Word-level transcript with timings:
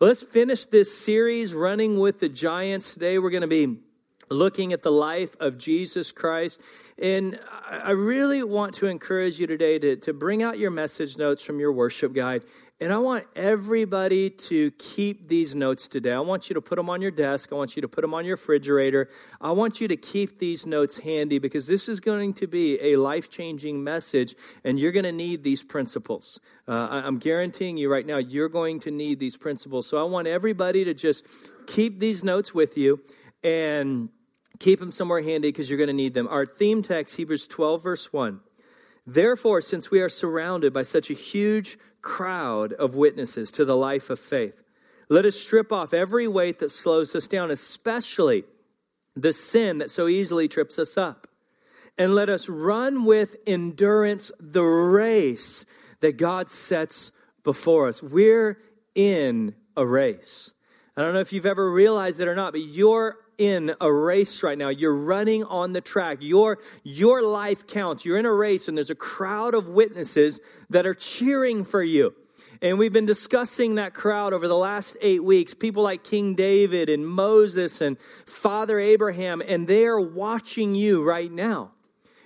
Well, 0.00 0.06
let's 0.06 0.22
finish 0.22 0.64
this 0.66 0.96
series, 0.96 1.52
Running 1.52 1.98
with 1.98 2.20
the 2.20 2.28
Giants. 2.28 2.94
Today 2.94 3.18
we're 3.18 3.30
going 3.30 3.40
to 3.40 3.48
be 3.48 3.78
looking 4.30 4.72
at 4.72 4.82
the 4.82 4.92
life 4.92 5.34
of 5.40 5.58
Jesus 5.58 6.12
Christ. 6.12 6.60
And 6.98 7.36
I 7.68 7.90
really 7.90 8.44
want 8.44 8.74
to 8.76 8.86
encourage 8.86 9.40
you 9.40 9.48
today 9.48 9.76
to, 9.80 9.96
to 9.96 10.12
bring 10.12 10.44
out 10.44 10.56
your 10.56 10.70
message 10.70 11.18
notes 11.18 11.42
from 11.42 11.58
your 11.58 11.72
worship 11.72 12.12
guide 12.12 12.44
and 12.80 12.92
I 12.92 12.98
want 12.98 13.24
everybody 13.34 14.30
to 14.30 14.70
keep 14.72 15.26
these 15.26 15.56
notes 15.56 15.88
today. 15.88 16.12
I 16.12 16.20
want 16.20 16.48
you 16.48 16.54
to 16.54 16.60
put 16.60 16.76
them 16.76 16.88
on 16.88 17.02
your 17.02 17.10
desk. 17.10 17.50
I 17.50 17.56
want 17.56 17.74
you 17.74 17.82
to 17.82 17.88
put 17.88 18.02
them 18.02 18.14
on 18.14 18.24
your 18.24 18.36
refrigerator. 18.36 19.10
I 19.40 19.50
want 19.50 19.80
you 19.80 19.88
to 19.88 19.96
keep 19.96 20.38
these 20.38 20.64
notes 20.64 20.96
handy 20.96 21.40
because 21.40 21.66
this 21.66 21.88
is 21.88 21.98
going 21.98 22.34
to 22.34 22.46
be 22.46 22.80
a 22.80 22.96
life 22.96 23.30
changing 23.30 23.82
message, 23.82 24.36
and 24.62 24.78
you're 24.78 24.92
going 24.92 25.04
to 25.04 25.12
need 25.12 25.42
these 25.42 25.64
principles. 25.64 26.38
Uh, 26.68 26.88
I'm 27.04 27.18
guaranteeing 27.18 27.76
you 27.76 27.90
right 27.90 28.06
now, 28.06 28.18
you're 28.18 28.48
going 28.48 28.78
to 28.80 28.92
need 28.92 29.18
these 29.18 29.36
principles. 29.36 29.88
So 29.88 29.98
I 29.98 30.08
want 30.08 30.28
everybody 30.28 30.84
to 30.84 30.94
just 30.94 31.26
keep 31.66 31.98
these 31.98 32.22
notes 32.22 32.54
with 32.54 32.78
you 32.78 33.00
and 33.42 34.08
keep 34.60 34.78
them 34.78 34.92
somewhere 34.92 35.22
handy 35.22 35.48
because 35.48 35.68
you're 35.68 35.78
going 35.78 35.88
to 35.88 35.92
need 35.92 36.14
them. 36.14 36.28
Our 36.28 36.46
theme 36.46 36.84
text, 36.84 37.16
Hebrews 37.16 37.48
12, 37.48 37.82
verse 37.82 38.12
1. 38.12 38.40
Therefore, 39.06 39.62
since 39.62 39.90
we 39.90 40.00
are 40.02 40.10
surrounded 40.10 40.74
by 40.74 40.82
such 40.82 41.08
a 41.08 41.14
huge 41.14 41.78
crowd 42.02 42.72
of 42.72 42.94
witnesses 42.94 43.50
to 43.52 43.64
the 43.64 43.76
life 43.76 44.10
of 44.10 44.18
faith. 44.18 44.62
Let 45.08 45.24
us 45.24 45.38
strip 45.38 45.72
off 45.72 45.94
every 45.94 46.28
weight 46.28 46.58
that 46.58 46.70
slows 46.70 47.14
us 47.14 47.28
down, 47.28 47.50
especially 47.50 48.44
the 49.16 49.32
sin 49.32 49.78
that 49.78 49.90
so 49.90 50.06
easily 50.06 50.48
trips 50.48 50.78
us 50.78 50.96
up. 50.96 51.26
And 51.96 52.14
let 52.14 52.28
us 52.28 52.48
run 52.48 53.04
with 53.04 53.36
endurance 53.46 54.30
the 54.38 54.62
race 54.62 55.64
that 56.00 56.16
God 56.16 56.48
sets 56.48 57.10
before 57.42 57.88
us. 57.88 58.02
We're 58.02 58.58
in 58.94 59.54
a 59.76 59.84
race. 59.84 60.52
I 60.96 61.02
don't 61.02 61.14
know 61.14 61.20
if 61.20 61.32
you've 61.32 61.46
ever 61.46 61.72
realized 61.72 62.20
it 62.20 62.28
or 62.28 62.34
not, 62.34 62.52
but 62.52 62.62
you're 62.62 63.16
in 63.38 63.74
a 63.80 63.90
race 63.90 64.42
right 64.42 64.58
now. 64.58 64.68
You're 64.68 64.94
running 64.94 65.44
on 65.44 65.72
the 65.72 65.80
track. 65.80 66.18
Your, 66.20 66.58
your 66.82 67.22
life 67.22 67.66
counts. 67.66 68.04
You're 68.04 68.18
in 68.18 68.26
a 68.26 68.34
race, 68.34 68.68
and 68.68 68.76
there's 68.76 68.90
a 68.90 68.96
crowd 68.96 69.54
of 69.54 69.68
witnesses 69.68 70.40
that 70.70 70.84
are 70.84 70.94
cheering 70.94 71.64
for 71.64 71.82
you. 71.82 72.14
And 72.60 72.76
we've 72.76 72.92
been 72.92 73.06
discussing 73.06 73.76
that 73.76 73.94
crowd 73.94 74.32
over 74.32 74.48
the 74.48 74.56
last 74.56 74.96
eight 75.00 75.22
weeks. 75.22 75.54
People 75.54 75.84
like 75.84 76.02
King 76.02 76.34
David 76.34 76.88
and 76.88 77.06
Moses 77.06 77.80
and 77.80 78.00
Father 78.00 78.80
Abraham, 78.80 79.40
and 79.46 79.68
they 79.68 79.86
are 79.86 80.00
watching 80.00 80.74
you 80.74 81.04
right 81.04 81.30
now. 81.30 81.70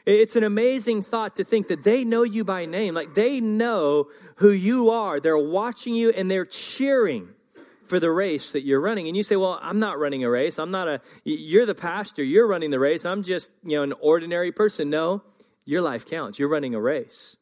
It's 0.06 0.34
an 0.34 0.42
amazing 0.42 1.02
thought 1.02 1.36
to 1.36 1.44
think 1.44 1.68
that 1.68 1.84
they 1.84 2.02
know 2.04 2.24
you 2.24 2.44
by 2.44 2.64
name. 2.64 2.94
Like 2.94 3.14
they 3.14 3.40
know 3.40 4.08
who 4.36 4.50
you 4.50 4.90
are. 4.90 5.20
They're 5.20 5.38
watching 5.38 5.94
you 5.94 6.10
and 6.10 6.30
they're 6.30 6.46
cheering 6.46 7.28
for 7.92 8.00
the 8.00 8.10
race 8.10 8.52
that 8.52 8.64
you're 8.64 8.80
running. 8.80 9.06
And 9.06 9.14
you 9.14 9.22
say, 9.22 9.36
well, 9.36 9.58
I'm 9.60 9.78
not 9.78 9.98
running 9.98 10.24
a 10.24 10.30
race. 10.30 10.58
I'm 10.58 10.70
not 10.70 10.88
a, 10.88 11.02
you're 11.24 11.66
the 11.66 11.74
pastor. 11.74 12.24
You're 12.24 12.48
running 12.48 12.70
the 12.70 12.78
race. 12.78 13.04
I'm 13.04 13.22
just, 13.22 13.50
you 13.64 13.76
know, 13.76 13.82
an 13.82 13.92
ordinary 14.00 14.50
person. 14.50 14.88
No, 14.88 15.22
your 15.66 15.82
life 15.82 16.06
counts. 16.06 16.38
You're 16.38 16.48
running 16.48 16.74
a 16.74 16.80
race. 16.80 17.36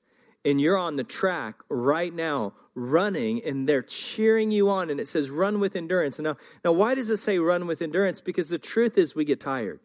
And 0.44 0.60
you're 0.60 0.76
on 0.76 0.96
the 0.96 1.04
track 1.04 1.62
right 1.68 2.12
now, 2.12 2.54
running, 2.74 3.44
and 3.44 3.68
they're 3.68 3.84
cheering 3.84 4.50
you 4.50 4.70
on. 4.70 4.90
And 4.90 4.98
it 4.98 5.06
says, 5.06 5.30
run 5.30 5.60
with 5.60 5.76
endurance. 5.76 6.18
And 6.18 6.24
now, 6.24 6.36
now, 6.64 6.72
why 6.72 6.96
does 6.96 7.10
it 7.10 7.18
say 7.18 7.38
run 7.38 7.68
with 7.68 7.80
endurance? 7.80 8.20
Because 8.20 8.48
the 8.48 8.58
truth 8.58 8.98
is, 8.98 9.14
we 9.14 9.24
get 9.24 9.38
tired. 9.38 9.78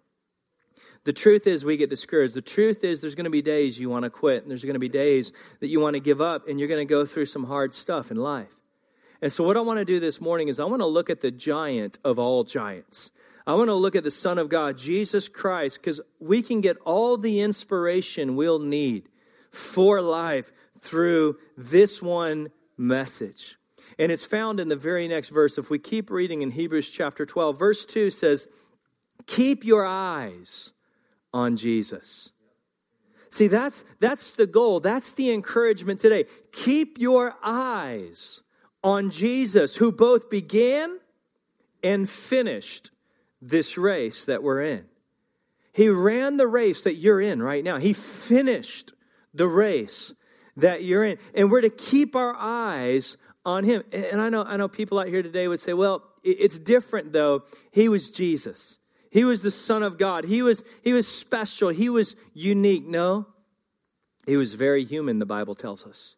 The 1.04 1.14
truth 1.14 1.46
is, 1.46 1.64
we 1.64 1.78
get 1.78 1.92
discouraged. 1.92 2.34
The 2.34 2.42
truth 2.42 2.84
is, 2.84 3.02
there's 3.02 3.14
going 3.14 3.26
to 3.26 3.30
be 3.30 3.44
days 3.44 3.80
you 3.80 3.92
want 3.92 4.06
to 4.06 4.10
quit, 4.10 4.42
and 4.42 4.50
there's 4.50 4.64
going 4.64 4.74
to 4.74 4.80
be 4.80 4.90
days 4.90 5.32
that 5.60 5.68
you 5.68 5.80
want 5.80 5.94
to 5.94 6.00
give 6.00 6.22
up, 6.22 6.48
and 6.48 6.60
you're 6.60 6.70
going 6.70 6.88
to 6.88 6.92
go 6.92 7.06
through 7.06 7.28
some 7.28 7.44
hard 7.44 7.72
stuff 7.76 8.10
in 8.10 8.18
life. 8.18 8.50
And 9.22 9.32
so, 9.32 9.44
what 9.44 9.58
I 9.58 9.62
want 9.62 9.80
to 9.80 9.86
do 9.86 10.00
this 10.00 10.20
morning 10.20 10.48
is 10.48 10.60
I 10.60 10.66
want 10.66 10.82
to 10.82 10.88
look 10.88 11.10
at 11.10 11.22
the 11.22 11.32
giant 11.32 12.00
of 12.04 12.20
all 12.20 12.44
giants. 12.44 13.12
I 13.48 13.54
want 13.54 13.68
to 13.68 13.76
look 13.76 13.96
at 13.96 14.04
the 14.04 14.12
Son 14.12 14.38
of 14.40 14.50
God, 14.50 14.78
Jesus 14.78 15.28
Christ, 15.28 15.80
because 15.80 16.02
we 16.20 16.42
can 16.42 16.62
get 16.62 16.78
all 16.86 17.16
the 17.18 17.42
inspiration 17.42 18.36
we'll 18.36 18.60
need 18.60 19.08
for 19.52 20.02
life 20.02 20.52
through 20.82 21.38
this 21.56 22.02
one 22.02 22.50
message. 22.78 23.58
And 24.00 24.12
it's 24.12 24.26
found 24.26 24.60
in 24.60 24.68
the 24.68 24.76
very 24.76 25.08
next 25.08 25.30
verse. 25.30 25.58
If 25.58 25.70
we 25.70 25.80
keep 25.80 26.10
reading 26.10 26.42
in 26.42 26.52
Hebrews 26.52 26.90
chapter 26.90 27.26
12, 27.26 27.58
verse 27.58 27.86
2 27.86 28.10
says, 28.10 28.48
Keep 29.28 29.64
your 29.64 29.86
eyes 29.86 30.74
on 31.34 31.56
Jesus. 31.56 32.32
See, 33.30 33.48
that's, 33.48 33.84
that's 34.00 34.32
the 34.32 34.48
goal. 34.48 34.80
That's 34.80 35.12
the 35.12 35.32
encouragement 35.32 36.00
today. 36.00 36.26
Keep 36.52 36.98
your 37.00 37.36
eyes 37.44 38.42
on 38.86 39.10
Jesus, 39.10 39.76
who 39.76 39.92
both 39.92 40.30
began 40.30 41.00
and 41.84 42.08
finished 42.08 42.92
this 43.42 43.80
race 43.80 44.26
that 44.26 44.44
we're 44.44 44.62
in. 44.62 44.86
He 45.74 45.90
ran 45.90 46.38
the 46.38 46.48
race 46.48 46.84
that 46.84 46.94
you're 46.94 47.20
in 47.20 47.42
right 47.42 47.64
now. 47.64 47.80
He 47.80 47.94
finished 47.94 48.94
the 49.34 49.48
race 49.48 50.14
that 50.58 50.84
you're 50.84 51.04
in. 51.04 51.18
And 51.34 51.52
we're 51.52 51.62
to 51.62 51.70
keep 51.72 52.16
our 52.16 52.36
eyes 52.38 53.18
on 53.44 53.64
him. 53.64 53.84
And 53.92 54.22
I 54.22 54.30
know 54.30 54.44
I 54.44 54.56
know 54.56 54.68
people 54.68 55.00
out 55.00 55.08
here 55.08 55.24
today 55.24 55.48
would 55.48 55.60
say, 55.60 55.74
"Well, 55.74 56.04
it's 56.24 56.60
different 56.60 57.12
though. 57.12 57.44
He 57.72 57.90
was 57.90 58.12
Jesus. 58.12 58.78
He 59.10 59.24
was 59.24 59.42
the 59.42 59.52
son 59.52 59.82
of 59.82 59.98
God. 59.98 60.26
He 60.26 60.44
was 60.44 60.64
he 60.84 60.94
was 60.94 61.08
special. 61.08 61.70
He 61.70 61.90
was 61.90 62.16
unique." 62.34 62.86
No. 62.86 63.26
He 64.28 64.38
was 64.38 64.54
very 64.54 64.86
human, 64.86 65.20
the 65.20 65.26
Bible 65.26 65.56
tells 65.56 65.86
us. 65.86 66.16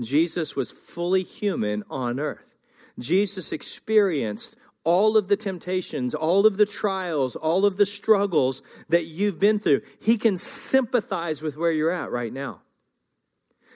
Jesus 0.00 0.54
was 0.54 0.70
fully 0.70 1.22
human 1.22 1.84
on 1.88 2.20
earth. 2.20 2.56
Jesus 2.98 3.52
experienced 3.52 4.56
all 4.84 5.16
of 5.16 5.26
the 5.28 5.36
temptations, 5.36 6.14
all 6.14 6.46
of 6.46 6.56
the 6.56 6.66
trials, 6.66 7.34
all 7.34 7.66
of 7.66 7.76
the 7.76 7.86
struggles 7.86 8.62
that 8.88 9.04
you've 9.04 9.38
been 9.38 9.58
through. 9.58 9.82
He 10.00 10.16
can 10.16 10.38
sympathize 10.38 11.42
with 11.42 11.56
where 11.56 11.72
you're 11.72 11.90
at 11.90 12.10
right 12.10 12.32
now. 12.32 12.60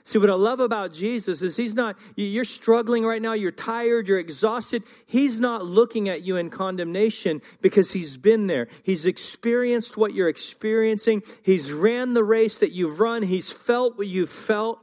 See, 0.05 0.19
what 0.19 0.31
I 0.31 0.35
love 0.35 0.61
about 0.61 0.93
Jesus 0.93 1.43
is 1.43 1.57
he's 1.57 1.75
not, 1.75 1.99
you're 2.17 2.45
struggling 2.45 3.05
right 3.05 3.21
now, 3.21 3.35
you're 3.35 3.51
tired, 3.51 4.09
you're 4.09 4.19
exhausted. 4.19 4.83
He's 5.07 5.41
not 5.41 5.65
looking 5.65 6.09
at 6.09 6.23
you 6.23 6.37
in 6.37 6.49
condemnation 6.49 7.43
because 7.61 7.93
he's 7.93 8.17
been 8.17 8.47
there. 8.47 8.69
He's 8.83 9.05
experienced 9.05 9.97
what 9.97 10.15
you're 10.15 10.29
experiencing. 10.29 11.23
He's 11.43 11.73
ran 11.73 12.15
the 12.15 12.25
race 12.25 12.59
that 12.59 12.73
you've 12.73 12.99
run. 12.99 13.23
He's 13.23 13.51
felt 13.51 13.99
what 13.99 14.07
you've 14.07 14.31
felt. 14.31 14.81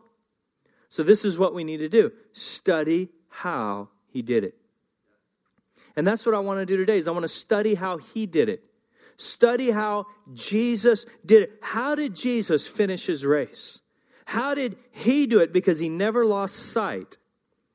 So, 0.89 1.03
this 1.03 1.25
is 1.25 1.37
what 1.37 1.53
we 1.53 1.63
need 1.63 1.77
to 1.77 1.89
do 1.89 2.11
study 2.33 3.09
how 3.29 3.89
he 4.09 4.21
did 4.21 4.43
it. 4.43 4.55
And 5.95 6.05
that's 6.05 6.25
what 6.25 6.35
I 6.35 6.39
want 6.39 6.59
to 6.59 6.65
do 6.65 6.77
today 6.77 6.97
is 6.97 7.07
I 7.07 7.11
want 7.11 7.23
to 7.23 7.29
study 7.29 7.73
how 7.75 7.97
he 7.97 8.25
did 8.25 8.49
it. 8.49 8.63
Study 9.17 9.71
how 9.71 10.05
Jesus 10.33 11.07
did 11.25 11.43
it. 11.43 11.59
How 11.61 11.95
did 11.95 12.15
Jesus 12.15 12.67
finish 12.67 13.07
his 13.07 13.25
race? 13.25 13.81
How 14.25 14.53
did 14.53 14.77
he 14.91 15.25
do 15.25 15.39
it? 15.39 15.51
Because 15.51 15.79
he 15.79 15.89
never 15.89 16.23
lost 16.25 16.55
sight 16.55 17.17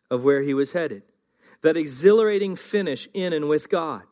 of 0.08 0.22
where 0.22 0.40
he 0.42 0.54
was 0.54 0.72
headed. 0.72 1.02
That 1.62 1.76
exhilarating 1.76 2.54
finish 2.54 3.08
in 3.12 3.32
and 3.32 3.48
with 3.48 3.68
God. 3.68 4.02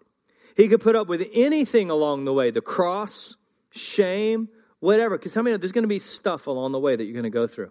He 0.57 0.67
could 0.67 0.81
put 0.81 0.97
up 0.97 1.07
with 1.07 1.29
anything 1.33 1.89
along 1.89 2.25
the 2.25 2.33
way 2.33 2.51
the 2.51 2.61
cross, 2.61 3.37
shame, 3.71 4.49
whatever. 4.81 5.17
Because 5.17 5.35
how 5.35 5.43
many 5.43 5.57
there's 5.57 5.73
going 5.73 5.85
to 5.85 5.89
be 5.89 6.01
stuff 6.01 6.49
along 6.49 6.73
the 6.73 6.81
way 6.81 6.97
that 6.97 7.05
you're 7.05 7.13
going 7.13 7.23
to 7.25 7.31
go 7.31 7.47
through? 7.47 7.71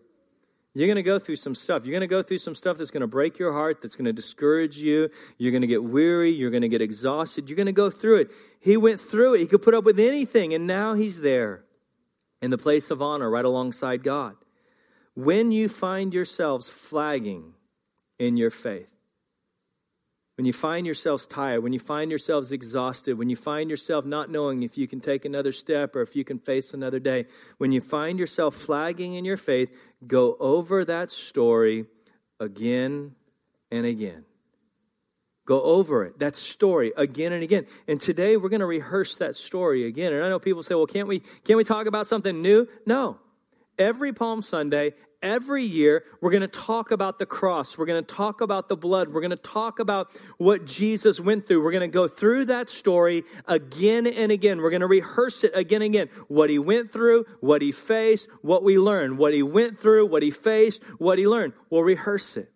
You're 0.76 0.88
going 0.88 0.98
to 0.98 1.04
go 1.04 1.18
through 1.18 1.38
some 1.38 1.56
stuff. 1.56 1.86
You're 1.86 1.94
going 1.94 2.02
to 2.02 2.08
go 2.08 2.22
through 2.22 2.38
some 2.38 2.54
stuff 2.54 2.78
that's 2.78 2.92
going 2.92 3.02
to 3.02 3.08
break 3.08 3.40
your 3.40 3.52
heart, 3.52 3.82
that's 3.82 3.96
going 3.96 4.06
to 4.06 4.14
discourage 4.14 4.78
you. 4.78 5.10
You're 5.38 5.52
going 5.52 5.62
to 5.62 5.68
get 5.68 5.84
weary. 5.84 6.30
You're 6.30 6.52
going 6.52 6.62
to 6.62 6.70
get 6.70 6.82
exhausted. 6.82 7.50
You're 7.50 7.56
going 7.56 7.66
to 7.66 7.72
go 7.72 7.90
through 7.90 8.18
it. 8.22 8.32
He 8.60 8.78
went 8.78 9.02
through 9.02 9.36
it. 9.36 9.40
He 9.40 9.48
could 9.48 9.64
put 9.64 9.74
up 9.74 9.84
with 9.84 10.00
anything, 10.00 10.54
and 10.54 10.68
now 10.68 10.94
he's 10.94 11.22
there 11.22 11.64
in 12.42 12.52
the 12.52 12.58
place 12.58 12.92
of 12.92 13.02
honor 13.02 13.30
right 13.30 13.46
alongside 13.46 14.04
God. 14.04 14.36
When 15.16 15.52
you 15.52 15.68
find 15.68 16.14
yourselves 16.14 16.70
flagging 16.70 17.54
in 18.20 18.38
your 18.38 18.52
faith, 18.52 18.94
when 20.40 20.46
you 20.46 20.54
find 20.54 20.86
yourselves 20.86 21.28
tired, 21.28 21.62
when 21.64 21.74
you 21.74 21.80
find 21.80 22.10
yourselves 22.10 22.54
exhausted, 22.54 23.18
when 23.18 23.30
you 23.30 23.36
find 23.36 23.70
yourself 23.70 24.06
not 24.06 24.32
knowing 24.32 24.64
if 24.64 24.78
you 24.78 24.88
can 24.88 25.02
take 25.02 25.26
another 25.26 25.52
step 25.52 25.98
or 25.98 26.02
if 26.02 26.16
you 26.16 26.24
can 26.24 26.40
face 26.40 26.74
another 26.74 26.98
day, 26.98 27.26
when 27.58 27.74
you 27.74 27.82
find 27.82 28.18
yourself 28.18 28.56
flagging 28.56 29.16
in 29.16 29.26
your 29.26 29.36
faith, 29.36 29.70
go 30.08 30.38
over 30.40 30.86
that 30.86 31.12
story 31.12 31.88
again 32.40 33.16
and 33.70 33.86
again. 33.86 34.24
Go 35.44 35.62
over 35.62 36.06
it, 36.06 36.20
that 36.20 36.38
story 36.38 36.94
again 36.96 37.34
and 37.34 37.44
again. 37.44 37.66
And 37.90 38.00
today 38.00 38.38
we're 38.38 38.48
going 38.48 38.62
to 38.62 38.66
rehearse 38.66 39.18
that 39.18 39.36
story 39.36 39.88
again. 39.88 40.14
And 40.14 40.24
I 40.24 40.30
know 40.30 40.40
people 40.40 40.64
say, 40.64 40.74
well, 40.74 40.86
can't 40.86 41.10
we, 41.10 41.20
can't 41.44 41.58
we 41.58 41.66
talk 41.66 41.86
about 41.86 42.08
something 42.08 42.42
new? 42.42 42.66
No. 42.86 43.20
Every 43.78 44.14
Palm 44.14 44.42
Sunday, 44.42 44.94
every 45.22 45.64
year 45.64 46.04
we're 46.22 46.32
going 46.32 46.42
to 46.42 46.48
talk 46.48 46.92
about 46.92 47.20
the 47.20 47.26
cross. 47.26 47.78
We're 47.78 47.86
going 47.86 48.04
to 48.04 48.16
talk 48.16 48.42
about 48.42 48.70
the 48.70 48.78
blood. 48.78 49.10
We're 49.10 49.22
going 49.22 49.32
to 49.32 49.36
talk 49.36 49.80
about 49.80 50.12
what 50.38 50.66
Jesus 50.66 51.20
went 51.20 51.48
through. 51.48 51.64
We're 51.64 51.72
going 51.72 51.82
to 51.82 51.94
go 51.94 52.08
through 52.08 52.46
that 52.46 52.70
story 52.70 53.24
again 53.48 54.08
and 54.08 54.32
again. 54.32 54.60
We're 54.60 54.70
going 54.70 54.82
to 54.82 54.88
rehearse 54.88 55.44
it 55.44 55.52
again 55.56 55.82
and 55.82 55.94
again. 55.94 56.10
What 56.28 56.50
he 56.50 56.60
went 56.60 56.92
through, 56.92 57.26
what 57.40 57.62
he 57.62 57.72
faced, 57.72 58.28
what 58.42 58.64
we 58.64 58.78
learned. 58.78 59.18
What 59.18 59.34
he 59.34 59.44
went 59.44 59.80
through, 59.80 60.08
what 60.08 60.24
he 60.24 60.32
faced, 60.32 60.84
what 60.98 61.20
he 61.20 61.28
learned. 61.28 61.54
We'll 61.70 61.84
rehearse 61.84 62.38
it. 62.38 62.52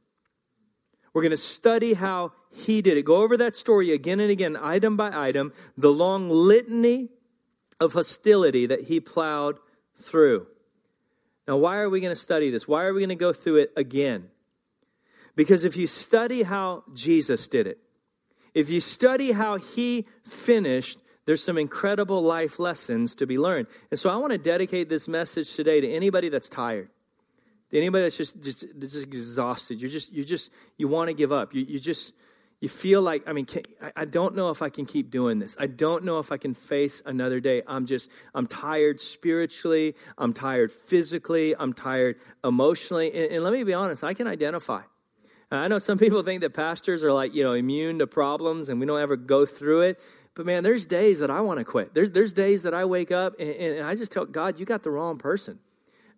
We're 1.13 1.21
going 1.21 1.31
to 1.31 1.37
study 1.37 1.93
how 1.93 2.31
he 2.49 2.81
did 2.81 2.97
it. 2.97 3.05
Go 3.05 3.17
over 3.17 3.37
that 3.37 3.55
story 3.55 3.91
again 3.91 4.19
and 4.19 4.31
again, 4.31 4.57
item 4.59 4.97
by 4.97 5.11
item, 5.13 5.53
the 5.77 5.91
long 5.91 6.29
litany 6.29 7.09
of 7.79 7.93
hostility 7.93 8.67
that 8.67 8.81
he 8.81 8.99
plowed 8.99 9.59
through. 10.01 10.47
Now, 11.47 11.57
why 11.57 11.77
are 11.77 11.89
we 11.89 11.99
going 11.99 12.15
to 12.15 12.21
study 12.21 12.49
this? 12.49 12.67
Why 12.67 12.85
are 12.85 12.93
we 12.93 13.01
going 13.01 13.09
to 13.09 13.15
go 13.15 13.33
through 13.33 13.57
it 13.57 13.73
again? 13.75 14.29
Because 15.35 15.65
if 15.65 15.75
you 15.75 15.87
study 15.87 16.43
how 16.43 16.83
Jesus 16.93 17.47
did 17.47 17.67
it, 17.67 17.79
if 18.53 18.69
you 18.69 18.79
study 18.79 19.31
how 19.31 19.57
he 19.57 20.05
finished, 20.23 20.99
there's 21.25 21.43
some 21.43 21.57
incredible 21.57 22.21
life 22.21 22.59
lessons 22.59 23.15
to 23.15 23.25
be 23.25 23.37
learned. 23.37 23.67
And 23.89 23.99
so 23.99 24.09
I 24.09 24.17
want 24.17 24.31
to 24.31 24.37
dedicate 24.37 24.89
this 24.89 25.07
message 25.07 25.53
today 25.55 25.81
to 25.81 25.89
anybody 25.89 26.29
that's 26.29 26.49
tired. 26.49 26.89
To 27.71 27.77
anybody 27.77 28.03
that's 28.03 28.17
just, 28.17 28.41
just, 28.43 28.65
just 28.79 29.03
exhausted. 29.03 29.81
You're 29.81 29.89
just, 29.89 30.11
you 30.13 30.23
just, 30.23 30.51
you 30.77 30.87
want 30.87 31.09
to 31.09 31.15
give 31.15 31.31
up. 31.31 31.55
You, 31.55 31.63
you 31.63 31.79
just, 31.79 32.13
you 32.63 32.69
feel 32.69 33.01
like, 33.01 33.27
I 33.27 33.33
mean, 33.33 33.43
can, 33.43 33.63
I, 33.93 34.05
don't 34.05 34.37
know 34.37 34.49
if 34.49 34.61
I 34.61 34.69
can 34.69 34.85
keep 34.85 35.11
doing 35.11 35.37
this. 35.37 35.57
I 35.59 35.67
don't 35.67 36.05
know 36.05 36.19
if 36.19 36.31
I 36.31 36.37
can 36.37 36.53
face 36.53 37.01
another 37.05 37.41
day. 37.41 37.61
I'm 37.67 37.85
just, 37.85 38.09
I'm 38.33 38.47
tired 38.47 39.01
spiritually. 39.01 39.95
I'm 40.17 40.31
tired 40.31 40.71
physically. 40.71 41.57
I'm 41.59 41.73
tired 41.73 42.19
emotionally. 42.41 43.13
And, 43.13 43.33
and 43.33 43.43
let 43.43 43.51
me 43.51 43.65
be 43.65 43.73
honest, 43.73 44.01
I 44.01 44.13
can 44.13 44.27
identify. 44.27 44.79
I 45.51 45.67
know 45.67 45.77
some 45.77 45.97
people 45.97 46.23
think 46.23 46.39
that 46.39 46.53
pastors 46.53 47.03
are 47.03 47.11
like, 47.11 47.35
you 47.35 47.43
know, 47.43 47.51
immune 47.51 47.99
to 47.99 48.07
problems 48.07 48.69
and 48.69 48.79
we 48.79 48.85
don't 48.85 49.01
ever 49.01 49.17
go 49.17 49.45
through 49.45 49.81
it. 49.81 49.99
But 50.33 50.45
man, 50.45 50.63
there's 50.63 50.85
days 50.85 51.19
that 51.19 51.29
I 51.29 51.41
want 51.41 51.59
to 51.59 51.65
quit. 51.65 51.93
There's, 51.93 52.11
there's 52.11 52.31
days 52.31 52.63
that 52.63 52.73
I 52.73 52.85
wake 52.85 53.11
up 53.11 53.33
and, 53.41 53.49
and 53.49 53.85
I 53.85 53.95
just 53.95 54.13
tell 54.13 54.23
God, 54.23 54.57
you 54.57 54.65
got 54.65 54.83
the 54.83 54.89
wrong 54.89 55.17
person. 55.17 55.59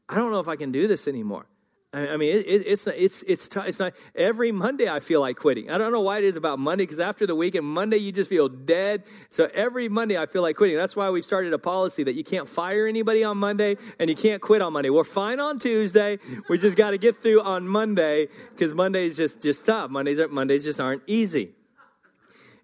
I 0.07 0.13
don't 0.13 0.29
know 0.29 0.41
if 0.41 0.47
I 0.47 0.57
can 0.57 0.71
do 0.71 0.87
this 0.87 1.07
anymore. 1.07 1.47
I 1.95 2.17
mean, 2.17 2.35
it, 2.35 2.45
it's 2.47 2.87
it's 2.87 3.23
it's 3.23 3.55
it's 3.55 3.79
not 3.79 3.93
every 4.15 4.51
Monday. 4.51 4.89
I 4.89 4.99
feel 4.99 5.21
like 5.21 5.37
quitting. 5.37 5.71
I 5.71 5.77
don't 5.77 5.93
know 5.93 6.01
why 6.01 6.17
it 6.17 6.25
is 6.25 6.35
about 6.35 6.59
Monday 6.59 6.83
because 6.83 6.99
after 6.99 7.25
the 7.25 7.35
weekend, 7.35 7.65
Monday 7.65 7.97
you 7.97 8.11
just 8.11 8.29
feel 8.29 8.49
dead. 8.49 9.03
So 9.29 9.49
every 9.53 9.87
Monday 9.87 10.17
I 10.17 10.25
feel 10.25 10.41
like 10.41 10.57
quitting. 10.57 10.75
That's 10.75 10.95
why 10.95 11.09
we've 11.09 11.23
started 11.23 11.53
a 11.53 11.59
policy 11.59 12.03
that 12.03 12.15
you 12.15 12.23
can't 12.25 12.49
fire 12.49 12.85
anybody 12.85 13.23
on 13.23 13.37
Monday 13.37 13.77
and 13.97 14.09
you 14.09 14.15
can't 14.15 14.41
quit 14.41 14.61
on 14.61 14.73
Monday. 14.73 14.89
We're 14.89 15.05
fine 15.05 15.39
on 15.39 15.57
Tuesday. 15.57 16.19
We 16.49 16.57
just 16.57 16.75
got 16.75 16.91
to 16.91 16.97
get 16.97 17.15
through 17.15 17.41
on 17.41 17.65
Monday 17.65 18.27
because 18.49 18.73
Mondays 18.73 19.15
just 19.15 19.41
just 19.41 19.65
tough. 19.65 19.89
Mondays 19.89 20.19
are, 20.19 20.27
Mondays 20.27 20.65
just 20.65 20.81
aren't 20.81 21.03
easy. 21.07 21.53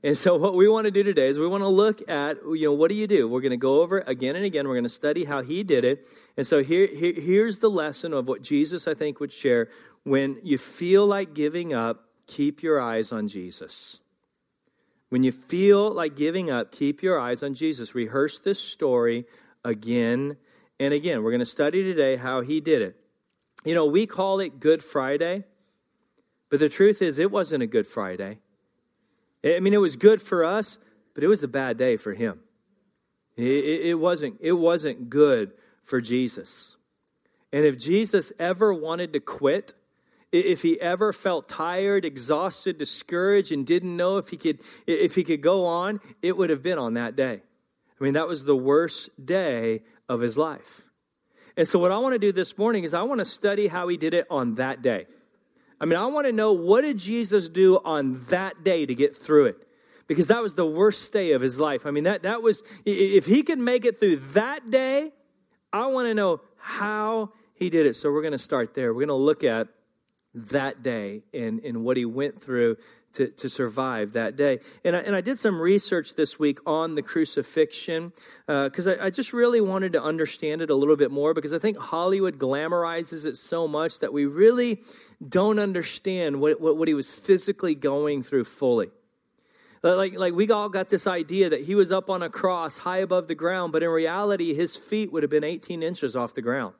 And 0.04 0.18
so 0.18 0.36
what 0.36 0.56
we 0.56 0.68
want 0.68 0.86
to 0.86 0.92
do 0.92 1.04
today 1.04 1.28
is 1.28 1.38
we 1.38 1.46
want 1.46 1.62
to 1.62 1.68
look 1.68 2.10
at, 2.10 2.38
you 2.44 2.66
know, 2.66 2.74
what 2.74 2.90
do 2.90 2.96
you 2.96 3.06
do? 3.06 3.28
We're 3.28 3.42
going 3.42 3.52
to 3.52 3.58
go 3.58 3.82
over 3.82 4.00
again 4.00 4.36
and 4.36 4.44
again. 4.44 4.68
We're 4.68 4.74
going 4.74 4.84
to 4.84 4.90
study 4.90 5.26
how 5.26 5.44
he 5.44 5.64
did 5.64 5.86
it. 5.86 6.08
And 6.38 6.48
so 6.48 6.64
here, 6.64 6.88
here, 6.88 7.14
here's 7.14 7.60
the 7.60 7.70
lesson 7.70 8.12
of 8.12 8.28
what 8.28 8.42
Jesus, 8.42 8.88
I 8.88 8.96
think, 8.96 9.20
would 9.20 9.32
share. 9.32 9.70
When 10.04 10.40
you 10.42 10.58
feel 10.58 11.06
like 11.06 11.36
giving 11.36 11.74
up, 11.74 12.10
keep 12.26 12.64
your 12.64 12.82
eyes 12.82 13.12
on 13.12 13.28
Jesus. 13.28 14.00
When 15.10 15.24
you 15.24 15.32
feel 15.32 15.92
like 15.92 16.16
giving 16.16 16.50
up, 16.50 16.72
keep 16.72 17.04
your 17.04 17.20
eyes 17.20 17.44
on 17.44 17.54
Jesus. 17.54 17.94
Rehearse 17.94 18.40
this 18.40 18.60
story 18.60 19.26
again 19.64 20.38
and 20.80 20.94
again. 20.96 21.22
We're 21.22 21.32
going 21.32 21.42
to 21.42 21.46
study 21.46 21.84
today 21.84 22.16
how 22.16 22.42
he 22.42 22.60
did 22.60 22.82
it. 22.82 22.96
You 23.64 23.76
know, 23.76 23.86
we 23.86 24.08
call 24.08 24.40
it 24.40 24.60
Good 24.60 24.82
Friday, 24.82 25.44
but 26.50 26.60
the 26.60 26.70
truth 26.70 27.04
is, 27.04 27.20
it 27.20 27.30
wasn't 27.30 27.62
a 27.62 27.68
Good 27.68 27.86
Friday. 27.86 28.40
I 29.44 29.60
mean, 29.60 29.74
it 29.74 29.82
was 29.82 29.96
good 29.96 30.22
for 30.22 30.44
us, 30.44 30.78
but 31.14 31.24
it 31.24 31.28
was 31.28 31.44
a 31.44 31.48
bad 31.48 31.78
day 31.78 31.98
for 31.98 32.14
him. 32.14 32.40
It, 33.36 33.88
it, 33.88 34.00
wasn't, 34.00 34.38
it 34.40 34.54
wasn't 34.54 35.10
good 35.10 35.54
for 35.84 36.02
Jesus. 36.02 36.76
And 37.52 37.66
if 37.66 37.78
Jesus 37.78 38.32
ever 38.40 38.74
wanted 38.74 39.14
to 39.14 39.20
quit, 39.20 39.74
if 40.32 40.62
he 40.62 40.80
ever 40.80 41.12
felt 41.12 41.50
tired, 41.50 42.06
exhausted, 42.06 42.78
discouraged, 42.78 43.52
and 43.52 43.66
didn't 43.66 43.96
know 43.96 44.18
if 44.18 44.30
he 44.30 44.38
could 44.38 44.62
if 44.88 45.16
he 45.16 45.24
could 45.24 45.42
go 45.42 45.66
on, 45.66 46.00
it 46.22 46.38
would 46.38 46.50
have 46.50 46.64
been 46.64 46.78
on 46.78 46.94
that 46.94 47.16
day. 47.16 47.42
I 48.00 48.04
mean, 48.04 48.14
that 48.14 48.28
was 48.28 48.46
the 48.46 48.56
worst 48.56 49.10
day 49.24 49.82
of 50.08 50.22
his 50.22 50.38
life. 50.38 50.88
And 51.58 51.68
so 51.68 51.80
what 51.80 51.92
I 51.92 51.98
want 51.98 52.14
to 52.14 52.20
do 52.20 52.32
this 52.32 52.58
morning 52.58 52.86
is 52.86 52.94
I 52.94 53.04
want 53.04 53.20
to 53.20 53.26
study 53.26 53.68
how 53.68 53.90
he 53.90 53.98
did 53.98 54.14
it 54.14 54.26
on 54.30 54.56
that 54.56 54.82
day. 54.82 55.08
I 55.82 55.86
mean, 55.86 55.98
I 55.98 56.06
want 56.06 56.28
to 56.28 56.32
know 56.32 56.54
what 56.54 56.82
did 56.82 57.00
Jesus 57.00 57.50
do 57.50 57.80
on 57.84 58.22
that 58.26 58.64
day 58.64 58.86
to 58.86 58.94
get 58.94 59.18
through 59.18 59.46
it? 59.46 59.68
Because 60.06 60.28
that 60.28 60.44
was 60.44 60.54
the 60.54 60.66
worst 60.66 61.12
day 61.12 61.32
of 61.32 61.42
his 61.42 61.60
life. 61.60 61.88
I 61.88 61.92
mean, 61.92 62.04
that, 62.04 62.22
that 62.22 62.44
was, 62.44 62.62
if 62.86 63.26
he 63.26 63.42
could 63.42 63.58
make 63.58 63.86
it 63.86 64.00
through 64.00 64.18
that 64.34 64.70
day, 64.70 65.12
I 65.74 65.88
want 65.88 66.08
to 66.08 66.14
know 66.14 66.42
how 66.58 67.32
he 67.56 67.72
did 67.72 67.88
it. 67.88 67.96
So 67.96 68.12
we're 68.12 68.22
going 68.22 68.34
to 68.34 68.38
start 68.38 68.76
there. 68.76 68.94
We're 68.94 69.08
going 69.08 69.08
to 69.08 69.16
look 69.16 69.44
at 69.44 69.70
that 70.36 70.84
day 70.84 71.24
and, 71.34 71.60
and 71.62 71.84
what 71.84 71.98
he 71.98 72.06
went 72.06 72.40
through 72.40 72.78
to, 73.14 73.28
to 73.28 73.50
survive 73.50 74.14
that 74.14 74.36
day. 74.36 74.60
And 74.84 74.96
I, 74.96 75.00
and 75.00 75.16
I 75.16 75.22
did 75.22 75.40
some 75.40 75.60
research 75.60 76.16
this 76.16 76.40
week 76.40 76.60
on 76.66 76.96
the 76.96 77.02
crucifixion 77.02 78.14
because 78.48 78.88
uh, 78.88 78.98
I, 79.00 79.08
I, 79.08 79.10
just 79.10 79.34
really 79.34 79.62
wanted 79.62 79.94
to 79.94 80.04
understand 80.04 80.62
it 80.62 80.70
a 80.70 80.76
little 80.76 80.96
bit 80.96 81.12
more 81.12 81.34
because 81.34 81.54
I 81.54 81.60
think 81.60 81.78
Hollywood 81.78 82.38
glamorizes 82.38 83.26
it 83.26 83.38
so 83.38 83.68
much 83.68 84.00
that 84.00 84.14
we 84.14 84.26
really 84.26 84.84
don't 85.28 85.60
understand 85.60 86.40
what, 86.40 86.60
what, 86.62 86.78
what 86.78 86.88
he 86.88 86.94
was 86.94 87.10
physically 87.10 87.76
going 87.76 88.24
through 88.24 88.46
fully. 88.46 88.90
Like, 89.84 90.14
like 90.14 90.34
we 90.34 90.50
all 90.52 90.70
got 90.70 90.90
this 90.90 91.08
idea 91.08 91.50
that 91.50 91.62
he 91.62 91.74
was 91.74 91.92
up 91.92 92.10
on 92.10 92.22
a 92.22 92.30
cross 92.30 92.78
high 92.78 93.00
above 93.00 93.28
the 93.28 93.36
ground, 93.36 93.74
but 93.74 93.82
in 93.82 93.90
reality, 93.90 94.54
his 94.54 94.78
feet 94.78 95.12
would 95.12 95.24
have 95.24 95.32
been 95.32 95.44
18 95.44 95.82
inches 95.82 96.16
off 96.16 96.36
the 96.36 96.42
ground. 96.42 96.76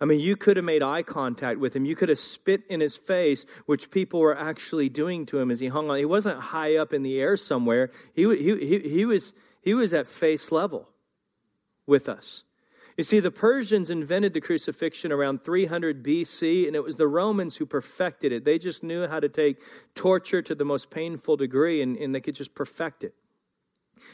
I 0.00 0.06
mean, 0.06 0.20
you 0.20 0.36
could 0.36 0.56
have 0.56 0.64
made 0.64 0.82
eye 0.82 1.02
contact 1.02 1.60
with 1.60 1.74
him. 1.74 1.84
You 1.84 1.94
could 1.94 2.08
have 2.08 2.18
spit 2.18 2.62
in 2.68 2.80
his 2.80 2.96
face, 2.96 3.46
which 3.66 3.90
people 3.90 4.20
were 4.20 4.36
actually 4.36 4.88
doing 4.88 5.24
to 5.26 5.38
him 5.38 5.50
as 5.50 5.60
he 5.60 5.68
hung 5.68 5.90
on. 5.90 5.96
He 5.96 6.04
wasn't 6.04 6.40
high 6.40 6.76
up 6.76 6.92
in 6.92 7.02
the 7.02 7.20
air 7.20 7.36
somewhere. 7.36 7.90
He, 8.14 8.22
he, 8.36 8.66
he, 8.66 8.78
he, 8.80 9.04
was, 9.04 9.34
he 9.62 9.74
was 9.74 9.94
at 9.94 10.08
face 10.08 10.50
level 10.50 10.88
with 11.86 12.08
us. 12.08 12.44
You 12.96 13.02
see, 13.02 13.18
the 13.18 13.30
Persians 13.30 13.90
invented 13.90 14.34
the 14.34 14.40
crucifixion 14.40 15.10
around 15.10 15.42
300 15.42 16.04
BC, 16.04 16.68
and 16.68 16.76
it 16.76 16.84
was 16.84 16.96
the 16.96 17.08
Romans 17.08 17.56
who 17.56 17.66
perfected 17.66 18.30
it. 18.30 18.44
They 18.44 18.58
just 18.58 18.84
knew 18.84 19.08
how 19.08 19.18
to 19.18 19.28
take 19.28 19.60
torture 19.96 20.42
to 20.42 20.54
the 20.54 20.64
most 20.64 20.90
painful 20.90 21.36
degree, 21.36 21.82
and, 21.82 21.96
and 21.96 22.14
they 22.14 22.20
could 22.20 22.36
just 22.36 22.54
perfect 22.54 23.02
it. 23.02 23.14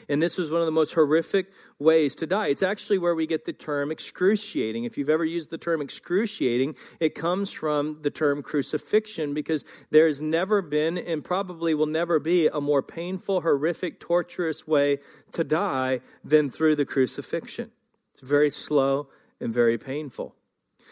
And 0.09 0.21
this 0.21 0.37
was 0.37 0.51
one 0.51 0.61
of 0.61 0.65
the 0.65 0.71
most 0.71 0.93
horrific 0.93 1.51
ways 1.79 2.15
to 2.15 2.27
die. 2.27 2.47
It's 2.47 2.63
actually 2.63 2.97
where 2.97 3.15
we 3.15 3.27
get 3.27 3.45
the 3.45 3.53
term 3.53 3.91
excruciating. 3.91 4.83
If 4.83 4.97
you've 4.97 5.09
ever 5.09 5.25
used 5.25 5.49
the 5.49 5.57
term 5.57 5.81
excruciating, 5.81 6.75
it 6.99 7.15
comes 7.15 7.51
from 7.51 7.99
the 8.01 8.11
term 8.11 8.41
crucifixion 8.41 9.33
because 9.33 9.65
there 9.89 10.07
has 10.07 10.21
never 10.21 10.61
been 10.61 10.97
and 10.97 11.23
probably 11.23 11.73
will 11.73 11.85
never 11.85 12.19
be 12.19 12.47
a 12.47 12.61
more 12.61 12.81
painful, 12.81 13.41
horrific, 13.41 13.99
torturous 13.99 14.67
way 14.67 14.99
to 15.31 15.43
die 15.43 16.01
than 16.23 16.49
through 16.49 16.75
the 16.75 16.85
crucifixion. 16.85 17.71
It's 18.13 18.21
very 18.21 18.49
slow 18.49 19.09
and 19.39 19.53
very 19.53 19.77
painful. 19.77 20.35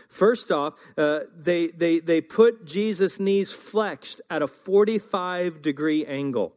First 0.07 0.51
off, 0.51 0.75
uh, 0.97 1.21
they, 1.35 1.67
they, 1.67 1.99
they 1.99 2.21
put 2.21 2.65
Jesus' 2.65 3.19
knees 3.19 3.51
flexed 3.51 4.21
at 4.29 4.41
a 4.41 4.47
45 4.47 5.61
degree 5.61 6.05
angle. 6.05 6.53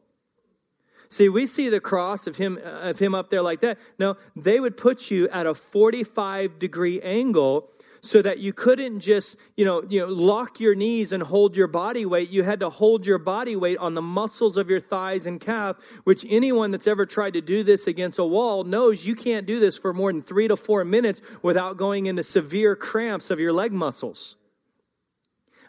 See, 1.13 1.29
we 1.29 1.45
see 1.45 1.69
the 1.69 1.79
cross 1.79 2.27
of 2.27 2.37
him, 2.37 2.59
uh, 2.65 2.89
of 2.89 2.99
him 2.99 3.15
up 3.15 3.29
there 3.29 3.43
like 3.43 3.61
that. 3.61 3.79
No, 3.99 4.17
they 4.35 4.59
would 4.59 4.79
put 4.79 5.11
you 5.11 5.29
at 5.29 5.45
a 5.45 5.55
45 5.55 6.59
degree 6.59 7.03
angle 7.03 7.69
so 8.01 8.23
that 8.23 8.39
you 8.39 8.55
couldn't 8.55 9.01
just, 9.01 9.37
you 9.55 9.67
know, 9.67 9.83
you 9.87 10.01
know, 10.01 10.07
lock 10.07 10.59
your 10.59 10.75
knees 10.75 11.13
and 11.13 11.23
hold 11.23 11.55
your 11.55 11.67
body 11.67 12.07
weight. 12.07 12.31
You 12.31 12.45
had 12.45 12.61
to 12.61 12.71
hold 12.71 13.05
your 13.05 13.19
body 13.19 13.57
weight 13.57 13.77
on 13.77 13.93
the 13.93 14.01
muscles 14.01 14.57
of 14.57 14.71
your 14.71 14.81
thighs 14.81 15.27
and 15.27 15.39
calf, 15.39 15.77
which 16.05 16.25
anyone 16.31 16.71
that's 16.71 16.87
ever 16.87 17.05
tried 17.05 17.35
to 17.35 17.43
do 17.43 17.63
this 17.63 17.87
against 17.87 18.19
a 18.19 18.25
wall 18.25 18.65
knows 18.65 19.07
you 19.07 19.15
can't 19.15 19.45
do 19.45 19.61
this 19.61 19.77
for 19.77 19.93
more 19.93 20.11
than 20.11 20.23
three 20.23 20.49
to 20.49 20.57
four 20.57 20.83
minutes 20.83 21.21
without 21.43 21.77
going 21.77 22.07
into 22.07 22.23
severe 22.23 22.75
cramps 22.75 23.31
of 23.31 23.39
your 23.39 23.53
leg 23.53 23.75
muscles. 23.75 24.37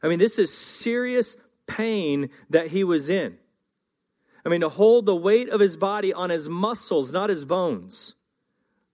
I 0.02 0.08
mean, 0.08 0.20
this 0.20 0.40
is 0.40 0.54
serious 0.54 1.36
pain 1.68 2.30
that 2.50 2.68
he 2.68 2.86
was 2.86 3.10
in. 3.10 3.40
I 4.46 4.50
mean, 4.50 4.62
to 4.62 4.70
hold 4.70 5.06
the 5.06 5.16
weight 5.16 5.50
of 5.50 5.60
his 5.60 5.78
body 5.78 6.14
on 6.14 6.30
his 6.30 6.50
muscles, 6.50 7.14
not 7.14 7.30
his 7.30 7.46
bones. 7.46 8.16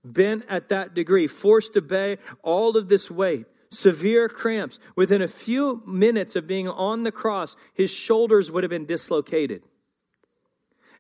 Bent 0.04 0.46
at 0.48 0.70
that 0.70 0.94
degree, 0.94 1.28
forced 1.28 1.74
to 1.74 1.82
bear 1.82 2.18
all 2.44 2.78
of 2.78 2.88
this 2.88 3.10
weight, 3.10 3.46
severe 3.72 4.30
cramps. 4.30 4.80
Within 4.96 5.22
a 5.22 5.28
few 5.28 5.82
minutes 5.86 6.36
of 6.36 6.48
being 6.48 6.68
on 6.68 7.04
the 7.04 7.12
cross, 7.12 7.56
his 7.74 7.90
shoulders 7.90 8.52
would 8.52 8.64
have 8.64 8.70
been 8.70 8.86
dislocated. 8.86 9.68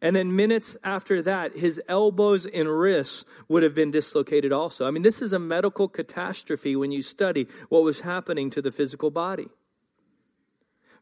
And 0.01 0.15
then 0.15 0.36
minutes 0.36 0.77
after 0.84 1.22
that, 1.24 1.58
his 1.58 1.82
elbows 1.88 2.46
and 2.46 2.70
wrists 2.70 3.25
would 3.50 3.63
have 3.63 3.75
been 3.75 3.91
dislocated 3.91 4.53
also. 4.53 4.88
I 4.88 4.91
mean, 4.91 5.03
this 5.03 5.22
is 5.22 5.34
a 5.34 5.39
medical 5.39 5.89
catastrophe 5.89 6.75
when 6.75 6.91
you 6.91 7.01
study 7.01 7.48
what 7.68 7.84
was 7.84 8.00
happening 8.00 8.50
to 8.51 8.62
the 8.62 8.72
physical 8.72 9.12
body. 9.12 9.50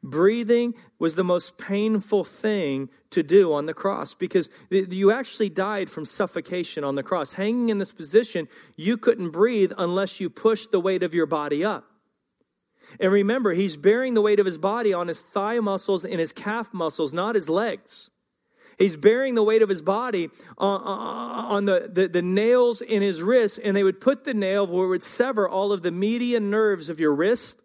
Breathing 0.10 0.74
was 1.00 1.16
the 1.16 1.24
most 1.24 1.58
painful 1.58 2.24
thing 2.24 2.90
to 3.10 3.24
do 3.24 3.54
on 3.54 3.66
the 3.66 3.74
cross 3.74 4.14
because 4.14 4.50
you 4.70 5.12
actually 5.12 5.50
died 5.50 5.90
from 5.90 6.06
suffocation 6.06 6.86
on 6.86 6.96
the 6.96 7.04
cross. 7.04 7.34
Hanging 7.34 7.70
in 7.70 7.78
this 7.78 7.92
position, 7.92 8.48
you 8.78 8.98
couldn't 8.98 9.32
breathe 9.32 9.74
unless 9.78 10.22
you 10.22 10.30
pushed 10.30 10.72
the 10.72 10.80
weight 10.80 11.04
of 11.04 11.14
your 11.14 11.26
body 11.26 11.66
up. 11.66 11.84
And 13.02 13.12
remember, 13.12 13.54
he's 13.54 13.76
bearing 13.76 14.14
the 14.14 14.22
weight 14.22 14.40
of 14.40 14.46
his 14.46 14.58
body 14.58 14.94
on 14.94 15.10
his 15.10 15.22
thigh 15.22 15.60
muscles 15.60 16.06
and 16.06 16.20
his 16.22 16.32
calf 16.32 16.74
muscles, 16.74 17.12
not 17.12 17.36
his 17.36 17.50
legs. 17.50 18.10
He's 18.78 18.96
bearing 18.96 19.36
the 19.36 19.44
weight 19.44 19.62
of 19.62 19.68
his 19.68 19.82
body 19.82 20.30
on, 20.58 20.82
on 20.82 21.66
the, 21.66 21.90
the, 21.92 22.08
the, 22.08 22.22
nails 22.22 22.80
in 22.80 23.02
his 23.02 23.22
wrist, 23.22 23.60
and 23.62 23.76
they 23.76 23.84
would 23.84 24.00
put 24.00 24.24
the 24.24 24.34
nail 24.34 24.68
where 24.68 24.86
it 24.86 24.90
would 24.90 25.04
sever 25.04 25.50
all 25.50 25.74
of 25.74 25.82
the 25.82 25.92
median 25.92 26.50
nerves 26.50 26.90
of 26.90 27.00
your 27.00 27.14
wrist, 27.14 27.62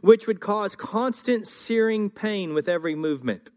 which 0.00 0.26
would 0.26 0.40
cause 0.40 0.76
constant 0.76 1.46
searing 1.46 2.10
pain 2.10 2.54
with 2.54 2.68
every 2.68 2.94
movement. 2.94 3.50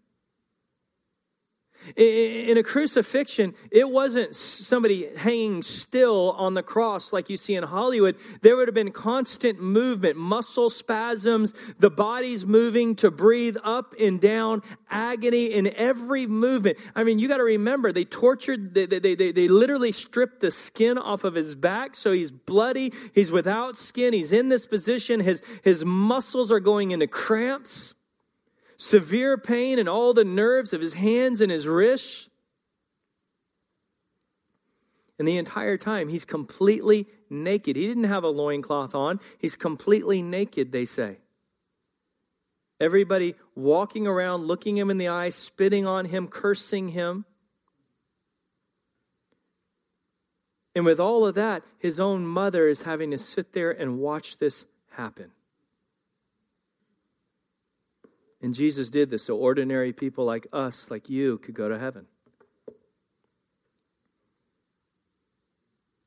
In 1.96 2.58
a 2.58 2.63
crucifixion, 2.63 3.54
it 3.72 3.90
wasn't 3.90 4.36
somebody 4.36 5.10
hanging 5.16 5.63
still 5.63 6.32
on 6.32 6.54
the 6.54 6.63
cross 6.63 7.12
like 7.12 7.30
you 7.30 7.38
see 7.38 7.56
in 7.56 7.63
Hollywood. 7.63 8.16
There 8.42 8.56
would 8.56 8.68
have 8.68 8.75
been 8.75 8.92
constant 8.92 9.60
movement, 9.60 10.18
muscle 10.18 10.70
spasms, 10.70 11.54
the 11.80 11.90
body's 11.90 12.46
moving 12.46 12.96
to 12.96 13.12
breathe 13.12 13.58
up 13.63 13.94
and 14.00 14.20
down, 14.20 14.62
agony 14.90 15.54
in 15.54 15.68
every 15.75 16.28
movement. 16.28 16.78
I 16.96 17.04
mean, 17.04 17.20
you 17.20 17.28
got 17.28 17.38
to 17.38 17.44
remember, 17.44 17.92
they 17.92 18.06
tortured, 18.06 18.74
they, 18.74 18.86
they, 18.86 19.16
they, 19.16 19.32
they 19.32 19.48
literally 19.48 19.92
stripped 19.92 20.40
the 20.40 20.52
skin 20.52 20.98
off 20.98 21.24
of 21.24 21.36
his 21.36 21.56
back, 21.56 21.96
so 21.96 22.12
he's 22.12 22.32
bloody, 22.32 22.94
he's 23.13 23.32
without 23.32 23.78
skin, 23.78 24.13
he's 24.13 24.32
in 24.32 24.50
this 24.50 24.66
position, 24.66 25.20
his, 25.20 25.42
his 25.63 25.84
muscles 25.84 26.52
are 26.52 26.60
going 26.60 26.92
into 26.92 27.08
cramps 27.08 27.96
severe 28.84 29.38
pain 29.38 29.80
in 29.80 29.88
all 29.88 30.13
the 30.13 30.25
nerves 30.25 30.74
of 30.74 30.82
his 30.82 30.94
hands 30.94 31.40
and 31.42 31.52
his 31.52 31.68
wrists. 31.68 32.30
And 35.18 35.28
the 35.28 35.38
entire 35.38 35.78
time, 35.78 36.10
he's 36.10 36.25
completely 36.25 37.08
naked. 37.30 37.75
He 37.75 37.88
didn't 37.88 38.06
have 38.06 38.24
a 38.24 38.30
loincloth 38.30 38.94
on, 38.94 39.20
he's 39.38 39.56
completely 39.56 40.22
naked, 40.22 40.72
they 40.72 40.86
say. 40.86 41.18
Everybody 42.80 43.36
walking 43.56 44.06
around, 44.06 44.46
looking 44.46 44.78
him 44.78 44.90
in 44.90 44.98
the 44.98 45.08
eye, 45.08 45.30
spitting 45.30 45.88
on 45.88 46.06
him, 46.06 46.28
cursing 46.28 46.90
him. 46.90 47.24
And 50.75 50.84
with 50.84 51.00
all 51.00 51.25
of 51.25 51.36
that, 51.36 51.63
his 51.78 52.00
own 52.00 52.25
mother 52.25 52.68
is 52.68 52.82
having 52.82 53.12
to 53.12 53.20
sit 53.20 53.54
there 53.54 53.72
and 53.72 54.00
watch 54.00 54.40
this 54.40 54.66
happen. 54.90 55.32
And 58.44 58.54
Jesus 58.54 58.90
did 58.90 59.10
this 59.10 59.24
so 59.24 59.38
ordinary 59.38 59.94
people 59.94 60.26
like 60.26 60.48
us, 60.52 60.92
like 60.92 61.10
you, 61.10 61.38
could 61.38 61.56
go 61.56 61.70
to 61.70 61.80
heaven. 61.80 62.06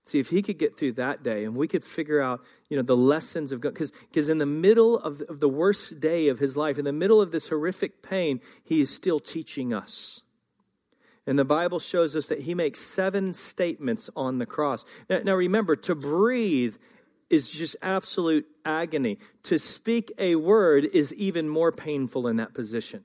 See, 0.05 0.21
if 0.21 0.29
he 0.29 0.43
could 0.43 0.59
get 0.59 0.77
through 0.77 0.93
that 0.93 1.25
day 1.25 1.45
and 1.45 1.57
we 1.57 1.67
could 1.67 1.83
figure 1.83 2.21
out, 2.21 2.45
you 2.69 2.77
know, 2.77 2.83
the 2.83 2.97
lessons 2.97 3.53
of 3.53 3.61
God, 3.61 3.73
because 3.73 4.29
in 4.29 4.37
the 4.37 4.47
middle 4.47 4.99
of 4.99 5.19
the, 5.19 5.31
of 5.31 5.41
the 5.41 5.49
worst 5.49 5.99
day 5.99 6.29
of 6.29 6.39
his 6.39 6.57
life, 6.59 6.79
in 6.79 6.85
the 6.85 6.93
middle 6.93 7.23
of 7.23 7.33
this 7.33 7.49
horrific 7.49 8.03
pain, 8.03 8.41
he 8.65 8.83
is 8.83 8.95
still 8.95 9.19
teaching 9.19 9.73
us. 9.73 10.23
And 11.27 11.39
the 11.39 11.45
Bible 11.45 11.81
shows 11.81 12.15
us 12.15 12.29
that 12.29 12.43
he 12.43 12.55
makes 12.55 12.81
seven 12.81 13.33
statements 13.33 14.11
on 14.15 14.39
the 14.39 14.47
cross. 14.47 14.85
Now, 15.09 15.21
now 15.25 15.35
remember, 15.35 15.75
to 15.75 15.95
breathe 15.95 16.77
is 17.31 17.51
just 17.51 17.77
absolute 17.83 18.47
agony. 18.67 19.19
To 19.45 19.59
speak 19.59 20.13
a 20.19 20.35
word 20.37 20.85
is 20.85 21.15
even 21.15 21.49
more 21.49 21.73
painful 21.73 22.27
in 22.27 22.37
that 22.37 22.53
position. 22.53 23.05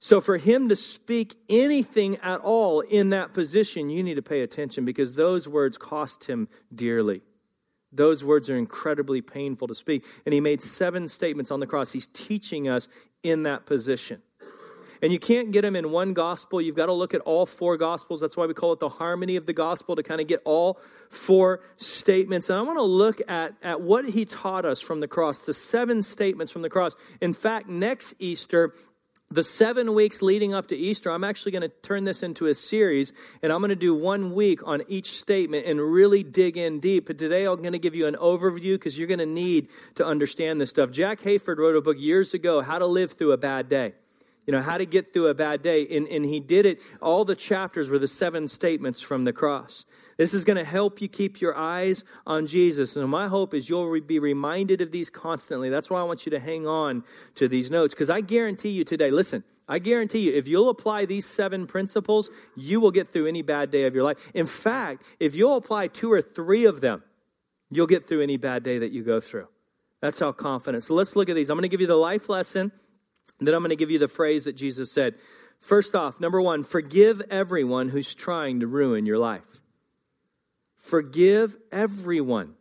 So, 0.00 0.20
for 0.20 0.36
him 0.36 0.68
to 0.68 0.76
speak 0.76 1.34
anything 1.48 2.16
at 2.16 2.40
all 2.40 2.80
in 2.80 3.10
that 3.10 3.32
position, 3.32 3.88
you 3.88 4.02
need 4.02 4.16
to 4.16 4.22
pay 4.22 4.42
attention 4.42 4.84
because 4.84 5.14
those 5.14 5.48
words 5.48 5.78
cost 5.78 6.26
him 6.26 6.48
dearly. 6.74 7.22
Those 7.90 8.22
words 8.24 8.50
are 8.50 8.56
incredibly 8.56 9.22
painful 9.22 9.68
to 9.68 9.74
speak. 9.74 10.04
And 10.26 10.34
he 10.34 10.40
made 10.40 10.60
seven 10.60 11.08
statements 11.08 11.50
on 11.50 11.60
the 11.60 11.66
cross. 11.66 11.92
He's 11.92 12.08
teaching 12.08 12.68
us 12.68 12.88
in 13.22 13.44
that 13.44 13.66
position. 13.66 14.20
And 15.02 15.12
you 15.12 15.18
can't 15.18 15.50
get 15.50 15.62
them 15.62 15.76
in 15.76 15.90
one 15.90 16.14
gospel. 16.14 16.60
You've 16.60 16.76
got 16.76 16.86
to 16.86 16.92
look 16.92 17.14
at 17.14 17.20
all 17.22 17.46
four 17.46 17.76
gospels. 17.76 18.20
That's 18.20 18.36
why 18.36 18.46
we 18.46 18.54
call 18.54 18.72
it 18.72 18.80
the 18.80 18.88
harmony 18.88 19.36
of 19.36 19.46
the 19.46 19.52
gospel 19.52 19.96
to 19.96 20.02
kind 20.02 20.20
of 20.20 20.26
get 20.26 20.40
all 20.44 20.80
four 21.08 21.60
statements. 21.76 22.50
And 22.50 22.58
I 22.58 22.62
want 22.62 22.78
to 22.78 22.82
look 22.82 23.20
at, 23.28 23.54
at 23.62 23.80
what 23.80 24.04
he 24.04 24.24
taught 24.24 24.64
us 24.64 24.80
from 24.80 25.00
the 25.00 25.08
cross, 25.08 25.40
the 25.40 25.54
seven 25.54 26.02
statements 26.02 26.52
from 26.52 26.62
the 26.62 26.70
cross. 26.70 26.94
In 27.20 27.32
fact, 27.32 27.68
next 27.68 28.14
Easter, 28.18 28.72
the 29.30 29.42
seven 29.42 29.94
weeks 29.94 30.22
leading 30.22 30.54
up 30.54 30.68
to 30.68 30.76
Easter, 30.76 31.10
I'm 31.10 31.24
actually 31.24 31.52
going 31.52 31.62
to 31.62 31.68
turn 31.68 32.04
this 32.04 32.22
into 32.22 32.46
a 32.46 32.54
series, 32.54 33.12
and 33.42 33.52
I'm 33.52 33.60
going 33.60 33.70
to 33.70 33.76
do 33.76 33.94
one 33.94 34.32
week 34.32 34.60
on 34.66 34.82
each 34.88 35.18
statement 35.18 35.66
and 35.66 35.80
really 35.80 36.22
dig 36.22 36.56
in 36.56 36.78
deep. 36.80 37.06
But 37.06 37.18
today 37.18 37.46
I'm 37.46 37.60
going 37.60 37.72
to 37.72 37.78
give 37.78 37.94
you 37.94 38.06
an 38.06 38.14
overview 38.14 38.74
because 38.74 38.96
you're 38.96 39.08
going 39.08 39.18
to 39.18 39.26
need 39.26 39.68
to 39.96 40.06
understand 40.06 40.60
this 40.60 40.70
stuff. 40.70 40.90
Jack 40.90 41.20
Hayford 41.20 41.58
wrote 41.58 41.74
a 41.74 41.80
book 41.80 41.96
years 41.98 42.34
ago, 42.34 42.60
How 42.60 42.78
to 42.78 42.86
Live 42.86 43.12
Through 43.12 43.32
a 43.32 43.36
Bad 43.36 43.68
Day 43.68 43.94
you 44.46 44.52
know, 44.52 44.62
how 44.62 44.78
to 44.78 44.86
get 44.86 45.12
through 45.12 45.28
a 45.28 45.34
bad 45.34 45.62
day. 45.62 45.86
And, 45.86 46.06
and 46.08 46.24
he 46.24 46.40
did 46.40 46.66
it, 46.66 46.80
all 47.00 47.24
the 47.24 47.36
chapters 47.36 47.88
were 47.88 47.98
the 47.98 48.08
seven 48.08 48.48
statements 48.48 49.00
from 49.00 49.24
the 49.24 49.32
cross. 49.32 49.84
This 50.16 50.34
is 50.34 50.44
going 50.44 50.58
to 50.58 50.64
help 50.64 51.00
you 51.00 51.08
keep 51.08 51.40
your 51.40 51.56
eyes 51.56 52.04
on 52.26 52.46
Jesus. 52.46 52.96
And 52.96 53.08
my 53.08 53.28
hope 53.28 53.52
is 53.52 53.68
you'll 53.68 54.00
be 54.00 54.18
reminded 54.18 54.80
of 54.80 54.92
these 54.92 55.10
constantly. 55.10 55.70
That's 55.70 55.90
why 55.90 56.00
I 56.00 56.04
want 56.04 56.24
you 56.24 56.30
to 56.30 56.38
hang 56.38 56.66
on 56.66 57.04
to 57.36 57.48
these 57.48 57.70
notes. 57.70 57.94
Because 57.94 58.10
I 58.10 58.20
guarantee 58.20 58.70
you 58.70 58.84
today, 58.84 59.10
listen, 59.10 59.42
I 59.66 59.78
guarantee 59.78 60.20
you, 60.20 60.32
if 60.32 60.46
you'll 60.46 60.68
apply 60.68 61.06
these 61.06 61.26
seven 61.26 61.66
principles, 61.66 62.30
you 62.54 62.80
will 62.80 62.90
get 62.90 63.08
through 63.08 63.26
any 63.26 63.42
bad 63.42 63.70
day 63.70 63.84
of 63.84 63.94
your 63.94 64.04
life. 64.04 64.30
In 64.34 64.46
fact, 64.46 65.02
if 65.18 65.34
you'll 65.34 65.56
apply 65.56 65.88
two 65.88 66.12
or 66.12 66.20
three 66.20 66.66
of 66.66 66.80
them, 66.80 67.02
you'll 67.70 67.86
get 67.86 68.06
through 68.06 68.22
any 68.22 68.36
bad 68.36 68.62
day 68.62 68.78
that 68.78 68.92
you 68.92 69.02
go 69.02 69.20
through. 69.20 69.48
That's 70.00 70.20
how 70.20 70.32
confident. 70.32 70.84
So 70.84 70.94
let's 70.94 71.16
look 71.16 71.30
at 71.30 71.34
these. 71.34 71.48
I'm 71.48 71.56
going 71.56 71.62
to 71.62 71.68
give 71.68 71.80
you 71.80 71.86
the 71.86 71.96
life 71.96 72.28
lesson. 72.28 72.72
Then 73.40 73.54
I'm 73.54 73.60
going 73.60 73.70
to 73.70 73.76
give 73.76 73.90
you 73.90 73.98
the 73.98 74.08
phrase 74.08 74.44
that 74.44 74.54
Jesus 74.54 74.92
said. 74.92 75.14
First 75.60 75.94
off, 75.94 76.20
number 76.20 76.40
one, 76.40 76.62
forgive 76.62 77.22
everyone 77.30 77.88
who's 77.88 78.14
trying 78.14 78.60
to 78.60 78.66
ruin 78.66 79.06
your 79.06 79.18
life. 79.18 79.60
Forgive 80.76 81.56
everyone 81.72 82.54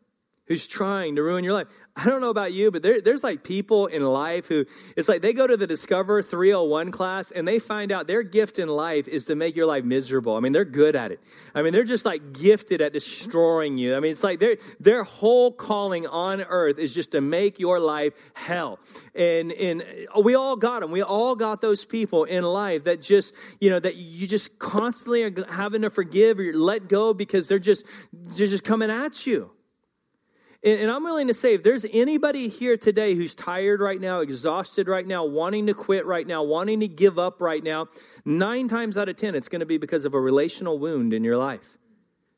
who's 0.45 0.67
trying 0.67 1.17
to 1.17 1.23
ruin 1.23 1.43
your 1.43 1.53
life. 1.53 1.67
I 1.97 2.05
don't 2.05 2.21
know 2.21 2.31
about 2.31 2.53
you, 2.53 2.71
but 2.71 2.81
there, 2.81 3.01
there's 3.01 3.23
like 3.23 3.43
people 3.43 3.85
in 3.85 4.03
life 4.03 4.47
who, 4.47 4.65
it's 4.97 5.07
like 5.07 5.21
they 5.21 5.31
go 5.31 5.45
to 5.45 5.55
the 5.55 5.67
Discover 5.67 6.23
301 6.23 6.89
class 6.89 7.29
and 7.29 7.47
they 7.47 7.59
find 7.59 7.91
out 7.91 8.07
their 8.07 8.23
gift 8.23 8.57
in 8.57 8.67
life 8.67 9.07
is 9.07 9.25
to 9.25 9.35
make 9.35 9.55
your 9.55 9.67
life 9.67 9.83
miserable. 9.83 10.35
I 10.35 10.39
mean, 10.39 10.53
they're 10.53 10.65
good 10.65 10.95
at 10.95 11.11
it. 11.11 11.19
I 11.53 11.61
mean, 11.61 11.71
they're 11.71 11.83
just 11.83 12.03
like 12.03 12.33
gifted 12.33 12.81
at 12.81 12.93
destroying 12.93 13.77
you. 13.77 13.95
I 13.95 13.99
mean, 13.99 14.11
it's 14.11 14.23
like 14.23 14.39
their, 14.39 14.57
their 14.79 15.03
whole 15.03 15.51
calling 15.51 16.07
on 16.07 16.41
earth 16.41 16.79
is 16.79 16.95
just 16.95 17.11
to 17.11 17.21
make 17.21 17.59
your 17.59 17.79
life 17.79 18.13
hell. 18.33 18.79
And, 19.13 19.51
and 19.51 19.83
we 20.23 20.33
all 20.33 20.55
got 20.55 20.79
them. 20.79 20.89
We 20.89 21.03
all 21.03 21.35
got 21.35 21.61
those 21.61 21.85
people 21.85 22.23
in 22.23 22.43
life 22.43 22.85
that 22.85 23.03
just, 23.03 23.35
you 23.61 23.69
know, 23.69 23.79
that 23.79 23.97
you 23.97 24.27
just 24.27 24.57
constantly 24.57 25.23
are 25.23 25.45
having 25.47 25.83
to 25.83 25.91
forgive 25.91 26.39
or 26.39 26.53
let 26.53 26.89
go 26.89 27.13
because 27.13 27.47
they're 27.47 27.59
just, 27.59 27.85
they're 28.11 28.47
just 28.47 28.63
coming 28.63 28.89
at 28.89 29.27
you. 29.27 29.51
And, 30.63 30.79
and 30.81 30.91
I'm 30.91 31.03
willing 31.03 31.27
to 31.27 31.33
say, 31.33 31.53
if 31.53 31.63
there's 31.63 31.85
anybody 31.91 32.47
here 32.47 32.77
today 32.77 33.15
who's 33.15 33.35
tired 33.35 33.81
right 33.81 33.99
now, 33.99 34.21
exhausted 34.21 34.87
right 34.87 35.05
now, 35.05 35.25
wanting 35.25 35.67
to 35.67 35.73
quit 35.73 36.05
right 36.05 36.25
now, 36.25 36.43
wanting 36.43 36.79
to 36.79 36.87
give 36.87 37.19
up 37.19 37.41
right 37.41 37.63
now, 37.63 37.87
nine 38.25 38.67
times 38.67 38.97
out 38.97 39.09
of 39.09 39.17
10, 39.17 39.35
it's 39.35 39.49
going 39.49 39.59
to 39.59 39.65
be 39.65 39.77
because 39.77 40.05
of 40.05 40.13
a 40.13 40.19
relational 40.19 40.79
wound 40.79 41.13
in 41.13 41.23
your 41.23 41.37
life. 41.37 41.77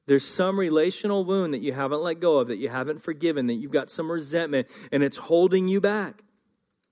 There's 0.07 0.25
some 0.25 0.59
relational 0.59 1.25
wound 1.25 1.53
that 1.53 1.61
you 1.61 1.73
haven't 1.73 2.01
let 2.01 2.19
go 2.19 2.37
of, 2.37 2.49
that 2.49 2.57
you 2.57 2.69
haven't 2.69 3.01
forgiven, 3.01 3.47
that 3.47 3.55
you've 3.55 3.71
got 3.71 3.89
some 3.89 4.11
resentment, 4.11 4.67
and 4.91 5.03
it's 5.03 5.17
holding 5.17 5.67
you 5.67 5.81
back. 5.81 6.21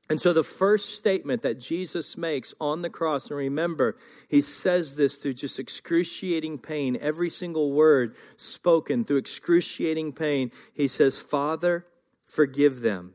And 0.10 0.20
so, 0.20 0.34
the 0.34 0.44
first 0.44 0.98
statement 0.98 1.44
that 1.44 1.60
Jesus 1.60 2.18
makes 2.18 2.54
on 2.60 2.82
the 2.82 2.90
cross, 2.90 3.30
and 3.30 3.38
remember, 3.38 3.96
he 4.28 4.42
says 4.42 4.96
this 4.96 5.16
through 5.16 5.36
just 5.36 5.60
excruciating 5.60 6.60
pain, 6.60 6.98
every 7.00 7.30
single 7.30 7.72
word 7.72 8.16
spoken 8.36 9.06
through 9.06 9.18
excruciating 9.18 10.12
pain. 10.12 10.52
He 10.74 10.90
says, 10.90 11.18
Father, 11.18 11.86
forgive 12.26 12.82
them, 12.82 13.14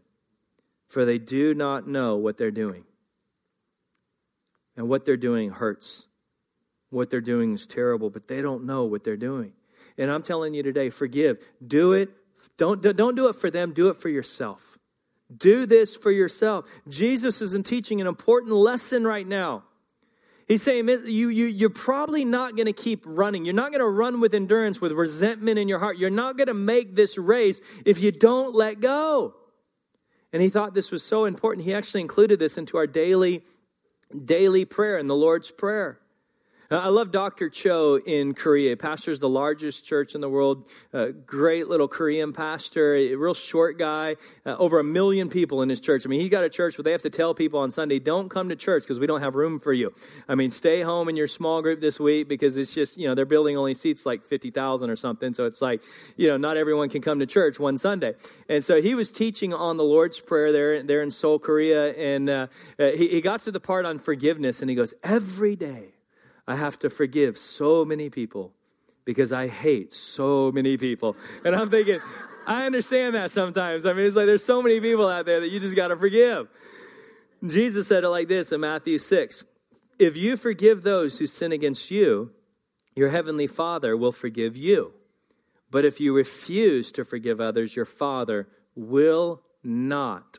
for 0.89 1.05
they 1.05 1.19
do 1.19 1.55
not 1.55 1.87
know 1.87 2.17
what 2.17 2.39
they're 2.39 2.51
doing. 2.51 2.85
And 4.77 4.89
what 4.89 5.05
they're 5.05 5.17
doing 5.17 5.51
hurts. 5.51 6.07
What 6.91 7.11
they're 7.11 7.21
doing 7.21 7.53
is 7.53 7.67
terrible, 7.67 8.11
but 8.11 8.29
they 8.29 8.41
don't 8.41 8.65
know 8.65 8.85
what 8.85 9.05
they're 9.05 9.17
doing. 9.17 9.53
And 9.99 10.11
I'm 10.11 10.23
telling 10.23 10.55
you 10.55 10.63
today, 10.63 10.89
forgive. 10.89 11.45
Do 11.67 11.93
it. 11.93 12.11
Don't, 12.57 12.81
don't 12.81 13.15
do 13.15 13.29
it 13.29 13.37
for 13.37 13.51
them, 13.51 13.73
do 13.73 13.89
it 13.89 13.97
for 13.97 14.09
yourself. 14.09 14.68
Do 15.35 15.67
this 15.67 15.95
for 15.95 16.11
yourself. 16.11 16.71
Jesus 16.89 17.43
isn't 17.43 17.67
teaching 17.67 18.01
an 18.01 18.07
important 18.07 18.53
lesson 18.53 19.07
right 19.07 19.27
now. 19.27 19.65
He's 20.47 20.63
saying 20.63 20.89
you, 20.89 21.29
you, 21.29 21.45
you're 21.45 21.69
probably 21.69 22.25
not 22.25 22.57
going 22.57 22.67
to 22.67 22.73
keep 22.73 23.03
running. 23.05 23.45
You're 23.45 23.55
not 23.55 23.71
going 23.71 23.83
to 23.83 23.89
run 23.89 24.19
with 24.19 24.33
endurance, 24.35 24.81
with 24.81 24.93
resentment 24.93 25.59
in 25.59 25.69
your 25.69 25.79
heart. 25.79 25.99
You're 25.99 26.09
not 26.09 26.39
going 26.39 26.47
to 26.47 26.55
make 26.55 26.97
this 26.97 27.19
race 27.19 27.61
if 27.85 28.01
you 28.01 28.11
don't 28.11 28.55
let 28.55 28.81
go. 28.81 29.35
And 30.33 30.43
he 30.43 30.49
thought 30.49 30.73
this 30.73 30.91
was 30.91 31.03
so 31.03 31.27
important. 31.27 31.67
He 31.67 31.75
actually 31.75 32.01
included 32.01 32.39
this 32.39 32.57
into 32.57 32.79
our 32.79 32.87
daily, 32.87 33.45
daily 34.25 34.65
prayer 34.65 34.97
in 34.97 35.07
the 35.07 35.15
Lord's 35.15 35.51
Prayer. 35.51 36.01
I 36.71 36.89
love 36.89 37.13
Dr. 37.13 37.49
Cho 37.49 37.99
in 37.99 38.35
Korea. 38.35 38.77
Pastors 38.77 39.19
the 39.21 39.29
largest 39.29 39.87
church 39.87 40.15
in 40.15 40.21
the 40.21 40.29
world. 40.29 40.69
A 40.93 41.13
great 41.13 41.67
little 41.67 41.89
Korean 41.89 42.35
pastor, 42.35 42.95
a 42.95 43.15
real 43.15 43.33
short 43.33 43.79
guy, 43.79 44.17
uh, 44.45 44.55
over 44.59 44.79
a 44.79 44.85
million 44.85 45.31
people 45.31 45.63
in 45.63 45.71
his 45.71 45.81
church. 45.81 46.05
I 46.05 46.11
mean, 46.11 46.21
he 46.21 46.29
got 46.29 46.45
a 46.45 46.51
church 46.51 46.77
where 46.77 46.83
they 46.83 46.93
have 46.93 47.03
to 47.03 47.11
tell 47.11 47.33
people 47.33 47.61
on 47.61 47.71
Sunday, 47.71 47.99
don't 47.99 48.29
come 48.29 48.51
to 48.51 48.57
church 48.57 48.83
because 48.83 48.99
we 48.99 49.07
don't 49.07 49.23
have 49.23 49.35
room 49.35 49.59
for 49.59 49.73
you. 49.73 49.95
I 50.29 50.35
mean, 50.35 50.51
stay 50.51 50.83
home 50.83 51.09
in 51.09 51.17
your 51.17 51.27
small 51.27 51.63
group 51.63 51.81
this 51.81 51.99
week 51.99 52.29
because 52.29 52.59
it's 52.59 52.75
just, 52.75 52.99
you 52.99 53.09
know, 53.09 53.15
they're 53.15 53.25
building 53.25 53.57
only 53.57 53.73
seats 53.73 54.05
like 54.05 54.23
50,000 54.23 54.91
or 54.91 54.97
something. 54.97 55.33
So 55.33 55.47
it's 55.47 55.63
like, 55.63 55.83
you 56.19 56.29
know, 56.29 56.37
not 56.37 56.59
everyone 56.59 56.91
can 56.91 57.01
come 57.01 57.19
to 57.21 57.27
church 57.27 57.59
one 57.59 57.79
Sunday. 57.79 58.15
And 58.47 58.63
so 58.63 58.83
he 58.83 58.95
was 58.95 59.11
teaching 59.11 59.55
on 59.55 59.79
the 59.79 59.85
Lord's 59.85 60.21
Prayer 60.21 60.53
there, 60.53 60.83
there 60.83 61.01
in 61.01 61.11
Seoul, 61.11 61.39
Korea. 61.39 61.95
And 61.95 62.29
uh, 62.29 62.47
uh 62.79 62.89
he, 62.91 63.09
he 63.09 63.21
got 63.23 63.41
to 63.41 63.53
the 63.53 63.61
part 63.61 63.87
on 63.87 63.99
forgiveness 63.99 64.61
and 64.61 64.69
he 64.69 64.77
goes, 64.77 64.93
every 65.03 65.57
day, 65.57 65.95
I 66.49 66.57
have 66.57 66.79
to 66.79 66.91
forgive 66.91 67.37
so 67.37 67.85
many 67.85 68.09
people 68.09 68.55
because 69.05 69.33
I 69.33 69.49
hate 69.49 69.93
so 69.93 70.51
many 70.51 70.79
people. 70.79 71.15
And 71.45 71.55
I'm 71.55 71.69
thinking, 71.69 72.01
I 72.47 72.65
understand 72.65 73.15
that 73.15 73.31
sometimes. 73.31 73.85
I 73.85 73.93
mean, 73.93 74.07
it's 74.07 74.17
like 74.17 74.25
there's 74.25 74.45
so 74.45 74.63
many 74.63 74.81
people 74.81 75.07
out 75.07 75.27
there 75.27 75.41
that 75.41 75.49
you 75.49 75.61
just 75.61 75.77
got 75.77 75.89
to 75.89 75.97
forgive. 75.97 76.49
Jesus 77.47 77.87
said 77.87 78.03
it 78.03 78.09
like 78.09 78.29
this 78.29 78.51
in 78.51 78.63
Matthew 78.63 78.99
6 78.99 79.45
If 79.99 80.17
you 80.17 80.39
forgive 80.39 80.83
those 80.83 81.19
who 81.19 81.27
sin 81.27 81.53
against 81.53 81.91
you, 81.91 82.33
your 82.97 83.11
heavenly 83.11 83.47
Father 83.47 83.95
will 83.95 84.11
forgive 84.11 84.57
you. 84.57 84.95
But 85.71 85.85
if 85.85 86.01
you 86.01 86.15
refuse 86.15 86.91
to 86.93 87.05
forgive 87.05 87.43
others, 87.43 87.77
your 87.77 87.85
Father 87.85 88.49
will 88.75 89.43
not 89.63 90.39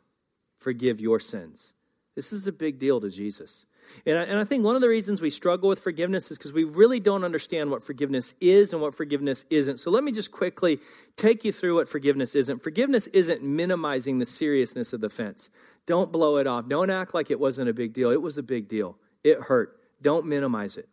forgive 0.57 0.99
your 0.99 1.19
sins. 1.19 1.73
This 2.15 2.33
is 2.33 2.47
a 2.47 2.51
big 2.51 2.79
deal 2.79 2.99
to 2.99 3.09
Jesus. 3.09 3.67
And 4.05 4.17
I, 4.17 4.23
and 4.23 4.39
I 4.39 4.43
think 4.43 4.63
one 4.63 4.75
of 4.75 4.81
the 4.81 4.89
reasons 4.89 5.21
we 5.21 5.29
struggle 5.29 5.69
with 5.69 5.79
forgiveness 5.79 6.31
is 6.31 6.37
because 6.37 6.53
we 6.53 6.63
really 6.63 6.99
don't 6.99 7.23
understand 7.23 7.71
what 7.71 7.83
forgiveness 7.83 8.35
is 8.39 8.73
and 8.73 8.81
what 8.81 8.95
forgiveness 8.95 9.45
isn't. 9.49 9.79
So 9.79 9.91
let 9.91 10.03
me 10.03 10.11
just 10.11 10.31
quickly 10.31 10.79
take 11.15 11.43
you 11.43 11.51
through 11.51 11.75
what 11.75 11.87
forgiveness 11.87 12.35
isn't. 12.35 12.63
Forgiveness 12.63 13.07
isn't 13.07 13.43
minimizing 13.43 14.19
the 14.19 14.25
seriousness 14.25 14.93
of 14.93 15.01
the 15.01 15.07
offense. 15.07 15.49
Don't 15.85 16.11
blow 16.11 16.37
it 16.37 16.47
off. 16.47 16.67
Don't 16.67 16.89
act 16.89 17.13
like 17.13 17.31
it 17.31 17.39
wasn't 17.39 17.69
a 17.69 17.73
big 17.73 17.93
deal. 17.93 18.11
It 18.11 18.21
was 18.21 18.37
a 18.37 18.43
big 18.43 18.67
deal. 18.67 18.97
It 19.23 19.39
hurt. 19.39 19.79
Don't 20.01 20.25
minimize 20.25 20.77
it. 20.77 20.87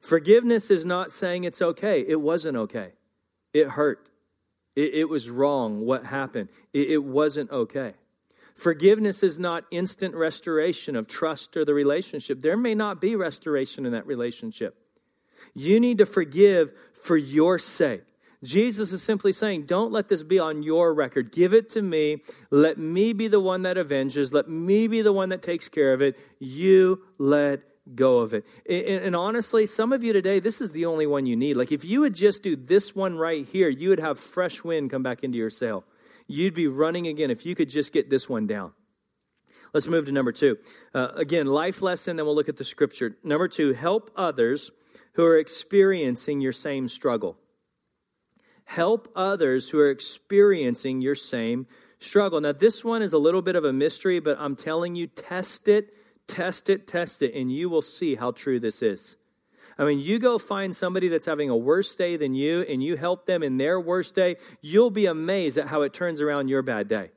Forgiveness 0.00 0.70
is 0.70 0.84
not 0.84 1.10
saying 1.10 1.44
it's 1.44 1.62
okay. 1.62 2.04
It 2.06 2.20
wasn't 2.20 2.56
okay. 2.56 2.92
It 3.52 3.68
hurt. 3.68 4.10
It, 4.76 4.94
it 4.94 5.08
was 5.08 5.30
wrong 5.30 5.86
what 5.86 6.04
happened. 6.04 6.50
It, 6.72 6.90
it 6.90 7.04
wasn't 7.04 7.50
okay. 7.50 7.94
Forgiveness 8.54 9.22
is 9.22 9.38
not 9.38 9.64
instant 9.70 10.14
restoration 10.14 10.94
of 10.94 11.08
trust 11.08 11.56
or 11.56 11.64
the 11.64 11.74
relationship. 11.74 12.40
There 12.40 12.56
may 12.56 12.74
not 12.74 13.00
be 13.00 13.16
restoration 13.16 13.84
in 13.84 13.92
that 13.92 14.06
relationship. 14.06 14.76
You 15.54 15.80
need 15.80 15.98
to 15.98 16.06
forgive 16.06 16.72
for 16.92 17.16
your 17.16 17.58
sake. 17.58 18.04
Jesus 18.44 18.92
is 18.92 19.02
simply 19.02 19.32
saying, 19.32 19.64
Don't 19.64 19.90
let 19.90 20.08
this 20.08 20.22
be 20.22 20.38
on 20.38 20.62
your 20.62 20.94
record. 20.94 21.32
Give 21.32 21.54
it 21.54 21.70
to 21.70 21.82
me. 21.82 22.22
Let 22.50 22.78
me 22.78 23.12
be 23.12 23.26
the 23.26 23.40
one 23.40 23.62
that 23.62 23.76
avenges. 23.76 24.32
Let 24.32 24.48
me 24.48 24.86
be 24.86 25.02
the 25.02 25.12
one 25.12 25.30
that 25.30 25.42
takes 25.42 25.68
care 25.68 25.92
of 25.92 26.02
it. 26.02 26.16
You 26.38 27.02
let 27.18 27.62
go 27.94 28.18
of 28.18 28.34
it. 28.34 28.46
And, 28.68 29.16
honestly, 29.16 29.66
some 29.66 29.92
of 29.92 30.04
you 30.04 30.12
today, 30.12 30.40
this 30.40 30.60
is 30.60 30.72
the 30.72 30.86
only 30.86 31.06
one 31.06 31.26
you 31.26 31.36
need. 31.36 31.56
Like, 31.56 31.72
if 31.72 31.84
you 31.84 32.00
would 32.00 32.14
just 32.14 32.42
do 32.42 32.56
this 32.56 32.94
one 32.94 33.16
right 33.16 33.46
here, 33.46 33.68
you 33.68 33.90
would 33.90 34.00
have 34.00 34.18
fresh 34.18 34.62
wind 34.62 34.90
come 34.90 35.02
back 35.02 35.24
into 35.24 35.36
your 35.36 35.50
sail 35.50 35.84
you'd 36.26 36.54
be 36.54 36.66
running 36.66 37.06
again 37.06 37.30
if 37.30 37.44
you 37.46 37.54
could 37.54 37.70
just 37.70 37.92
get 37.92 38.10
this 38.10 38.28
one 38.28 38.46
down. 38.46 38.72
Let's 39.72 39.88
move 39.88 40.06
to 40.06 40.12
number 40.12 40.32
two. 40.32 40.58
Uh, 40.94 41.08
again, 41.16 41.46
life 41.46 41.82
lesson, 41.82 42.16
then 42.16 42.26
we'll 42.26 42.36
look 42.36 42.48
at 42.48 42.56
the 42.56 42.64
scripture. 42.64 43.16
Number 43.24 43.48
two, 43.48 43.72
help 43.72 44.10
others 44.14 44.70
who 45.14 45.24
are 45.24 45.36
experiencing 45.36 46.40
your 46.40 46.52
same 46.52 46.88
struggle. 46.88 47.36
Help 48.64 49.08
others 49.16 49.68
who 49.68 49.78
are 49.80 49.90
experiencing 49.90 51.00
your 51.00 51.16
same 51.16 51.66
struggle. 51.98 52.40
Now, 52.40 52.52
this 52.52 52.84
one 52.84 53.02
is 53.02 53.12
a 53.12 53.18
little 53.18 53.42
bit 53.42 53.56
of 53.56 53.64
a 53.64 53.72
mystery, 53.72 54.20
but 54.20 54.38
I'm 54.38 54.56
telling 54.56 54.94
you, 54.94 55.06
test 55.08 55.68
it, 55.68 55.92
test 56.28 56.70
it, 56.70 56.86
test 56.86 57.22
it, 57.22 57.34
and 57.34 57.52
you 57.52 57.68
will 57.68 57.82
see 57.82 58.14
how 58.14 58.30
true 58.30 58.60
this 58.60 58.80
is. 58.80 59.16
I 59.78 59.84
mean, 59.84 60.00
you 60.00 60.18
go 60.18 60.38
find 60.38 60.74
somebody 60.74 61.08
that's 61.08 61.26
having 61.26 61.50
a 61.50 61.56
worse 61.56 61.94
day 61.96 62.16
than 62.16 62.34
you 62.34 62.62
and 62.62 62.82
you 62.82 62.96
help 62.96 63.26
them 63.26 63.42
in 63.42 63.56
their 63.56 63.80
worst 63.80 64.14
day, 64.14 64.36
you'll 64.60 64.90
be 64.90 65.06
amazed 65.06 65.58
at 65.58 65.66
how 65.66 65.82
it 65.82 65.92
turns 65.92 66.20
around 66.20 66.48
your 66.48 66.62
bad 66.62 66.88
day. 66.88 67.10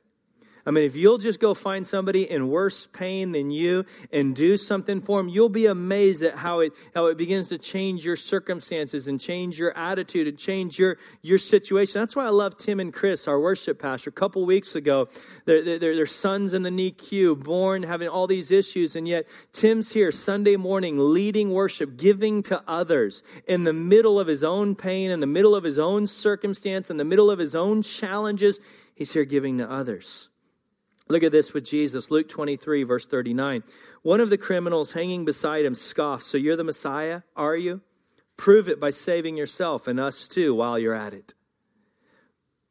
I 0.68 0.70
mean, 0.70 0.84
if 0.84 0.96
you'll 0.96 1.16
just 1.16 1.40
go 1.40 1.54
find 1.54 1.86
somebody 1.86 2.30
in 2.30 2.50
worse 2.50 2.86
pain 2.86 3.32
than 3.32 3.50
you 3.50 3.86
and 4.12 4.36
do 4.36 4.58
something 4.58 5.00
for 5.00 5.18
them, 5.18 5.30
you'll 5.30 5.48
be 5.48 5.64
amazed 5.64 6.22
at 6.22 6.34
how 6.34 6.60
it 6.60 6.74
how 6.94 7.06
it 7.06 7.16
begins 7.16 7.48
to 7.48 7.56
change 7.56 8.04
your 8.04 8.16
circumstances 8.16 9.08
and 9.08 9.18
change 9.18 9.58
your 9.58 9.74
attitude 9.74 10.28
and 10.28 10.36
change 10.36 10.78
your 10.78 10.98
your 11.22 11.38
situation. 11.38 12.02
That's 12.02 12.14
why 12.14 12.26
I 12.26 12.28
love 12.28 12.58
Tim 12.58 12.80
and 12.80 12.92
Chris, 12.92 13.26
our 13.26 13.40
worship 13.40 13.80
pastor. 13.80 14.10
A 14.10 14.12
couple 14.12 14.44
weeks 14.44 14.74
ago, 14.74 15.08
their, 15.46 15.64
their, 15.64 15.78
their 15.78 16.04
sons 16.04 16.52
in 16.52 16.64
the 16.64 16.70
NICU, 16.70 17.42
born 17.42 17.82
having 17.82 18.08
all 18.08 18.26
these 18.26 18.52
issues, 18.52 18.94
and 18.94 19.08
yet 19.08 19.26
Tim's 19.54 19.90
here 19.90 20.12
Sunday 20.12 20.56
morning 20.56 20.98
leading 20.98 21.50
worship, 21.50 21.96
giving 21.96 22.42
to 22.42 22.62
others 22.68 23.22
in 23.46 23.64
the 23.64 23.72
middle 23.72 24.20
of 24.20 24.26
his 24.26 24.44
own 24.44 24.74
pain, 24.74 25.10
in 25.10 25.20
the 25.20 25.26
middle 25.26 25.54
of 25.54 25.64
his 25.64 25.78
own 25.78 26.06
circumstance, 26.06 26.90
in 26.90 26.98
the 26.98 27.06
middle 27.06 27.30
of 27.30 27.38
his 27.38 27.54
own 27.54 27.80
challenges. 27.80 28.60
He's 28.94 29.14
here 29.14 29.24
giving 29.24 29.56
to 29.58 29.70
others. 29.70 30.28
Look 31.08 31.22
at 31.22 31.32
this 31.32 31.54
with 31.54 31.64
Jesus, 31.64 32.10
Luke 32.10 32.28
23, 32.28 32.82
verse 32.82 33.06
39. 33.06 33.64
One 34.02 34.20
of 34.20 34.30
the 34.30 34.38
criminals 34.38 34.92
hanging 34.92 35.24
beside 35.24 35.64
him 35.64 35.74
scoffed, 35.74 36.24
So 36.24 36.36
you're 36.36 36.56
the 36.56 36.64
Messiah, 36.64 37.22
are 37.34 37.56
you? 37.56 37.80
Prove 38.36 38.68
it 38.68 38.78
by 38.78 38.90
saving 38.90 39.36
yourself 39.36 39.88
and 39.88 39.98
us 39.98 40.28
too 40.28 40.54
while 40.54 40.78
you're 40.78 40.94
at 40.94 41.14
it. 41.14 41.34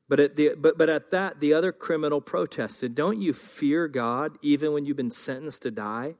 But 0.07 0.19
at, 0.19 0.35
the, 0.35 0.53
but, 0.57 0.77
but 0.77 0.89
at 0.89 1.11
that, 1.11 1.39
the 1.39 1.53
other 1.53 1.71
criminal 1.71 2.21
protested, 2.21 2.95
Don't 2.95 3.21
you 3.21 3.33
fear 3.33 3.87
God 3.87 4.37
even 4.41 4.71
when 4.71 4.85
you've 4.85 4.97
been 4.97 5.11
sentenced 5.11 5.63
to 5.63 5.71
die? 5.71 6.15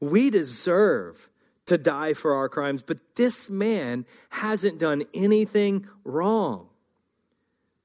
We 0.00 0.30
deserve 0.30 1.30
to 1.66 1.78
die 1.78 2.12
for 2.12 2.34
our 2.34 2.48
crimes, 2.48 2.82
but 2.82 2.98
this 3.14 3.48
man 3.48 4.04
hasn't 4.30 4.78
done 4.78 5.04
anything 5.14 5.86
wrong. 6.04 6.68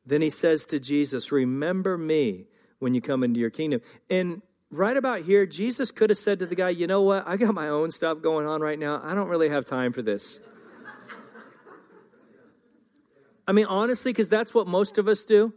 Then 0.06 0.22
he 0.22 0.32
says 0.32 0.66
to 0.68 0.80
Jesus, 0.80 1.32
Remember 1.32 1.98
me 1.98 2.48
when 2.80 2.94
you 2.94 3.02
come 3.02 3.24
into 3.24 3.40
your 3.40 3.50
kingdom. 3.50 3.82
And 4.10 4.42
right 4.72 4.96
about 4.96 5.22
here, 5.22 5.46
Jesus 5.46 5.92
could 5.92 6.10
have 6.10 6.18
said 6.18 6.40
to 6.40 6.46
the 6.46 6.56
guy, 6.56 6.70
You 6.70 6.88
know 6.88 7.02
what? 7.02 7.28
I 7.28 7.38
got 7.38 7.54
my 7.54 7.70
own 7.70 7.92
stuff 7.92 8.22
going 8.22 8.48
on 8.48 8.62
right 8.62 8.78
now. 8.78 9.02
I 9.04 9.16
don't 9.16 9.30
really 9.30 9.50
have 9.50 9.66
time 9.66 9.94
for 9.94 10.02
this. 10.02 10.40
I 13.48 13.54
mean, 13.54 13.66
honestly, 13.66 14.12
because 14.12 14.28
that's 14.28 14.54
what 14.54 14.68
most 14.68 14.98
of 14.98 15.08
us 15.08 15.24
do. 15.24 15.54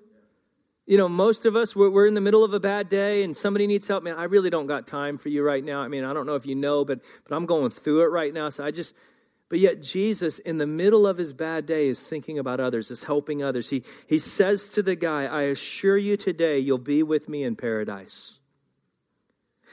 You 0.86 0.96
know, 0.96 1.08
most 1.08 1.44
of 1.44 1.56
us, 1.56 1.74
we're, 1.74 1.90
we're, 1.90 2.06
in 2.06 2.14
the 2.14 2.20
middle 2.20 2.44
of 2.44 2.52
a 2.52 2.60
bad 2.60 2.88
day 2.88 3.22
and 3.22 3.36
somebody 3.36 3.66
needs 3.66 3.86
help. 3.86 4.02
Man, 4.02 4.16
I 4.16 4.24
really 4.24 4.50
don't 4.50 4.66
got 4.66 4.86
time 4.86 5.18
for 5.18 5.28
you 5.28 5.42
right 5.42 5.62
now. 5.62 5.80
I 5.82 5.88
mean, 5.88 6.04
I 6.04 6.12
don't 6.12 6.26
know 6.26 6.36
if 6.36 6.46
you 6.46 6.54
know, 6.54 6.84
but, 6.84 7.00
but 7.28 7.34
I'm 7.34 7.46
going 7.46 7.70
through 7.70 8.02
it 8.02 8.06
right 8.06 8.32
now. 8.32 8.48
So 8.48 8.64
I 8.64 8.70
just, 8.70 8.94
but 9.50 9.58
yet, 9.58 9.82
Jesus, 9.82 10.38
in 10.38 10.58
the 10.58 10.66
middle 10.66 11.08
of 11.08 11.18
his 11.18 11.32
bad 11.32 11.66
day, 11.66 11.88
is 11.88 12.00
thinking 12.00 12.38
about 12.38 12.60
others, 12.60 12.92
is 12.92 13.02
helping 13.02 13.42
others. 13.42 13.68
He, 13.68 13.82
he 14.06 14.20
says 14.20 14.68
to 14.70 14.82
the 14.82 14.94
guy, 14.94 15.24
I 15.24 15.42
assure 15.42 15.96
you 15.96 16.16
today, 16.16 16.60
you'll 16.60 16.78
be 16.78 17.02
with 17.02 17.28
me 17.28 17.42
in 17.42 17.56
paradise. 17.56 18.38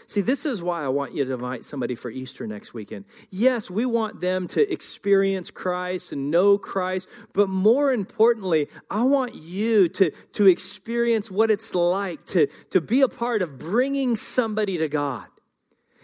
See, 0.07 0.21
this 0.21 0.47
is 0.47 0.63
why 0.63 0.83
I 0.83 0.87
want 0.87 1.13
you 1.13 1.25
to 1.25 1.33
invite 1.33 1.63
somebody 1.63 1.93
for 1.93 2.09
Easter 2.09 2.47
next 2.47 2.73
weekend. 2.73 3.05
Yes, 3.29 3.69
we 3.69 3.85
want 3.85 4.19
them 4.19 4.47
to 4.47 4.71
experience 4.71 5.51
Christ 5.51 6.11
and 6.11 6.31
know 6.31 6.57
Christ, 6.57 7.07
but 7.33 7.47
more 7.47 7.93
importantly, 7.93 8.69
I 8.89 9.03
want 9.03 9.35
you 9.35 9.89
to, 9.89 10.09
to 10.33 10.47
experience 10.47 11.29
what 11.29 11.51
it's 11.51 11.75
like 11.75 12.25
to, 12.27 12.47
to 12.71 12.81
be 12.81 13.01
a 13.01 13.07
part 13.07 13.43
of 13.43 13.59
bringing 13.59 14.15
somebody 14.15 14.79
to 14.79 14.89
God. 14.89 15.27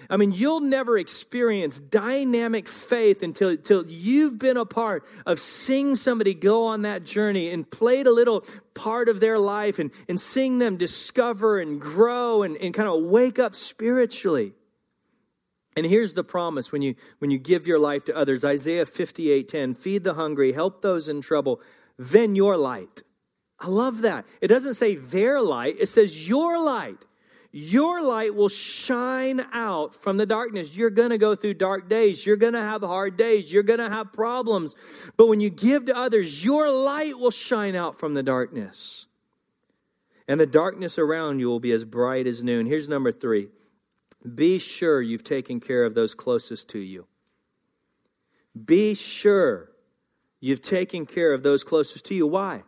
I 0.09 0.17
mean, 0.17 0.31
you'll 0.31 0.59
never 0.59 0.97
experience 0.97 1.79
dynamic 1.79 2.67
faith 2.67 3.23
until, 3.23 3.49
until 3.49 3.85
you've 3.87 4.37
been 4.37 4.57
a 4.57 4.65
part 4.65 5.05
of 5.25 5.39
seeing 5.39 5.95
somebody 5.95 6.33
go 6.33 6.65
on 6.65 6.83
that 6.83 7.03
journey 7.03 7.49
and 7.49 7.69
played 7.69 8.07
a 8.07 8.11
little 8.11 8.45
part 8.73 9.09
of 9.09 9.19
their 9.19 9.39
life 9.39 9.79
and, 9.79 9.91
and 10.09 10.19
seeing 10.19 10.59
them 10.59 10.77
discover 10.77 11.59
and 11.59 11.79
grow 11.79 12.43
and, 12.43 12.57
and 12.57 12.73
kind 12.73 12.89
of 12.89 13.03
wake 13.03 13.39
up 13.39 13.55
spiritually. 13.55 14.53
And 15.75 15.85
here's 15.85 16.13
the 16.13 16.23
promise 16.23 16.71
when 16.71 16.81
you 16.81 16.95
when 17.17 17.31
you 17.31 17.39
give 17.39 17.65
your 17.65 17.79
life 17.79 18.05
to 18.05 18.15
others. 18.15 18.45
Isaiah 18.45 18.85
58:10, 18.85 19.75
feed 19.75 20.03
the 20.03 20.13
hungry, 20.13 20.51
help 20.51 20.81
those 20.81 21.07
in 21.07 21.21
trouble, 21.21 21.61
then 21.97 22.35
your 22.35 22.57
light. 22.57 23.01
I 23.59 23.67
love 23.67 24.01
that. 24.01 24.25
It 24.41 24.49
doesn't 24.49 24.75
say 24.75 24.95
their 24.95 25.41
light, 25.41 25.77
it 25.79 25.87
says 25.87 26.27
your 26.27 26.61
light 26.61 27.03
your 27.55 28.01
light 28.01 28.33
will 28.33 28.49
shine 28.49 29.45
out 29.53 29.93
from 29.93 30.17
the 30.17 30.25
darkness. 30.25 30.75
You're 30.75 30.89
going 30.89 31.11
to 31.11 31.19
go 31.19 31.35
through 31.35 31.53
dark 31.53 31.87
days. 31.87 32.25
You're 32.25 32.35
going 32.35 32.53
to 32.53 32.61
have 32.61 32.81
hard 32.81 33.15
days. 33.15 33.53
You're 33.53 33.61
going 33.61 33.79
to 33.79 33.91
have 33.91 34.11
problems. 34.11 34.75
But 35.17 35.27
when 35.27 35.39
you 35.39 35.51
give 35.51 35.85
to 35.85 35.95
others, 35.95 36.43
your 36.43 36.71
light 36.71 37.15
will 37.15 37.29
shine 37.29 37.75
out 37.75 37.99
from 37.99 38.15
the 38.15 38.23
darkness. 38.23 39.05
And 40.27 40.39
the 40.39 40.47
darkness 40.47 40.97
around 40.97 41.39
you 41.39 41.47
will 41.47 41.59
be 41.59 41.73
as 41.73 41.85
bright 41.85 42.25
as 42.25 42.41
noon. 42.41 42.65
Here's 42.65 42.89
number 42.89 43.11
three 43.11 43.49
be 44.33 44.57
sure 44.57 44.99
you've 44.99 45.23
taken 45.23 45.59
care 45.59 45.85
of 45.85 45.93
those 45.93 46.15
closest 46.15 46.69
to 46.69 46.79
you. 46.79 47.05
Be 48.65 48.95
sure 48.95 49.69
you've 50.39 50.61
taken 50.61 51.05
care 51.05 51.33
of 51.33 51.43
those 51.43 51.63
closest 51.63 52.05
to 52.05 52.15
you. 52.15 52.25
Why? 52.25 52.63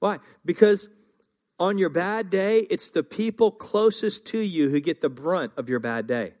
Why? 0.00 0.18
Because 0.44 0.88
on 1.58 1.78
your 1.78 1.88
bad 1.88 2.30
day, 2.30 2.60
it's 2.60 2.90
the 2.90 3.02
people 3.02 3.50
closest 3.50 4.26
to 4.26 4.38
you 4.38 4.68
who 4.68 4.80
get 4.80 5.00
the 5.00 5.08
brunt 5.08 5.52
of 5.56 5.68
your 5.68 5.80
bad 5.80 6.06
day. 6.06 6.34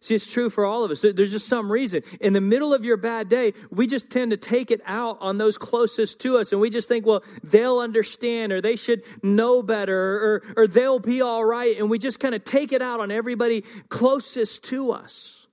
See, 0.00 0.14
it's 0.14 0.30
true 0.30 0.48
for 0.48 0.64
all 0.64 0.84
of 0.84 0.90
us. 0.92 1.00
There's 1.00 1.32
just 1.32 1.48
some 1.48 1.70
reason. 1.70 2.02
In 2.20 2.32
the 2.32 2.40
middle 2.40 2.72
of 2.72 2.84
your 2.84 2.96
bad 2.96 3.28
day, 3.28 3.52
we 3.70 3.88
just 3.88 4.10
tend 4.10 4.30
to 4.30 4.36
take 4.36 4.70
it 4.70 4.80
out 4.86 5.18
on 5.20 5.38
those 5.38 5.58
closest 5.58 6.20
to 6.20 6.38
us, 6.38 6.52
and 6.52 6.60
we 6.60 6.70
just 6.70 6.88
think, 6.88 7.04
well, 7.04 7.24
they'll 7.42 7.80
understand, 7.80 8.52
or 8.52 8.60
they 8.60 8.76
should 8.76 9.02
know 9.24 9.62
better, 9.62 9.96
or, 9.96 10.42
or 10.56 10.66
they'll 10.68 11.00
be 11.00 11.20
all 11.20 11.44
right. 11.44 11.76
And 11.76 11.90
we 11.90 11.98
just 11.98 12.20
kind 12.20 12.34
of 12.34 12.44
take 12.44 12.72
it 12.72 12.80
out 12.80 13.00
on 13.00 13.10
everybody 13.10 13.62
closest 13.88 14.64
to 14.64 14.92
us. 14.92 15.46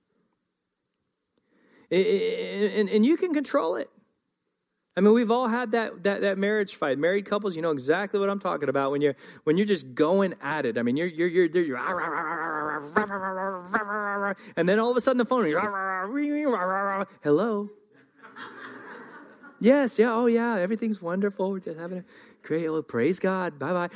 And, 1.90 2.88
and 2.88 3.04
you 3.04 3.16
can 3.16 3.34
control 3.34 3.76
it. 3.76 3.90
I 4.96 5.02
mean, 5.02 5.12
we've 5.12 5.30
all 5.30 5.46
had 5.46 5.72
that, 5.72 6.02
that 6.04 6.22
that 6.22 6.38
marriage 6.38 6.76
fight. 6.76 6.98
Married 6.98 7.26
couples, 7.26 7.54
you 7.54 7.60
know 7.60 7.70
exactly 7.70 8.18
what 8.18 8.30
I'm 8.30 8.38
talking 8.38 8.70
about 8.70 8.92
when 8.92 9.02
you're 9.02 9.14
when 9.44 9.58
you're 9.58 9.66
just 9.66 9.94
going 9.94 10.34
at 10.40 10.64
it. 10.64 10.78
I 10.78 10.82
mean, 10.82 10.96
you're 10.96 11.06
you're 11.06 11.28
you're, 11.28 11.44
you're 11.44 11.76
and 14.56 14.66
then 14.66 14.78
all 14.78 14.90
of 14.90 14.96
a 14.96 15.00
sudden 15.02 15.18
the 15.18 15.26
phone, 15.26 15.44
hello. 17.22 17.68
yes, 19.60 19.98
yeah, 19.98 20.14
oh 20.14 20.26
yeah, 20.26 20.56
everything's 20.56 21.02
wonderful. 21.02 21.50
We're 21.50 21.60
just 21.60 21.78
having 21.78 21.98
a 21.98 22.04
great, 22.42 22.66
oh, 22.66 22.80
praise 22.80 23.20
God. 23.20 23.58
Bye 23.58 23.72
bye. 23.74 23.88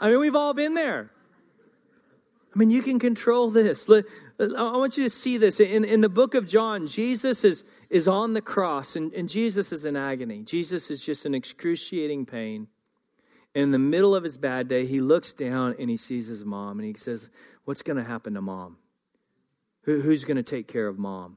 I 0.00 0.08
mean, 0.08 0.20
we've 0.20 0.36
all 0.36 0.54
been 0.54 0.72
there. 0.72 1.10
I 2.54 2.58
mean, 2.58 2.70
you 2.70 2.82
can 2.82 2.98
control 2.98 3.50
this. 3.50 3.88
I 3.88 4.76
want 4.76 4.96
you 4.96 5.04
to 5.04 5.10
see 5.10 5.36
this. 5.36 5.60
In, 5.60 5.84
in 5.84 6.00
the 6.00 6.08
book 6.08 6.34
of 6.34 6.48
John, 6.48 6.88
Jesus 6.88 7.44
is, 7.44 7.62
is 7.88 8.08
on 8.08 8.34
the 8.34 8.40
cross, 8.40 8.96
and, 8.96 9.12
and 9.12 9.28
Jesus 9.28 9.72
is 9.72 9.84
in 9.84 9.96
agony. 9.96 10.42
Jesus 10.42 10.90
is 10.90 11.04
just 11.04 11.26
in 11.26 11.34
excruciating 11.34 12.26
pain. 12.26 12.66
In 13.54 13.70
the 13.70 13.78
middle 13.78 14.16
of 14.16 14.24
his 14.24 14.36
bad 14.36 14.66
day, 14.66 14.84
he 14.84 15.00
looks 15.00 15.32
down 15.32 15.76
and 15.78 15.88
he 15.88 15.96
sees 15.96 16.26
his 16.26 16.44
mom, 16.44 16.78
and 16.80 16.86
he 16.86 16.94
says, 16.94 17.30
What's 17.64 17.82
going 17.82 17.98
to 17.98 18.04
happen 18.04 18.34
to 18.34 18.42
mom? 18.42 18.78
Who, 19.82 20.00
who's 20.00 20.24
going 20.24 20.36
to 20.36 20.42
take 20.42 20.66
care 20.66 20.88
of 20.88 20.98
mom? 20.98 21.36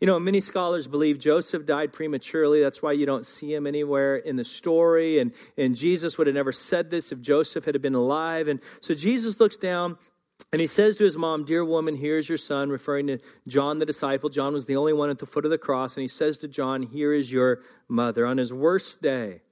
You 0.00 0.06
know, 0.06 0.18
many 0.18 0.40
scholars 0.40 0.86
believe 0.86 1.18
Joseph 1.18 1.64
died 1.64 1.92
prematurely. 1.92 2.60
That's 2.60 2.82
why 2.82 2.92
you 2.92 3.06
don't 3.06 3.24
see 3.24 3.52
him 3.52 3.66
anywhere 3.66 4.16
in 4.16 4.36
the 4.36 4.44
story. 4.44 5.18
And, 5.18 5.32
and 5.56 5.74
Jesus 5.74 6.18
would 6.18 6.26
have 6.26 6.34
never 6.34 6.52
said 6.52 6.90
this 6.90 7.12
if 7.12 7.20
Joseph 7.20 7.64
had 7.64 7.80
been 7.80 7.94
alive. 7.94 8.48
And 8.48 8.60
so 8.80 8.94
Jesus 8.94 9.40
looks 9.40 9.56
down 9.56 9.96
and 10.52 10.60
he 10.60 10.66
says 10.66 10.96
to 10.96 11.04
his 11.04 11.16
mom, 11.16 11.44
Dear 11.44 11.64
woman, 11.64 11.96
here's 11.96 12.28
your 12.28 12.38
son, 12.38 12.68
referring 12.68 13.06
to 13.08 13.18
John 13.48 13.78
the 13.78 13.86
disciple. 13.86 14.28
John 14.28 14.52
was 14.52 14.66
the 14.66 14.76
only 14.76 14.92
one 14.92 15.10
at 15.10 15.18
the 15.18 15.26
foot 15.26 15.44
of 15.44 15.50
the 15.50 15.58
cross. 15.58 15.96
And 15.96 16.02
he 16.02 16.08
says 16.08 16.38
to 16.38 16.48
John, 16.48 16.82
Here 16.82 17.12
is 17.12 17.32
your 17.32 17.62
mother. 17.88 18.26
On 18.26 18.38
his 18.38 18.52
worst 18.52 19.02
day, 19.02 19.42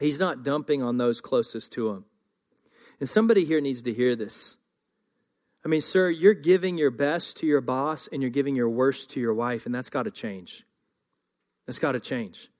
he's 0.00 0.20
not 0.20 0.44
dumping 0.44 0.82
on 0.82 0.96
those 0.96 1.20
closest 1.20 1.72
to 1.72 1.90
him. 1.90 2.04
And 3.00 3.08
somebody 3.08 3.44
here 3.44 3.60
needs 3.60 3.82
to 3.82 3.92
hear 3.92 4.14
this. 4.14 4.56
I 5.64 5.68
mean, 5.68 5.80
sir, 5.80 6.10
you're 6.10 6.34
giving 6.34 6.76
your 6.76 6.90
best 6.90 7.38
to 7.38 7.46
your 7.46 7.60
boss 7.60 8.08
and 8.10 8.20
you're 8.20 8.30
giving 8.30 8.56
your 8.56 8.68
worst 8.68 9.10
to 9.10 9.20
your 9.20 9.34
wife, 9.34 9.66
and 9.66 9.74
that's 9.74 9.90
got 9.90 10.04
to 10.04 10.10
change. 10.10 10.66
That's 11.66 11.78
got 11.78 11.92
to 11.92 12.00
change. 12.00 12.50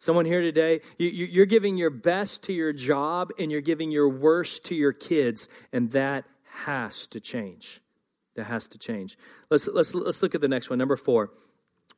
Someone 0.00 0.24
here 0.26 0.42
today, 0.42 0.80
you, 0.98 1.42
are 1.42 1.46
giving 1.46 1.76
your 1.76 1.90
best 1.90 2.42
to 2.44 2.52
your 2.52 2.72
job 2.72 3.30
and 3.38 3.50
you're 3.50 3.60
giving 3.60 3.90
your 3.90 4.08
worst 4.08 4.64
to 4.64 4.74
your 4.74 4.92
kids, 4.92 5.48
and 5.72 5.92
that 5.92 6.24
has 6.44 7.06
to 7.08 7.20
change. 7.20 7.80
That 8.34 8.44
has 8.44 8.66
to 8.68 8.78
change. 8.78 9.16
Let's, 9.48 9.68
let's, 9.68 9.94
let's 9.94 10.22
look 10.22 10.34
at 10.34 10.40
the 10.40 10.48
next 10.48 10.68
one. 10.68 10.78
Number 10.78 10.96
four. 10.96 11.30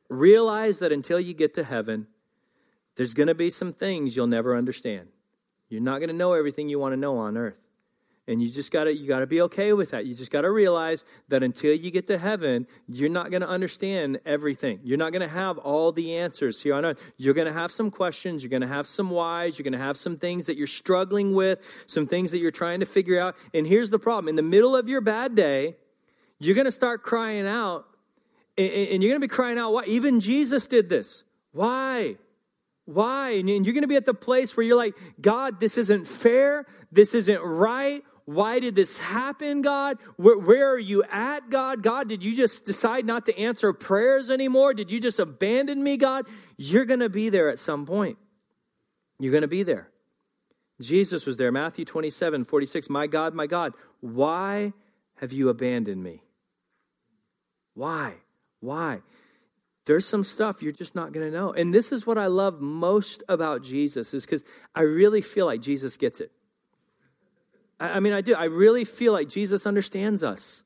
Realize 0.09 0.79
that 0.79 0.93
until 0.93 1.19
you 1.19 1.33
get 1.33 1.55
to 1.55 1.63
heaven, 1.63 2.07
there's 2.95 3.13
going 3.13 3.27
to 3.27 3.35
be 3.35 3.49
some 3.49 3.73
things 3.73 4.15
you'll 4.15 4.27
never 4.27 4.55
understand. 4.55 5.09
You're 5.67 5.81
not 5.81 5.97
going 5.97 6.09
to 6.09 6.15
know 6.15 6.33
everything 6.33 6.69
you 6.69 6.79
want 6.79 6.93
to 6.93 6.97
know 6.97 7.17
on 7.17 7.35
earth. 7.35 7.66
And 8.29 8.43
you 8.43 8.49
just 8.49 8.71
gotta 8.71 8.93
you 8.93 9.07
gotta 9.07 9.25
be 9.25 9.41
okay 9.43 9.71
with 9.71 9.91
that. 9.91 10.05
You 10.05 10.13
just 10.13 10.31
gotta 10.31 10.51
realize 10.51 11.05
that 11.29 11.43
until 11.43 11.73
you 11.73 11.91
get 11.91 12.07
to 12.07 12.17
heaven, 12.17 12.67
you're 12.87 13.09
not 13.09 13.31
gonna 13.31 13.45
understand 13.45 14.19
everything. 14.25 14.81
You're 14.83 14.97
not 14.97 15.13
gonna 15.13 15.29
have 15.29 15.57
all 15.57 15.93
the 15.93 16.17
answers 16.17 16.61
here 16.61 16.73
on 16.73 16.83
earth. 16.83 17.13
You're 17.15 17.33
gonna 17.33 17.53
have 17.53 17.71
some 17.71 17.89
questions, 17.89 18.43
you're 18.43 18.49
gonna 18.49 18.67
have 18.67 18.85
some 18.85 19.09
whys, 19.09 19.57
you're 19.57 19.63
gonna 19.63 19.77
have 19.77 19.95
some 19.95 20.17
things 20.17 20.47
that 20.47 20.57
you're 20.57 20.67
struggling 20.67 21.33
with, 21.33 21.85
some 21.87 22.05
things 22.05 22.31
that 22.31 22.39
you're 22.39 22.51
trying 22.51 22.81
to 22.81 22.85
figure 22.85 23.17
out. 23.17 23.37
And 23.53 23.65
here's 23.65 23.89
the 23.89 23.99
problem: 23.99 24.27
in 24.27 24.35
the 24.35 24.41
middle 24.41 24.75
of 24.75 24.89
your 24.89 24.99
bad 24.99 25.33
day, 25.33 25.77
you're 26.39 26.55
gonna 26.55 26.71
start 26.71 27.03
crying 27.03 27.47
out, 27.47 27.85
and 28.57 29.01
you're 29.01 29.11
gonna 29.11 29.21
be 29.21 29.29
crying 29.29 29.57
out, 29.57 29.71
why? 29.71 29.85
Even 29.85 30.19
Jesus 30.19 30.67
did 30.67 30.89
this. 30.89 31.23
Why? 31.53 32.17
Why? 32.87 33.31
And 33.31 33.49
you're 33.49 33.73
going 33.73 33.81
to 33.81 33.87
be 33.87 33.97
at 33.97 34.05
the 34.05 34.13
place 34.13 34.55
where 34.55 34.65
you're 34.65 34.77
like, 34.77 34.95
God, 35.19 35.59
this 35.59 35.77
isn't 35.77 36.07
fair. 36.07 36.65
This 36.89 37.13
isn't 37.13 37.41
right. 37.41 38.01
Why 38.27 38.59
did 38.59 38.75
this 38.75 38.99
happen, 38.99 39.61
God? 39.61 39.99
Where, 40.17 40.37
where, 40.37 40.73
are 40.73 40.77
you 40.77 41.01
at, 41.09 41.49
God? 41.49 41.81
God, 41.81 42.09
did 42.09 42.25
you 42.25 42.35
just 42.35 42.65
decide 42.65 43.05
not 43.05 43.25
to 43.27 43.39
answer 43.39 43.71
prayers 43.71 44.29
anymore? 44.29 44.73
Did 44.73 44.91
you 44.91 44.99
just 44.99 45.17
abandon 45.19 45.81
me, 45.81 45.95
God? 45.95 46.27
You're 46.57 46.83
going 46.83 46.99
to 46.99 47.07
be 47.07 47.29
there 47.29 47.47
at 47.47 47.57
some 47.57 47.85
point. 47.85 48.17
You're 49.17 49.31
going 49.31 49.43
to 49.43 49.47
be 49.47 49.63
there. 49.63 49.87
Jesus 50.81 51.25
was 51.25 51.37
there. 51.37 51.53
Matthew 51.53 51.85
27, 51.85 52.43
46. 52.43 52.89
My 52.89 53.07
God, 53.07 53.33
my 53.33 53.47
God, 53.47 53.71
why 54.01 54.73
have 55.15 55.31
you 55.31 55.47
abandoned 55.47 56.03
me? 56.03 56.21
Why? 57.75 58.15
Why? 58.59 59.03
There's 59.85 60.05
some 60.05 60.25
stuff 60.25 60.61
you're 60.61 60.73
just 60.73 60.95
not 60.95 61.13
going 61.13 61.25
to 61.25 61.31
know. 61.31 61.53
And 61.53 61.73
this 61.73 61.93
is 61.93 62.05
what 62.05 62.17
I 62.17 62.27
love 62.27 62.59
most 62.59 63.23
about 63.29 63.63
Jesus 63.63 64.13
is 64.13 64.25
because 64.25 64.43
I 64.75 64.81
really 64.81 65.21
feel 65.21 65.45
like 65.45 65.61
Jesus 65.61 65.95
gets 65.95 66.19
it. 66.19 66.33
I 67.79 67.99
mean, 67.99 68.13
I 68.13 68.21
do. 68.21 68.33
I 68.33 68.45
really 68.45 68.85
feel 68.85 69.13
like 69.13 69.29
Jesus 69.29 69.67
understands 69.67 70.23
us. 70.23 70.63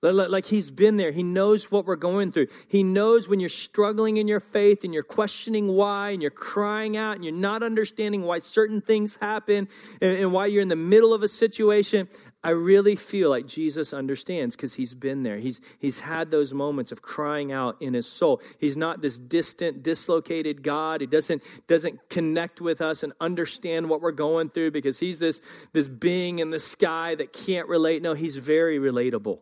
Like 0.00 0.46
he's 0.46 0.70
been 0.70 0.96
there. 0.96 1.10
He 1.10 1.24
knows 1.24 1.72
what 1.72 1.84
we're 1.84 1.96
going 1.96 2.30
through. 2.30 2.46
He 2.68 2.84
knows 2.84 3.28
when 3.28 3.40
you're 3.40 3.48
struggling 3.48 4.18
in 4.18 4.28
your 4.28 4.38
faith 4.38 4.84
and 4.84 4.94
you're 4.94 5.02
questioning 5.02 5.66
why 5.66 6.10
and 6.10 6.22
you're 6.22 6.30
crying 6.30 6.96
out 6.96 7.16
and 7.16 7.24
you're 7.24 7.34
not 7.34 7.64
understanding 7.64 8.22
why 8.22 8.38
certain 8.38 8.80
things 8.80 9.16
happen 9.16 9.68
and, 10.00 10.32
why 10.32 10.46
you're 10.46 10.62
in 10.62 10.68
the 10.68 10.76
middle 10.76 11.12
of 11.12 11.24
a 11.24 11.28
situation. 11.28 12.08
I 12.42 12.50
really 12.50 12.94
feel 12.94 13.30
like 13.30 13.46
Jesus 13.46 13.92
understands 13.92 14.54
because 14.54 14.72
he's 14.72 14.94
been 14.94 15.24
there. 15.24 15.38
He's, 15.38 15.60
he's 15.80 15.98
had 15.98 16.30
those 16.30 16.54
moments 16.54 16.92
of 16.92 17.02
crying 17.02 17.50
out 17.50 17.82
in 17.82 17.94
his 17.94 18.06
soul. 18.06 18.40
He's 18.60 18.76
not 18.76 19.02
this 19.02 19.18
distant, 19.18 19.82
dislocated 19.82 20.62
God. 20.62 21.00
He 21.00 21.08
doesn't, 21.08 21.42
doesn't 21.66 22.08
connect 22.08 22.60
with 22.60 22.80
us 22.80 23.02
and 23.02 23.12
understand 23.20 23.90
what 23.90 24.00
we're 24.00 24.12
going 24.12 24.50
through 24.50 24.70
because 24.70 25.00
he's 25.00 25.18
this, 25.18 25.40
this 25.72 25.88
being 25.88 26.38
in 26.38 26.50
the 26.50 26.60
sky 26.60 27.16
that 27.16 27.32
can't 27.32 27.66
relate. 27.68 28.02
No, 28.02 28.14
he's 28.14 28.36
very 28.36 28.78
relatable. 28.78 29.40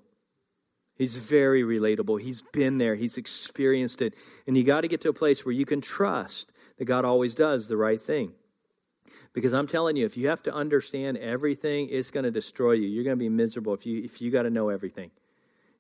He's 0.97 1.17
very 1.17 1.63
relatable. 1.63 2.23
He's 2.23 2.41
been 2.41 2.79
there, 2.79 2.95
he's 2.95 3.19
experienced 3.19 4.01
it. 4.01 4.15
And 4.47 4.57
you 4.57 4.65
got 4.65 4.81
to 4.81 4.89
get 4.89 5.03
to 5.03 5.11
a 5.11 5.13
place 5.13 5.45
where 5.45 5.53
you 5.53 5.67
can 5.67 5.83
trust 5.83 6.51
that 6.79 6.87
God 6.87 7.05
always 7.05 7.35
does 7.35 7.69
the 7.69 7.77
right 7.77 8.01
thing. 8.01 8.33
Because 9.37 9.53
I'm 9.53 9.67
telling 9.67 9.97
you, 9.97 10.07
if 10.07 10.17
you 10.17 10.29
have 10.29 10.43
to 10.45 10.55
understand 10.55 11.19
everything, 11.19 11.91
it's 11.91 12.11
going 12.11 12.25
to 12.25 12.31
destroy 12.31 12.73
you. 12.73 12.89
You're 12.89 13.05
going 13.05 13.19
to 13.19 13.23
be 13.23 13.29
miserable 13.29 13.75
if 13.75 13.85
you 13.85 14.03
if 14.03 14.23
you 14.23 14.31
got 14.31 14.45
to 14.45 14.51
know 14.51 14.71
everything. 14.71 15.11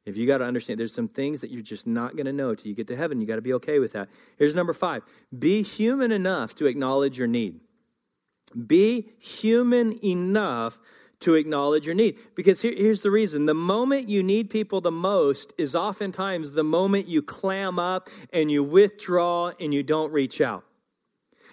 If 0.05 0.19
you 0.19 0.27
got 0.27 0.39
to 0.39 0.45
understand, 0.45 0.79
there's 0.79 0.93
some 0.93 1.09
things 1.09 1.41
that 1.41 1.51
you're 1.51 1.63
just 1.63 1.87
not 1.87 2.17
going 2.17 2.27
to 2.27 2.35
know 2.35 2.55
till 2.55 2.69
you 2.69 2.75
get 2.75 2.89
to 2.89 2.97
heaven. 2.97 3.19
You 3.19 3.27
got 3.27 3.37
to 3.37 3.41
be 3.43 3.55
okay 3.55 3.79
with 3.79 3.95
that. 3.95 4.11
Here's 4.37 4.55
number 4.55 4.75
five: 4.75 5.05
be 5.39 5.63
human 5.63 6.13
enough 6.13 6.55
to 6.57 6.67
acknowledge 6.67 7.17
your 7.17 7.29
need. 7.29 7.61
Be 8.67 9.09
human 9.21 10.05
enough 10.05 10.79
to 11.21 11.35
acknowledge 11.35 11.87
your 11.87 11.95
need. 11.95 12.19
Because 12.35 12.61
here, 12.61 12.75
here's 12.77 13.01
the 13.01 13.11
reason 13.11 13.47
the 13.47 13.55
moment 13.55 14.11
you 14.11 14.23
need 14.23 14.51
people 14.51 14.83
the 14.83 14.91
most 14.91 15.55
is 15.57 15.75
oftentimes 15.75 16.53
the 16.53 16.63
moment 16.63 17.09
you 17.09 17.23
clam 17.23 17.79
up 17.79 18.11
and 18.35 18.51
you 18.51 18.63
withdraw 18.63 19.51
and 19.59 19.73
you 19.73 19.83
don't 19.83 20.13
reach 20.13 20.43
out. 20.43 20.66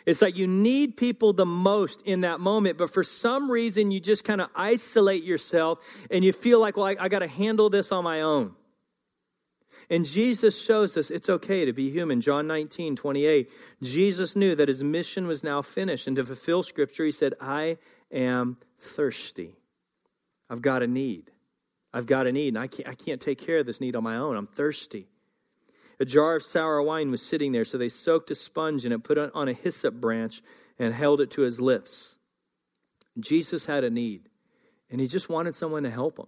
It's 0.05 0.21
like 0.21 0.37
you 0.37 0.47
need 0.47 0.97
people 0.97 1.33
the 1.33 1.45
most 1.45 2.01
in 2.03 2.21
that 2.21 2.39
moment, 2.39 2.77
but 2.77 2.93
for 2.93 3.03
some 3.03 3.49
reason 3.49 3.91
you 3.91 3.99
just 3.99 4.23
kind 4.23 4.41
of 4.41 4.49
isolate 4.55 5.23
yourself 5.23 5.79
and 6.11 6.23
you 6.23 6.33
feel 6.33 6.59
like, 6.59 6.75
well, 6.75 6.87
I, 6.87 6.95
I 6.99 7.09
got 7.09 7.19
to 7.19 7.27
handle 7.27 7.69
this 7.69 7.91
on 7.91 8.03
my 8.03 8.21
own. 8.21 8.53
And 9.89 10.05
Jesus 10.05 10.61
shows 10.61 10.97
us 10.97 11.11
it's 11.11 11.29
okay 11.29 11.65
to 11.65 11.73
be 11.73 11.89
human. 11.89 12.21
John 12.21 12.47
19, 12.47 12.95
28. 12.95 13.51
Jesus 13.81 14.35
knew 14.35 14.55
that 14.55 14.67
his 14.67 14.83
mission 14.83 15.27
was 15.27 15.43
now 15.43 15.61
finished. 15.61 16.07
And 16.07 16.15
to 16.15 16.25
fulfill 16.25 16.63
scripture, 16.63 17.05
he 17.05 17.11
said, 17.11 17.33
I 17.39 17.77
am 18.11 18.57
thirsty. 18.79 19.55
I've 20.49 20.61
got 20.61 20.83
a 20.83 20.87
need. 20.87 21.31
I've 21.93 22.07
got 22.07 22.25
a 22.25 22.31
need, 22.31 22.49
and 22.49 22.59
I 22.59 22.67
can't, 22.67 22.89
I 22.89 22.95
can't 22.95 23.21
take 23.21 23.37
care 23.37 23.59
of 23.59 23.67
this 23.67 23.79
need 23.79 23.95
on 23.95 24.03
my 24.03 24.17
own. 24.17 24.35
I'm 24.35 24.47
thirsty. 24.47 25.07
A 25.99 26.05
jar 26.05 26.35
of 26.35 26.43
sour 26.43 26.81
wine 26.81 27.11
was 27.11 27.21
sitting 27.21 27.51
there, 27.51 27.65
so 27.65 27.77
they 27.77 27.89
soaked 27.89 28.31
a 28.31 28.35
sponge 28.35 28.85
in 28.85 28.91
it, 28.91 29.03
put 29.03 29.17
it 29.17 29.31
on 29.33 29.47
a 29.47 29.53
hyssop 29.53 29.95
branch, 29.95 30.41
and 30.79 30.93
held 30.93 31.21
it 31.21 31.31
to 31.31 31.41
his 31.41 31.61
lips. 31.61 32.17
Jesus 33.19 33.65
had 33.65 33.83
a 33.83 33.89
need, 33.89 34.29
and 34.89 34.99
he 34.99 35.07
just 35.07 35.29
wanted 35.29 35.55
someone 35.55 35.83
to 35.83 35.91
help 35.91 36.17
him. 36.17 36.27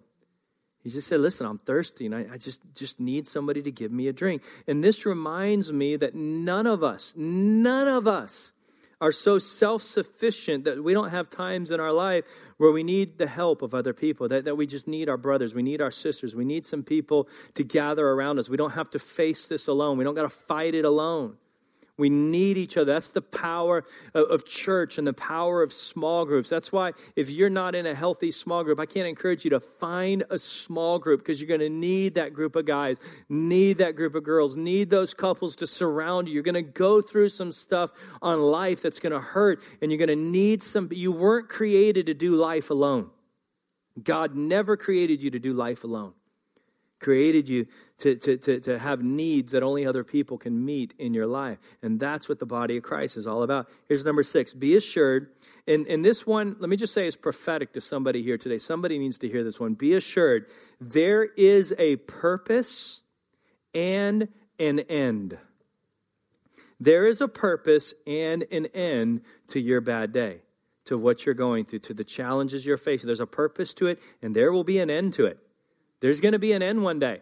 He 0.86 0.92
just 0.92 1.08
said, 1.08 1.20
Listen, 1.20 1.48
I'm 1.48 1.58
thirsty 1.58 2.06
and 2.06 2.14
I, 2.14 2.28
I, 2.34 2.38
just, 2.38 2.62
just 2.76 3.00
need 3.00 3.26
somebody 3.26 3.64
to 3.64 3.72
give 3.72 3.92
me 3.92 4.08
a 4.08 4.14
drink. 4.14 4.44
And 4.68 4.84
this 4.84 5.04
reminds 5.04 5.74
me 5.74 5.96
that 5.96 6.14
none 6.14 6.68
of 6.68 6.84
us, 6.84 7.16
none 7.18 7.88
of 7.88 8.08
us 8.08 8.54
are 9.02 9.12
so 9.12 9.38
self 9.38 9.82
sufficient 9.82 10.66
that 10.66 10.84
we 10.84 10.94
don't 10.94 11.10
have 11.10 11.30
times 11.30 11.72
in 11.72 11.80
our 11.80 11.92
life 11.92 12.26
where 12.58 12.72
we 12.72 12.84
need 12.84 13.18
the 13.18 13.28
help 13.28 13.62
of 13.62 13.74
other 13.74 13.94
people, 13.94 14.28
that, 14.30 14.46
that 14.46 14.56
we 14.56 14.66
just 14.66 14.88
need 14.88 15.10
our 15.10 15.18
brothers, 15.18 15.54
we 15.54 15.64
need 15.64 15.82
our 15.82 15.92
sisters, 15.92 16.36
we 16.36 16.46
need 16.46 16.66
some 16.66 16.84
people 16.84 17.28
to 17.56 17.64
gather 17.64 18.08
around 18.08 18.40
us. 18.40 18.50
We 18.50 18.58
don't 18.58 18.74
have 18.74 18.90
to 18.92 19.00
face 19.00 19.48
this 19.48 19.68
alone, 19.68 19.98
we 19.98 20.04
don't 20.04 20.16
got 20.16 20.24
to 20.24 20.30
fight 20.30 20.76
it 20.76 20.86
alone. 20.86 21.38
We 21.98 22.10
need 22.10 22.58
each 22.58 22.76
other. 22.76 22.92
That's 22.92 23.08
the 23.08 23.22
power 23.22 23.86
of, 24.14 24.46
church 24.46 24.98
and 24.98 25.08
the 25.08 25.14
power 25.14 25.64
of 25.64 25.72
small 25.72 26.26
groups. 26.26 26.50
That's 26.50 26.72
why, 26.72 26.92
if 27.16 27.30
you're 27.30 27.50
not 27.50 27.74
in 27.74 27.86
a 27.86 27.96
healthy 27.96 28.32
small 28.32 28.66
group, 28.66 28.82
I 28.82 28.86
can't 28.86 29.08
encourage 29.08 29.46
you 29.46 29.52
to 29.52 29.62
find 29.62 30.24
a 30.30 30.38
small 30.38 31.00
group 31.00 31.22
because 31.22 31.40
you're 31.40 31.48
going 31.48 31.62
to 31.62 31.70
need 31.70 32.16
that 32.16 32.34
group 32.34 32.58
of 32.58 32.66
guys, 32.66 32.98
need 33.30 33.78
that 33.78 33.96
group 33.96 34.14
of 34.14 34.26
girls, 34.26 34.58
need 34.58 34.90
those 34.90 35.14
couples 35.14 35.56
to 35.58 35.68
surround 35.68 36.28
you. 36.28 36.34
You're 36.34 36.44
going 36.44 36.56
to 36.56 36.62
go 36.62 37.02
through 37.02 37.30
some 37.30 37.54
stuff 37.54 37.92
on 38.22 38.42
life 38.42 38.82
that's 38.82 39.00
going 39.00 39.14
to 39.14 39.22
hurt, 39.22 39.62
and 39.82 39.90
you're 39.90 40.00
going 40.00 40.10
to 40.10 40.16
need 40.18 40.64
some. 40.64 40.90
You 40.92 41.14
weren't 41.14 41.48
created 41.48 42.08
to 42.08 42.14
do 42.14 42.36
life 42.36 42.72
alone. 42.72 43.10
God 44.04 44.36
never 44.36 44.76
created 44.76 45.24
you 45.24 45.32
to 45.32 45.40
do 45.40 45.54
life 45.54 45.86
alone 45.86 46.14
created 47.00 47.48
you 47.48 47.68
to, 48.00 48.16
to, 48.16 48.38
to, 48.38 48.60
to 48.60 48.80
have 48.80 49.02
needs 49.04 49.54
that 49.54 49.64
only 49.64 49.86
other 49.86 50.04
people 50.04 50.38
can 50.38 50.66
meet 50.66 50.94
in 51.00 51.14
your 51.14 51.28
life. 51.28 51.58
And 51.82 52.00
that's 52.00 52.28
what 52.28 52.40
the 52.40 52.46
body 52.46 52.78
of 52.78 52.84
Christ 52.84 53.16
is 53.16 53.26
all 53.26 53.44
about. 53.44 53.70
Here's 53.88 54.04
number 54.04 54.24
six 54.24 54.54
be 54.54 54.76
assured. 54.76 55.30
And, 55.68 55.88
and 55.88 56.04
this 56.04 56.28
one, 56.28 56.58
let 56.60 56.70
me 56.70 56.76
just 56.76 56.94
say, 56.94 57.08
is 57.08 57.16
prophetic 57.16 57.74
to 57.74 57.82
somebody 57.82 58.22
here 58.22 58.38
today. 58.38 58.58
Somebody 58.58 59.00
needs 59.00 59.18
to 59.20 59.30
hear 59.30 59.44
this 59.44 59.60
one. 59.60 59.74
Be 59.74 59.94
assured 59.94 60.48
there 60.80 61.24
is 61.24 61.74
a 61.78 61.96
purpose 61.96 63.02
and 63.74 64.28
an 64.60 64.80
end. 64.80 65.38
There 66.80 67.08
is 67.08 67.22
a 67.22 67.28
purpose 67.28 67.94
and 68.06 68.44
an 68.52 68.68
end 68.68 69.22
to 69.48 69.60
your 69.60 69.80
bad 69.80 70.12
day, 70.12 70.42
to 70.86 70.98
what 70.98 71.26
you're 71.26 71.34
going 71.34 71.66
through, 71.66 71.80
to 71.80 71.94
the 71.94 72.04
challenges 72.04 72.66
you're 72.66 72.76
facing. 72.76 73.08
There's 73.08 73.22
a 73.22 73.26
purpose 73.26 73.74
to 73.76 73.88
it, 73.88 74.00
and 74.22 74.36
there 74.36 74.52
will 74.52 74.66
be 74.66 74.80
an 74.80 74.90
end 74.90 75.14
to 75.14 75.26
it. 75.26 75.40
There's 76.02 76.20
going 76.20 76.34
to 76.34 76.40
be 76.40 76.52
an 76.52 76.62
end 76.62 76.84
one 76.84 77.00
day. 77.00 77.22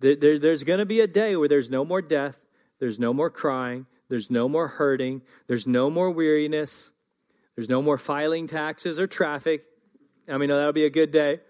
There, 0.00 0.16
there, 0.16 0.38
there's 0.38 0.64
going 0.64 0.78
to 0.78 0.86
be 0.86 1.00
a 1.00 1.06
day 1.06 1.36
where 1.36 1.48
there's 1.48 1.70
no 1.70 1.84
more 1.84 2.02
death, 2.02 2.44
there's 2.78 2.98
no 2.98 3.12
more 3.12 3.30
crying, 3.30 3.86
there's 4.08 4.30
no 4.30 4.48
more 4.48 4.68
hurting, 4.68 5.22
there's 5.46 5.66
no 5.66 5.90
more 5.90 6.10
weariness, 6.10 6.92
there's 7.56 7.68
no 7.68 7.82
more 7.82 7.98
filing 7.98 8.46
taxes 8.46 9.00
or 9.00 9.06
traffic. 9.06 9.64
I 10.28 10.38
mean, 10.38 10.48
that'll 10.48 10.72
be 10.72 10.84
a 10.84 10.90
good 10.90 11.10
day. 11.10 11.40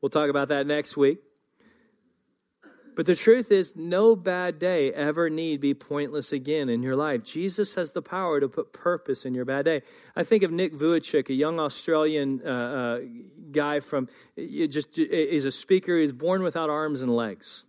We'll 0.00 0.10
talk 0.10 0.28
about 0.28 0.48
that 0.48 0.66
next 0.66 0.96
week. 0.96 1.18
But 2.96 3.06
the 3.06 3.16
truth 3.16 3.50
is, 3.50 3.74
no 3.74 4.14
bad 4.14 4.58
day 4.58 4.92
ever 4.92 5.28
need 5.28 5.60
be 5.60 5.74
pointless 5.74 6.32
again 6.32 6.68
in 6.68 6.82
your 6.82 6.94
life. 6.94 7.24
Jesus 7.24 7.74
has 7.74 7.92
the 7.92 8.02
power 8.02 8.38
to 8.38 8.48
put 8.48 8.72
purpose 8.72 9.24
in 9.24 9.34
your 9.34 9.44
bad 9.44 9.64
day. 9.64 9.82
I 10.14 10.22
think 10.22 10.44
of 10.44 10.52
Nick 10.52 10.72
Vujicic, 10.72 11.28
a 11.28 11.34
young 11.34 11.58
Australian 11.58 12.40
uh, 12.46 12.50
uh, 12.50 13.00
guy 13.50 13.80
from, 13.80 14.08
just 14.36 14.96
is 14.98 15.44
a 15.44 15.50
speaker. 15.50 15.98
He's 15.98 16.12
born 16.12 16.42
without 16.42 16.70
arms 16.70 17.02
and 17.02 17.14
legs. 17.14 17.64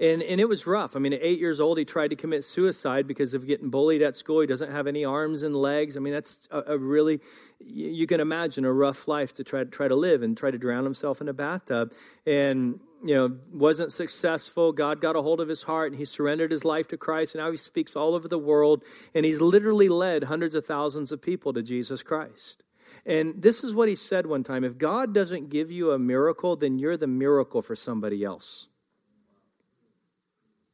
And, 0.00 0.22
and 0.22 0.40
it 0.40 0.48
was 0.48 0.64
rough. 0.64 0.94
I 0.94 1.00
mean, 1.00 1.12
at 1.12 1.18
eight 1.22 1.40
years 1.40 1.58
old, 1.58 1.76
he 1.76 1.84
tried 1.84 2.10
to 2.10 2.16
commit 2.16 2.44
suicide 2.44 3.08
because 3.08 3.34
of 3.34 3.48
getting 3.48 3.68
bullied 3.68 4.00
at 4.00 4.14
school. 4.14 4.40
He 4.40 4.46
doesn't 4.46 4.70
have 4.70 4.86
any 4.86 5.04
arms 5.04 5.42
and 5.42 5.56
legs. 5.56 5.96
I 5.96 6.00
mean, 6.00 6.12
that's 6.12 6.38
a, 6.52 6.74
a 6.74 6.78
really, 6.78 7.20
you 7.58 8.06
can 8.06 8.20
imagine 8.20 8.64
a 8.64 8.72
rough 8.72 9.08
life 9.08 9.34
to 9.34 9.44
try, 9.44 9.64
try 9.64 9.88
to 9.88 9.96
live 9.96 10.22
and 10.22 10.36
try 10.36 10.52
to 10.52 10.58
drown 10.58 10.84
himself 10.84 11.20
in 11.20 11.28
a 11.28 11.32
bathtub. 11.32 11.94
And 12.24 12.78
you 13.04 13.14
know, 13.14 13.36
wasn't 13.52 13.92
successful. 13.92 14.72
God 14.72 15.00
got 15.00 15.16
a 15.16 15.22
hold 15.22 15.40
of 15.40 15.48
his 15.48 15.62
heart 15.62 15.92
and 15.92 15.98
he 15.98 16.04
surrendered 16.04 16.50
his 16.50 16.64
life 16.64 16.88
to 16.88 16.96
Christ. 16.96 17.34
And 17.34 17.44
now 17.44 17.50
he 17.50 17.56
speaks 17.56 17.94
all 17.94 18.14
over 18.14 18.28
the 18.28 18.38
world. 18.38 18.84
And 19.14 19.24
he's 19.24 19.40
literally 19.40 19.88
led 19.88 20.24
hundreds 20.24 20.54
of 20.54 20.66
thousands 20.66 21.12
of 21.12 21.22
people 21.22 21.52
to 21.52 21.62
Jesus 21.62 22.02
Christ. 22.02 22.64
And 23.06 23.40
this 23.40 23.64
is 23.64 23.74
what 23.74 23.88
he 23.88 23.94
said 23.94 24.26
one 24.26 24.42
time 24.42 24.64
if 24.64 24.78
God 24.78 25.14
doesn't 25.14 25.50
give 25.50 25.70
you 25.70 25.92
a 25.92 25.98
miracle, 25.98 26.56
then 26.56 26.78
you're 26.78 26.96
the 26.96 27.06
miracle 27.06 27.62
for 27.62 27.76
somebody 27.76 28.24
else. 28.24 28.66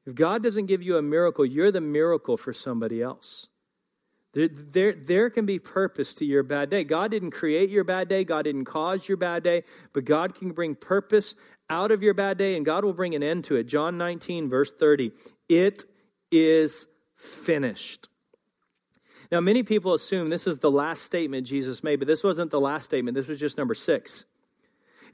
If 0.07 0.15
God 0.15 0.43
doesn't 0.43 0.67
give 0.67 0.83
you 0.83 0.99
a 0.99 1.03
miracle, 1.03 1.47
you're 1.47 1.71
the 1.71 1.81
miracle 1.81 2.37
for 2.37 2.53
somebody 2.53 3.01
else. 3.01 3.49
There, 4.35 4.49
there, 4.49 4.93
there 4.93 5.31
can 5.31 5.47
be 5.47 5.61
purpose 5.61 6.13
to 6.15 6.25
your 6.25 6.43
bad 6.43 6.69
day. 6.69 6.83
God 6.83 7.13
didn't 7.13 7.31
create 7.31 7.71
your 7.71 7.85
bad 7.85 8.09
day, 8.09 8.25
God 8.25 8.43
didn't 8.43 8.65
cause 8.65 9.09
your 9.09 9.17
bad 9.17 9.45
day, 9.45 9.63
but 9.93 10.05
God 10.05 10.35
can 10.35 10.51
bring 10.51 10.75
purpose 10.75 11.37
out 11.71 11.91
of 11.91 12.03
your 12.03 12.15
bad 12.15 12.39
day 12.39 12.57
and 12.57 12.65
God 12.65 12.85
will 12.85 12.93
bring 12.93 13.15
an 13.15 13.23
end 13.23 13.45
to 13.45 13.57
it. 13.57 13.65
John 13.65 13.99
19, 13.99 14.49
verse 14.49 14.71
30. 14.71 15.13
It 15.49 15.85
is 16.31 16.87
finished. 17.17 18.09
Now, 19.33 19.41
many 19.41 19.63
people 19.63 19.95
assume 19.95 20.29
this 20.29 20.47
is 20.47 20.59
the 20.59 20.71
last 20.71 21.03
statement 21.03 21.47
Jesus 21.47 21.83
made, 21.83 21.97
but 21.97 22.07
this 22.07 22.23
wasn't 22.23 22.51
the 22.51 22.61
last 22.61 22.85
statement. 22.85 23.15
This 23.15 23.29
was 23.29 23.41
just 23.41 23.59
number 23.59 23.75
six. 23.75 24.25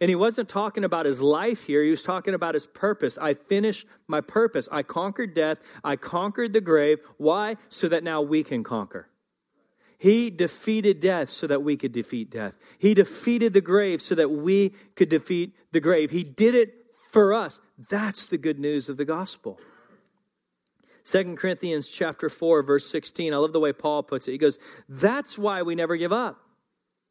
And 0.00 0.08
he 0.08 0.16
wasn't 0.16 0.48
talking 0.48 0.84
about 0.84 1.06
his 1.06 1.20
life 1.20 1.64
here. 1.64 1.82
He 1.84 1.90
was 1.90 2.02
talking 2.02 2.34
about 2.34 2.54
his 2.54 2.66
purpose. 2.66 3.18
I 3.18 3.34
finished 3.34 3.86
my 4.08 4.20
purpose. 4.22 4.68
I 4.72 4.82
conquered 4.82 5.34
death. 5.34 5.60
I 5.84 5.96
conquered 5.96 6.52
the 6.52 6.60
grave. 6.60 7.00
Why? 7.18 7.56
So 7.68 7.88
that 7.88 8.02
now 8.02 8.22
we 8.22 8.42
can 8.42 8.64
conquer. 8.64 9.08
He 10.00 10.30
defeated 10.30 10.98
death 11.00 11.28
so 11.28 11.46
that 11.46 11.62
we 11.62 11.76
could 11.76 11.92
defeat 11.92 12.30
death. 12.30 12.54
He 12.78 12.94
defeated 12.94 13.52
the 13.52 13.60
grave 13.60 14.00
so 14.00 14.14
that 14.14 14.30
we 14.30 14.70
could 14.96 15.10
defeat 15.10 15.54
the 15.72 15.80
grave. 15.80 16.10
He 16.10 16.22
did 16.22 16.54
it 16.54 16.72
for 17.10 17.34
us. 17.34 17.60
That's 17.90 18.26
the 18.26 18.38
good 18.38 18.58
news 18.58 18.88
of 18.88 18.96
the 18.96 19.04
gospel. 19.04 19.60
Second 21.04 21.36
Corinthians 21.36 21.90
chapter 21.90 22.30
4 22.30 22.62
verse 22.62 22.86
16. 22.86 23.34
I 23.34 23.36
love 23.36 23.52
the 23.52 23.60
way 23.60 23.74
Paul 23.74 24.02
puts 24.02 24.26
it. 24.26 24.32
He 24.32 24.38
goes, 24.38 24.58
"That's 24.88 25.36
why 25.36 25.60
we 25.60 25.74
never 25.74 25.96
give 25.96 26.14
up." 26.14 26.40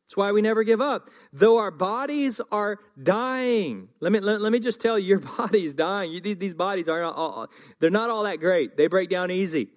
That's 0.08 0.18
why 0.18 0.32
we 0.32 0.42
never 0.42 0.64
give 0.64 0.82
up. 0.82 1.10
Though 1.32 1.60
our 1.60 1.70
bodies 1.70 2.42
are 2.52 2.80
dying. 3.02 3.90
Let 4.00 4.12
me, 4.12 4.20
let, 4.20 4.42
let 4.42 4.52
me 4.52 4.58
just 4.58 4.82
tell 4.82 4.98
you, 4.98 5.06
your 5.06 5.20
body's 5.38 5.76
dying. 5.76 6.12
You, 6.12 6.22
these, 6.22 6.38
these 6.38 6.56
bodies 6.56 6.90
are 6.90 7.04
all, 7.04 7.52
they're 7.80 7.92
not 7.92 8.10
all 8.10 8.24
that 8.24 8.40
great. 8.40 8.76
They 8.76 8.88
break 8.88 9.12
down 9.12 9.30
easy. 9.30 9.70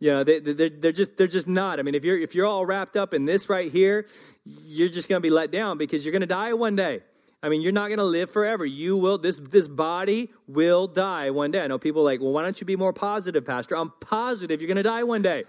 You 0.00 0.12
know, 0.12 0.24
they, 0.24 0.40
they're, 0.40 0.70
they're, 0.70 0.92
just, 0.92 1.18
they're 1.18 1.26
just 1.26 1.46
not. 1.46 1.78
I 1.78 1.82
mean, 1.82 1.94
if 1.94 2.04
you're, 2.04 2.18
if 2.18 2.34
you're 2.34 2.46
all 2.46 2.64
wrapped 2.64 2.96
up 2.96 3.12
in 3.12 3.26
this 3.26 3.50
right 3.50 3.70
here, 3.70 4.06
you're 4.44 4.88
just 4.88 5.10
going 5.10 5.18
to 5.18 5.22
be 5.22 5.28
let 5.28 5.50
down 5.50 5.76
because 5.76 6.04
you're 6.04 6.12
going 6.12 6.22
to 6.22 6.26
die 6.26 6.54
one 6.54 6.74
day. 6.74 7.02
I 7.42 7.50
mean, 7.50 7.60
you're 7.60 7.72
not 7.72 7.88
going 7.88 7.98
to 7.98 8.04
live 8.04 8.30
forever. 8.30 8.64
You 8.64 8.96
will, 8.96 9.18
this, 9.18 9.38
this 9.38 9.68
body 9.68 10.30
will 10.46 10.86
die 10.86 11.30
one 11.30 11.50
day. 11.50 11.62
I 11.62 11.66
know 11.66 11.78
people 11.78 12.02
like, 12.02 12.20
well, 12.20 12.32
why 12.32 12.42
don't 12.42 12.58
you 12.58 12.66
be 12.66 12.76
more 12.76 12.94
positive, 12.94 13.44
Pastor? 13.44 13.76
I'm 13.76 13.92
positive 14.00 14.60
you're 14.60 14.68
going 14.68 14.76
to 14.76 14.82
die 14.82 15.04
one 15.04 15.20
day. 15.20 15.44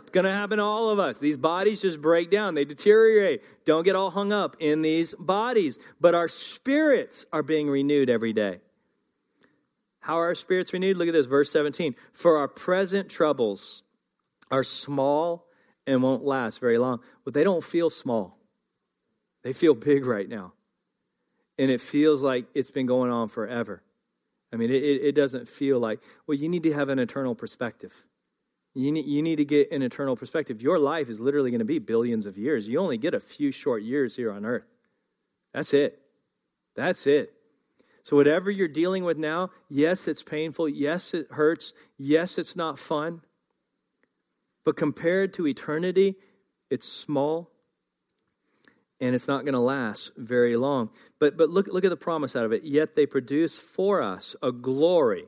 it's 0.00 0.10
going 0.10 0.24
to 0.24 0.32
happen 0.32 0.58
to 0.58 0.64
all 0.64 0.90
of 0.90 0.98
us. 0.98 1.18
These 1.18 1.38
bodies 1.38 1.80
just 1.80 2.02
break 2.02 2.30
down, 2.30 2.54
they 2.54 2.66
deteriorate. 2.66 3.42
Don't 3.64 3.84
get 3.84 3.96
all 3.96 4.10
hung 4.10 4.30
up 4.30 4.56
in 4.60 4.82
these 4.82 5.14
bodies. 5.14 5.78
But 6.00 6.14
our 6.14 6.28
spirits 6.28 7.24
are 7.32 7.42
being 7.42 7.68
renewed 7.68 8.10
every 8.10 8.34
day. 8.34 8.60
How 10.04 10.18
are 10.18 10.26
our 10.26 10.34
spirits 10.34 10.70
renewed? 10.74 10.98
Look 10.98 11.08
at 11.08 11.14
this, 11.14 11.26
verse 11.26 11.50
17. 11.50 11.94
For 12.12 12.36
our 12.36 12.46
present 12.46 13.08
troubles 13.08 13.82
are 14.50 14.62
small 14.62 15.46
and 15.86 16.02
won't 16.02 16.22
last 16.22 16.60
very 16.60 16.76
long. 16.76 17.00
But 17.24 17.32
they 17.32 17.42
don't 17.42 17.64
feel 17.64 17.88
small, 17.88 18.36
they 19.44 19.54
feel 19.54 19.72
big 19.72 20.04
right 20.04 20.28
now. 20.28 20.52
And 21.58 21.70
it 21.70 21.80
feels 21.80 22.20
like 22.20 22.44
it's 22.52 22.70
been 22.70 22.84
going 22.84 23.10
on 23.10 23.30
forever. 23.30 23.82
I 24.52 24.56
mean, 24.56 24.70
it, 24.70 24.82
it 24.82 25.14
doesn't 25.14 25.48
feel 25.48 25.78
like, 25.78 26.00
well, 26.26 26.36
you 26.36 26.50
need 26.50 26.64
to 26.64 26.74
have 26.74 26.90
an 26.90 26.98
eternal 26.98 27.34
perspective. 27.34 27.94
You 28.74 28.92
need, 28.92 29.06
you 29.06 29.22
need 29.22 29.36
to 29.36 29.46
get 29.46 29.72
an 29.72 29.80
eternal 29.80 30.16
perspective. 30.16 30.60
Your 30.60 30.78
life 30.78 31.08
is 31.08 31.18
literally 31.18 31.50
going 31.50 31.60
to 31.60 31.64
be 31.64 31.78
billions 31.78 32.26
of 32.26 32.36
years. 32.36 32.68
You 32.68 32.78
only 32.78 32.98
get 32.98 33.14
a 33.14 33.20
few 33.20 33.50
short 33.50 33.82
years 33.82 34.14
here 34.14 34.30
on 34.30 34.44
earth. 34.44 34.66
That's 35.54 35.72
it. 35.72 35.98
That's 36.76 37.06
it. 37.06 37.33
So, 38.04 38.16
whatever 38.16 38.50
you're 38.50 38.68
dealing 38.68 39.02
with 39.04 39.16
now, 39.16 39.50
yes, 39.68 40.06
it's 40.08 40.22
painful. 40.22 40.68
Yes, 40.68 41.14
it 41.14 41.26
hurts. 41.30 41.72
Yes, 41.96 42.38
it's 42.38 42.54
not 42.54 42.78
fun. 42.78 43.22
But 44.62 44.76
compared 44.76 45.32
to 45.34 45.46
eternity, 45.46 46.16
it's 46.70 46.86
small 46.86 47.50
and 49.00 49.14
it's 49.14 49.26
not 49.26 49.44
going 49.44 49.54
to 49.54 49.60
last 49.60 50.12
very 50.16 50.56
long. 50.56 50.90
But, 51.18 51.36
but 51.36 51.50
look, 51.50 51.66
look 51.66 51.84
at 51.84 51.90
the 51.90 51.96
promise 51.96 52.36
out 52.36 52.44
of 52.44 52.52
it. 52.52 52.64
Yet 52.64 52.94
they 52.94 53.06
produce 53.06 53.58
for 53.58 54.02
us 54.02 54.36
a 54.42 54.52
glory 54.52 55.24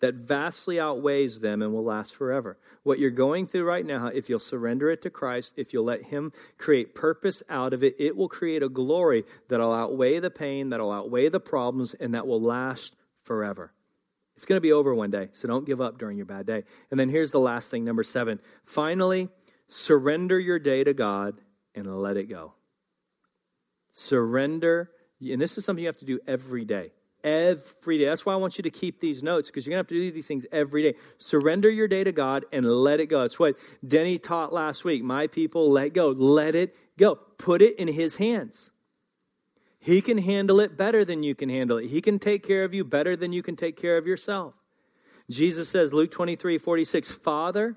that 0.00 0.14
vastly 0.14 0.78
outweighs 0.78 1.40
them 1.40 1.62
and 1.62 1.72
will 1.72 1.84
last 1.84 2.14
forever. 2.14 2.58
What 2.82 2.98
you're 2.98 3.10
going 3.10 3.46
through 3.46 3.64
right 3.64 3.84
now, 3.84 4.06
if 4.06 4.28
you'll 4.28 4.38
surrender 4.38 4.90
it 4.90 5.02
to 5.02 5.10
Christ, 5.10 5.54
if 5.56 5.72
you'll 5.72 5.84
let 5.84 6.04
Him 6.04 6.32
create 6.56 6.94
purpose 6.94 7.42
out 7.48 7.72
of 7.72 7.82
it, 7.82 7.96
it 7.98 8.16
will 8.16 8.28
create 8.28 8.62
a 8.62 8.68
glory 8.68 9.24
that'll 9.48 9.72
outweigh 9.72 10.20
the 10.20 10.30
pain, 10.30 10.70
that'll 10.70 10.92
outweigh 10.92 11.28
the 11.28 11.40
problems, 11.40 11.94
and 11.94 12.14
that 12.14 12.26
will 12.26 12.40
last 12.40 12.94
forever. 13.24 13.72
It's 14.36 14.46
going 14.46 14.56
to 14.56 14.60
be 14.60 14.72
over 14.72 14.94
one 14.94 15.10
day, 15.10 15.30
so 15.32 15.48
don't 15.48 15.66
give 15.66 15.80
up 15.80 15.98
during 15.98 16.16
your 16.16 16.26
bad 16.26 16.46
day. 16.46 16.62
And 16.92 17.00
then 17.00 17.08
here's 17.08 17.32
the 17.32 17.40
last 17.40 17.72
thing, 17.72 17.84
number 17.84 18.04
seven. 18.04 18.38
Finally, 18.64 19.28
surrender 19.66 20.38
your 20.38 20.60
day 20.60 20.84
to 20.84 20.94
God 20.94 21.40
and 21.74 22.00
let 22.00 22.16
it 22.16 22.28
go. 22.28 22.54
Surrender. 23.90 24.92
And 25.20 25.40
this 25.40 25.58
is 25.58 25.64
something 25.64 25.82
you 25.82 25.88
have 25.88 25.98
to 25.98 26.04
do 26.04 26.20
every 26.26 26.64
day. 26.64 26.92
Every 27.28 27.98
day. 27.98 28.06
That's 28.06 28.24
why 28.24 28.32
I 28.32 28.36
want 28.36 28.56
you 28.56 28.62
to 28.62 28.70
keep 28.70 29.00
these 29.00 29.22
notes 29.22 29.50
because 29.50 29.66
you're 29.66 29.72
going 29.72 29.84
to 29.84 29.94
have 29.94 30.00
to 30.00 30.06
do 30.06 30.10
these 30.10 30.26
things 30.26 30.46
every 30.50 30.82
day. 30.82 30.94
Surrender 31.18 31.68
your 31.68 31.86
day 31.86 32.02
to 32.02 32.12
God 32.12 32.46
and 32.52 32.64
let 32.64 33.00
it 33.00 33.06
go. 33.06 33.22
It's 33.22 33.38
what 33.38 33.58
Denny 33.86 34.18
taught 34.18 34.50
last 34.50 34.82
week. 34.82 35.02
My 35.02 35.26
people, 35.26 35.70
let 35.70 35.92
go. 35.92 36.08
Let 36.08 36.54
it 36.54 36.74
go. 36.96 37.16
Put 37.16 37.60
it 37.60 37.78
in 37.78 37.86
His 37.86 38.16
hands. 38.16 38.70
He 39.78 40.00
can 40.00 40.16
handle 40.16 40.58
it 40.60 40.76
better 40.78 41.04
than 41.04 41.22
you 41.22 41.34
can 41.34 41.50
handle 41.50 41.76
it. 41.76 41.88
He 41.88 42.00
can 42.00 42.18
take 42.18 42.46
care 42.46 42.64
of 42.64 42.72
you 42.72 42.82
better 42.82 43.14
than 43.14 43.34
you 43.34 43.42
can 43.42 43.56
take 43.56 43.76
care 43.76 43.98
of 43.98 44.06
yourself. 44.06 44.54
Jesus 45.30 45.68
says, 45.68 45.92
Luke 45.92 46.10
23 46.10 46.56
46, 46.56 47.10
Father, 47.12 47.76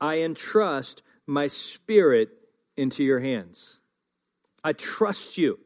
I 0.00 0.20
entrust 0.20 1.02
my 1.26 1.48
spirit 1.48 2.30
into 2.76 3.02
your 3.02 3.18
hands. 3.18 3.80
I 4.62 4.72
trust 4.72 5.36
you. 5.36 5.58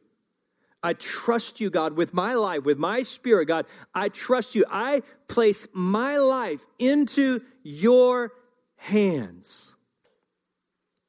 I 0.85 0.93
trust 0.93 1.63
you, 1.63 1.71
God, 1.71 1.97
with 1.97 2.13
my 2.13 2.35
life, 2.35 2.63
with 2.65 2.77
my 2.77 3.03
spirit, 3.03 3.47
God. 3.47 3.65
I 3.95 4.11
trust 4.11 4.55
you. 4.55 4.67
I 4.71 5.03
place 5.29 5.67
my 5.73 6.19
life 6.19 6.61
into 6.79 7.41
your 7.63 8.33
hands. 8.77 9.75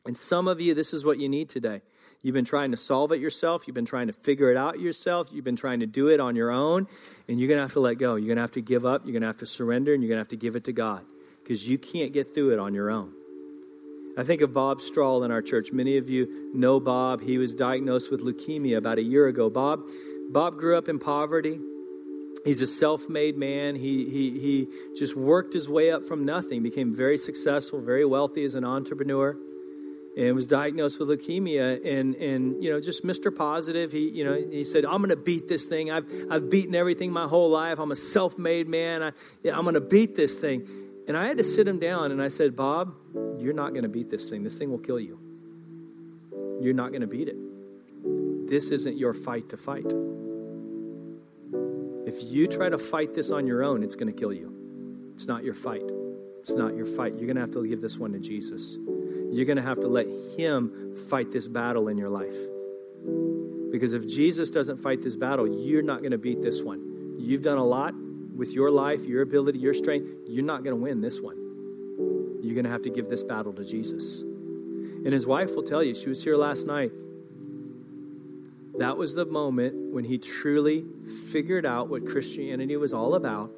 And 0.05 0.17
some 0.17 0.47
of 0.47 0.61
you, 0.61 0.73
this 0.75 0.93
is 0.93 1.03
what 1.03 1.19
you 1.19 1.27
need 1.27 1.49
today. 1.49 1.81
You've 2.21 2.33
been 2.33 2.45
trying 2.45 2.71
to 2.71 2.77
solve 2.77 3.11
it 3.11 3.19
yourself. 3.19 3.67
You've 3.67 3.75
been 3.75 3.85
trying 3.85 4.07
to 4.07 4.13
figure 4.13 4.49
it 4.49 4.55
out 4.55 4.79
yourself. 4.79 5.29
You've 5.33 5.43
been 5.43 5.57
trying 5.57 5.81
to 5.81 5.87
do 5.87 6.07
it 6.07 6.21
on 6.21 6.37
your 6.37 6.51
own. 6.51 6.87
And 7.27 7.37
you're 7.37 7.49
going 7.49 7.57
to 7.57 7.63
have 7.63 7.73
to 7.73 7.81
let 7.81 7.97
go. 7.97 8.15
You're 8.15 8.27
going 8.27 8.37
to 8.37 8.43
have 8.43 8.51
to 8.53 8.61
give 8.61 8.85
up. 8.85 9.01
You're 9.03 9.11
going 9.11 9.21
to 9.21 9.27
have 9.27 9.37
to 9.37 9.45
surrender. 9.45 9.93
And 9.93 10.01
you're 10.01 10.07
going 10.07 10.17
to 10.17 10.21
have 10.21 10.29
to 10.29 10.37
give 10.37 10.55
it 10.55 10.63
to 10.63 10.71
God 10.71 11.03
because 11.43 11.67
you 11.67 11.77
can't 11.77 12.13
get 12.13 12.33
through 12.33 12.53
it 12.53 12.59
on 12.59 12.73
your 12.73 12.89
own. 12.89 13.13
I 14.17 14.23
think 14.23 14.41
of 14.41 14.53
Bob 14.53 14.79
Strahl 14.79 15.23
in 15.23 15.31
our 15.31 15.41
church. 15.41 15.71
Many 15.73 15.97
of 15.97 16.09
you 16.09 16.51
know 16.53 16.79
Bob. 16.79 17.21
He 17.21 17.37
was 17.37 17.53
diagnosed 17.53 18.11
with 18.11 18.21
leukemia 18.21 18.77
about 18.77 18.97
a 18.97 19.03
year 19.03 19.27
ago. 19.27 19.49
Bob, 19.49 19.89
Bob 20.29 20.57
grew 20.57 20.77
up 20.77 20.87
in 20.87 20.99
poverty. 20.99 21.59
He's 22.45 22.61
a 22.61 22.67
self-made 22.67 23.37
man. 23.37 23.75
He, 23.75 24.05
he, 24.09 24.39
he 24.39 24.67
just 24.95 25.15
worked 25.17 25.53
his 25.53 25.67
way 25.67 25.91
up 25.91 26.03
from 26.03 26.25
nothing, 26.25 26.63
became 26.63 26.95
very 26.95 27.17
successful, 27.17 27.81
very 27.81 28.05
wealthy 28.05 28.45
as 28.45 28.55
an 28.55 28.63
entrepreneur 28.63 29.35
and 30.17 30.33
was 30.33 30.47
diagnosed 30.47 30.99
with 30.99 31.09
leukemia 31.09 31.85
and 31.85 32.15
and 32.15 32.63
you 32.63 32.71
know 32.71 32.79
just 32.79 33.03
Mr. 33.03 33.35
Positive 33.35 33.91
he 33.91 34.09
you 34.09 34.23
know 34.23 34.33
he 34.33 34.63
said 34.63 34.85
I'm 34.85 34.97
going 34.97 35.09
to 35.09 35.17
beat 35.17 35.47
this 35.47 35.65
thing 35.65 35.91
I've 35.91 36.05
I've 36.31 36.49
beaten 36.49 36.73
everything 36.73 37.11
my 37.11 37.27
whole 37.27 37.49
life 37.49 37.79
I'm 37.79 37.91
a 37.91 37.97
self-made 37.97 38.67
man 38.67 39.03
I 39.03 39.11
I'm 39.49 39.63
going 39.63 39.73
to 39.73 39.81
beat 39.81 40.15
this 40.15 40.35
thing 40.35 40.65
and 41.07 41.15
I 41.15 41.27
had 41.27 41.37
to 41.37 41.43
sit 41.43 41.67
him 41.67 41.79
down 41.79 42.11
and 42.11 42.21
I 42.21 42.29
said 42.29 42.55
Bob 42.55 42.93
you're 43.39 43.53
not 43.53 43.71
going 43.71 43.83
to 43.83 43.89
beat 43.89 44.09
this 44.09 44.29
thing. 44.29 44.43
This 44.43 44.57
thing 44.57 44.71
will 44.71 44.79
kill 44.79 44.99
you. 44.99 45.19
You're 46.61 46.73
not 46.73 46.89
going 46.89 47.01
to 47.01 47.07
beat 47.07 47.27
it. 47.27 47.37
This 48.47 48.71
isn't 48.71 48.97
your 48.97 49.13
fight 49.13 49.49
to 49.49 49.57
fight. 49.57 49.91
If 52.05 52.23
you 52.23 52.47
try 52.47 52.69
to 52.69 52.77
fight 52.77 53.13
this 53.13 53.31
on 53.31 53.47
your 53.47 53.63
own 53.63 53.83
it's 53.83 53.95
going 53.95 54.11
to 54.11 54.19
kill 54.19 54.33
you. 54.33 55.11
It's 55.15 55.27
not 55.27 55.43
your 55.43 55.53
fight. 55.53 55.89
It's 56.39 56.51
not 56.51 56.75
your 56.75 56.85
fight. 56.85 57.13
You're 57.15 57.25
going 57.25 57.35
to 57.35 57.41
have 57.41 57.51
to 57.51 57.65
give 57.67 57.81
this 57.81 57.97
one 57.97 58.13
to 58.13 58.19
Jesus. 58.19 58.77
You're 59.31 59.45
going 59.45 59.57
to 59.57 59.63
have 59.63 59.79
to 59.81 59.87
let 59.87 60.05
Him 60.37 60.95
fight 61.09 61.31
this 61.31 61.47
battle 61.47 61.87
in 61.87 61.97
your 61.97 62.09
life. 62.09 62.35
Because 63.71 63.93
if 63.93 64.07
Jesus 64.07 64.51
doesn't 64.51 64.77
fight 64.77 65.01
this 65.01 65.15
battle, 65.15 65.47
you're 65.47 65.81
not 65.81 65.99
going 65.99 66.11
to 66.11 66.17
beat 66.17 66.41
this 66.41 66.61
one. 66.61 67.15
You've 67.17 67.41
done 67.41 67.57
a 67.57 67.65
lot 67.65 67.93
with 68.35 68.51
your 68.51 68.71
life, 68.71 69.05
your 69.05 69.21
ability, 69.21 69.59
your 69.59 69.73
strength. 69.73 70.07
You're 70.27 70.43
not 70.43 70.63
going 70.63 70.75
to 70.75 70.81
win 70.81 71.01
this 71.01 71.21
one. 71.21 71.37
You're 72.41 72.53
going 72.53 72.65
to 72.65 72.71
have 72.71 72.83
to 72.83 72.89
give 72.89 73.09
this 73.09 73.23
battle 73.23 73.53
to 73.53 73.65
Jesus. 73.65 74.21
And 74.21 75.13
his 75.13 75.25
wife 75.25 75.55
will 75.55 75.63
tell 75.63 75.83
you, 75.83 75.93
she 75.95 76.09
was 76.09 76.23
here 76.23 76.35
last 76.35 76.65
night. 76.65 76.91
That 78.77 78.97
was 78.97 79.15
the 79.15 79.25
moment 79.25 79.93
when 79.93 80.03
he 80.03 80.17
truly 80.17 80.85
figured 81.31 81.65
out 81.65 81.89
what 81.89 82.05
Christianity 82.05 82.75
was 82.75 82.93
all 82.93 83.15
about 83.15 83.51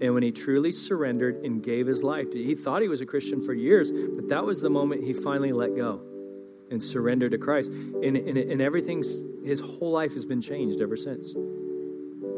and 0.00 0.14
when 0.14 0.22
he 0.22 0.32
truly 0.32 0.72
surrendered 0.72 1.44
and 1.44 1.62
gave 1.62 1.86
his 1.86 2.02
life, 2.02 2.32
he 2.32 2.54
thought 2.54 2.82
he 2.82 2.88
was 2.88 3.00
a 3.00 3.06
Christian 3.06 3.40
for 3.40 3.54
years, 3.54 3.92
but 3.92 4.28
that 4.28 4.44
was 4.44 4.60
the 4.60 4.70
moment 4.70 5.04
he 5.04 5.12
finally 5.12 5.52
let 5.52 5.76
go 5.76 6.00
and 6.70 6.82
surrendered 6.82 7.32
to 7.32 7.38
Christ. 7.38 7.70
And, 7.70 8.16
and, 8.16 8.36
and 8.36 8.60
everything's, 8.60 9.22
his 9.44 9.60
whole 9.60 9.92
life 9.92 10.14
has 10.14 10.26
been 10.26 10.40
changed 10.40 10.80
ever 10.80 10.96
since. 10.96 11.34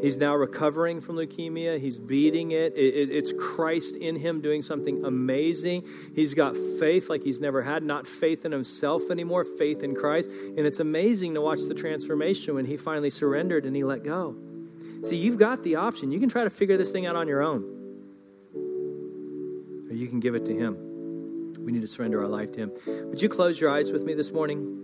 He's 0.05 0.19
now 0.19 0.35
recovering 0.35 1.01
from 1.01 1.15
leukemia. 1.15 1.79
He's 1.79 1.97
beating 1.97 2.51
it. 2.51 2.75
it, 2.75 2.93
it 2.93 3.09
it's 3.09 3.33
Christ 3.33 3.95
in 3.95 4.15
him 4.15 4.39
doing 4.39 4.61
something 4.61 5.03
amazing. 5.03 5.83
He's 6.13 6.35
got 6.35 6.55
faith 6.55 7.09
like 7.09 7.23
he's 7.23 7.41
never 7.41 7.63
had, 7.63 7.81
not 7.81 8.05
faith 8.05 8.45
in 8.45 8.51
himself 8.51 9.09
anymore, 9.09 9.43
faith 9.43 9.81
in 9.81 9.95
Christ. 9.95 10.29
And 10.29 10.59
it's 10.59 10.79
amazing 10.79 11.33
to 11.33 11.41
watch 11.41 11.57
the 11.67 11.73
transformation 11.73 12.53
when 12.53 12.65
he 12.65 12.77
finally 12.77 13.09
surrendered 13.09 13.65
and 13.65 13.75
he 13.75 13.83
let 13.83 14.03
go. 14.03 14.35
See, 15.01 15.15
you've 15.15 15.39
got 15.39 15.63
the 15.63 15.77
option. 15.77 16.11
You 16.11 16.19
can 16.19 16.29
try 16.29 16.43
to 16.43 16.51
figure 16.51 16.77
this 16.77 16.91
thing 16.91 17.07
out 17.07 17.15
on 17.15 17.27
your 17.27 17.41
own, 17.41 17.63
or 19.89 19.95
you 19.95 20.07
can 20.07 20.19
give 20.19 20.35
it 20.35 20.45
to 20.45 20.53
Him. 20.53 21.55
We 21.65 21.71
need 21.71 21.81
to 21.81 21.87
surrender 21.87 22.21
our 22.21 22.27
life 22.27 22.51
to 22.51 22.59
Him. 22.59 22.71
Would 23.09 23.23
you 23.23 23.29
close 23.29 23.59
your 23.59 23.71
eyes 23.71 23.91
with 23.91 24.03
me 24.03 24.13
this 24.13 24.31
morning? 24.31 24.83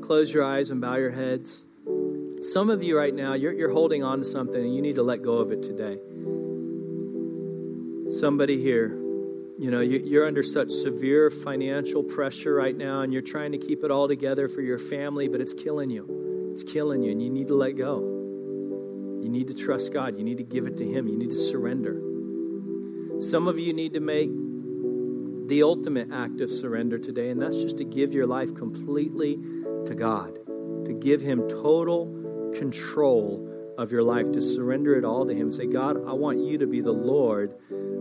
Close 0.00 0.32
your 0.32 0.42
eyes 0.42 0.70
and 0.70 0.80
bow 0.80 0.96
your 0.96 1.10
heads. 1.10 1.65
Some 2.42 2.70
of 2.70 2.82
you 2.82 2.96
right 2.96 3.14
now, 3.14 3.34
you're, 3.34 3.52
you're 3.52 3.72
holding 3.72 4.04
on 4.04 4.18
to 4.18 4.24
something 4.24 4.62
and 4.62 4.74
you 4.74 4.82
need 4.82 4.96
to 4.96 5.02
let 5.02 5.22
go 5.22 5.38
of 5.38 5.52
it 5.52 5.62
today. 5.62 5.98
Somebody 8.18 8.60
here, 8.60 8.88
you 9.58 9.70
know, 9.70 9.80
you, 9.80 9.98
you're 10.04 10.26
under 10.26 10.42
such 10.42 10.70
severe 10.70 11.30
financial 11.30 12.02
pressure 12.02 12.54
right 12.54 12.76
now 12.76 13.00
and 13.00 13.12
you're 13.12 13.22
trying 13.22 13.52
to 13.52 13.58
keep 13.58 13.84
it 13.84 13.90
all 13.90 14.06
together 14.06 14.48
for 14.48 14.60
your 14.60 14.78
family, 14.78 15.28
but 15.28 15.40
it's 15.40 15.54
killing 15.54 15.90
you. 15.90 16.50
It's 16.52 16.64
killing 16.64 17.02
you, 17.02 17.10
and 17.12 17.22
you 17.22 17.28
need 17.28 17.48
to 17.48 17.54
let 17.54 17.72
go. 17.76 17.98
You 18.00 19.28
need 19.28 19.48
to 19.48 19.54
trust 19.54 19.92
God. 19.92 20.16
You 20.16 20.24
need 20.24 20.38
to 20.38 20.44
give 20.44 20.66
it 20.66 20.78
to 20.78 20.84
Him. 20.84 21.06
You 21.06 21.18
need 21.18 21.28
to 21.28 21.36
surrender. 21.36 22.00
Some 23.20 23.48
of 23.48 23.58
you 23.58 23.74
need 23.74 23.92
to 23.92 24.00
make 24.00 24.30
the 25.48 25.62
ultimate 25.62 26.12
act 26.12 26.40
of 26.40 26.50
surrender 26.50 26.98
today, 26.98 27.28
and 27.28 27.42
that's 27.42 27.58
just 27.58 27.76
to 27.78 27.84
give 27.84 28.14
your 28.14 28.26
life 28.26 28.54
completely 28.54 29.36
to 29.84 29.94
God, 29.94 30.38
to 30.86 30.92
give 30.98 31.20
Him 31.20 31.46
total 31.48 32.06
control 32.58 33.52
of 33.78 33.92
your 33.92 34.02
life, 34.02 34.32
to 34.32 34.40
surrender 34.40 34.96
it 34.96 35.04
all 35.04 35.26
to 35.26 35.34
Him. 35.34 35.52
Say, 35.52 35.66
God, 35.66 35.96
I 36.08 36.12
want 36.12 36.38
you 36.38 36.58
to 36.58 36.66
be 36.66 36.80
the 36.80 36.92
Lord 36.92 37.54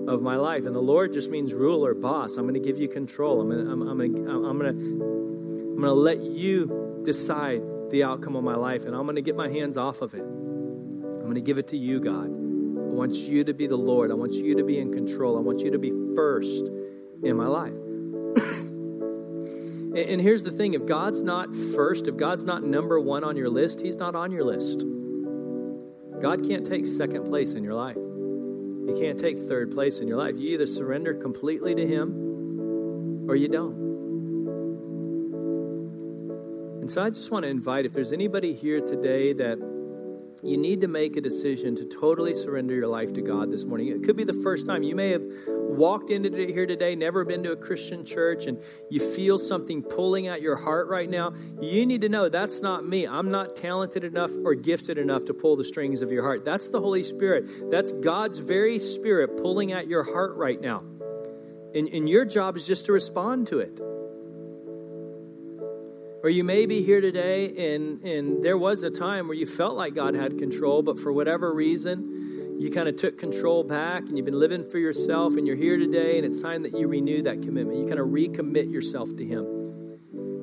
of 0.08 0.22
my 0.22 0.36
life. 0.36 0.65
And 0.65 0.76
the 0.76 0.82
Lord 0.82 1.13
just 1.13 1.30
means 1.30 1.54
ruler, 1.54 1.94
boss. 1.94 2.38
I'm 2.38 2.44
going 2.44 2.54
to 2.54 2.60
give 2.60 2.80
you 2.80 2.88
control. 2.88 3.41
I'm 3.41 3.50
going 3.50 3.65
to, 3.65 3.72
I'm, 3.72 3.82
I'm 3.82 3.98
going 3.98 4.15
to, 4.15 4.32
I'm 4.32 4.60
going 4.60 4.78
to, 4.78 4.84
I'm 4.84 5.82
going 5.82 5.84
to 5.84 5.94
let 5.94 6.22
you 6.22 7.02
decide 7.04 7.62
the 7.89 8.04
outcome 8.04 8.36
of 8.36 8.44
my 8.44 8.56
life, 8.56 8.86
and 8.86 8.96
I'm 8.96 9.04
going 9.04 9.15
to 9.15 9.22
get 9.22 9.36
my 9.36 9.50
hands 9.50 9.78
off 9.78 10.02
of 10.02 10.13
it. 10.13 10.22
I'm 10.22 11.24
going 11.24 11.36
to 11.36 11.41
give 11.41 11.58
it 11.58 11.68
to 11.70 11.78
you, 11.78 12.00
God. 12.00 12.26
I 12.26 12.98
want 12.98 13.15
you 13.15 13.44
to 13.44 13.54
be 13.54 13.68
the 13.68 13.76
Lord. 13.76 14.12
I 14.12 14.13
want 14.13 14.34
you 14.34 14.56
to 14.56 14.63
be 14.63 14.80
in 14.80 14.94
control. 14.94 15.38
I 15.38 15.41
want 15.41 15.60
you 15.60 15.72
to 15.72 15.80
be 15.80 15.91
first 16.15 16.70
in 17.24 17.36
my 17.36 17.48
life. 17.48 17.74
And 19.96 20.22
here's 20.22 20.44
the 20.44 20.52
thing 20.52 20.74
if 20.74 20.86
God's 20.86 21.22
not 21.22 21.56
first, 21.56 22.08
if 22.08 22.18
God's 22.18 22.44
not 22.44 22.64
number 22.64 23.00
one 23.00 23.24
on 23.24 23.38
your 23.38 23.50
list, 23.50 23.82
He's 23.82 23.96
not 23.96 24.16
on 24.16 24.32
your 24.32 24.44
list. 24.44 24.86
God 26.22 26.48
can't 26.48 26.66
take 26.66 26.86
second 26.86 27.26
place 27.26 27.54
in 27.54 27.64
your 27.64 27.74
life. 27.74 27.98
He 28.88 29.00
can't 29.00 29.20
take 29.20 29.40
third 29.40 29.72
place 29.72 30.00
in 30.00 30.08
your 30.08 30.18
life. 30.18 30.36
You 30.38 30.54
either 30.54 30.68
surrender 30.68 31.14
completely 31.14 31.76
to 31.76 31.86
Him 31.86 33.30
or 33.30 33.36
you 33.36 33.48
don't. 33.48 33.86
And 36.82 36.92
so 36.92 37.02
I 37.02 37.10
just 37.10 37.32
want 37.32 37.44
to 37.44 37.50
invite 37.50 37.86
if 37.86 37.94
there's 37.94 38.14
anybody 38.14 38.54
here 38.54 38.80
today 38.80 39.34
that 39.34 39.58
you 40.43 40.58
need 40.58 40.82
to 40.82 40.88
make 40.88 41.15
a 41.15 41.21
decision 41.21 41.76
to 41.78 41.86
totally 41.86 42.34
surrender 42.34 42.74
your 42.76 42.88
life 42.88 43.13
to 43.13 43.21
God 43.21 43.52
this 43.52 43.65
morning. 43.65 43.88
It 43.88 44.04
could 44.04 44.15
be 44.15 44.24
the 44.24 44.34
first 44.34 44.65
time. 44.65 44.84
You 44.84 44.95
may 44.95 45.10
have 45.10 45.24
walked 45.48 46.10
into 46.10 46.36
it 46.38 46.50
here 46.50 46.65
today, 46.65 46.95
never 46.95 47.26
been 47.26 47.43
to 47.43 47.52
a 47.52 47.56
Christian 47.56 48.06
church, 48.06 48.45
and 48.45 48.62
you 48.89 49.00
feel 49.00 49.38
something 49.39 49.82
pulling 49.82 50.28
at 50.28 50.41
your 50.41 50.56
heart 50.56 50.88
right 50.88 51.10
now. 51.10 51.34
You 51.62 51.86
need 51.86 52.02
to 52.02 52.10
know 52.10 52.30
that's 52.30 52.62
not 52.62 52.86
me. 52.86 53.08
I'm 53.08 53.30
not 53.30 53.56
talented 53.56 54.04
enough 54.04 54.32
or 54.43 54.56
gifted 54.56 54.98
enough 54.98 55.26
to 55.26 55.34
pull 55.34 55.56
the 55.56 55.63
strings 55.63 56.02
of 56.02 56.12
your 56.12 56.24
heart. 56.24 56.45
That's 56.45 56.69
the 56.69 56.80
Holy 56.80 57.04
Spirit. 57.04 57.71
That's 57.71 57.91
God's 57.91 58.39
very 58.39 58.80
Spirit 58.80 59.38
pulling 59.38 59.72
at 59.72 59.88
your 59.88 60.03
heart 60.03 60.36
right 60.36 60.60
now. 60.60 60.84
And, 61.74 61.89
and 61.89 62.07
your 62.07 62.26
job 62.26 62.55
is 62.55 62.66
just 62.66 62.86
to 62.86 62.93
respond 62.93 63.47
to 63.47 63.60
it. 63.60 63.80
Or 66.26 66.30
you 66.30 66.43
may 66.43 66.65
be 66.65 66.82
here 66.82 67.01
today 67.01 67.76
and, 67.76 68.03
and 68.03 68.43
there 68.43 68.57
was 68.57 68.84
a 68.84 68.89
time 68.89 69.28
where 69.28 69.38
you 69.38 69.45
felt 69.45 69.76
like 69.76 69.93
God 69.93 70.15
had 70.15 70.39
control, 70.39 70.82
but 70.82 70.97
for 70.97 71.13
whatever 71.13 71.53
reason, 71.53 72.57
you 72.59 72.71
kind 72.71 72.89
of 72.89 72.95
took 72.95 73.19
control 73.19 73.63
back 73.63 74.01
and 74.07 74.17
you've 74.17 74.26
been 74.26 74.39
living 74.39 74.67
for 74.67 74.80
yourself 74.80 75.38
and 75.38 75.45
you're 75.45 75.55
here 75.55 75.78
today 75.78 76.17
and 76.17 76.26
it's 76.26 76.41
time 76.41 76.63
that 76.63 76.76
you 76.76 76.88
renew 76.88 77.21
that 77.21 77.43
commitment. 77.43 77.78
You 77.78 77.86
kind 77.86 77.99
of 77.99 78.07
recommit 78.07 78.71
yourself 78.71 79.15
to 79.17 79.23
Him 79.23 79.45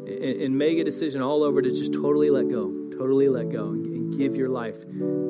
and, 0.07 0.43
and 0.43 0.57
make 0.57 0.79
a 0.79 0.85
decision 0.85 1.21
all 1.21 1.43
over 1.43 1.61
to 1.61 1.71
just 1.71 1.93
totally 1.93 2.31
let 2.31 2.49
go, 2.49 2.71
totally 2.97 3.29
let 3.29 3.51
go 3.51 3.71
and, 3.71 3.85
and 3.85 4.17
give 4.17 4.37
your 4.37 4.51
life 4.51 4.85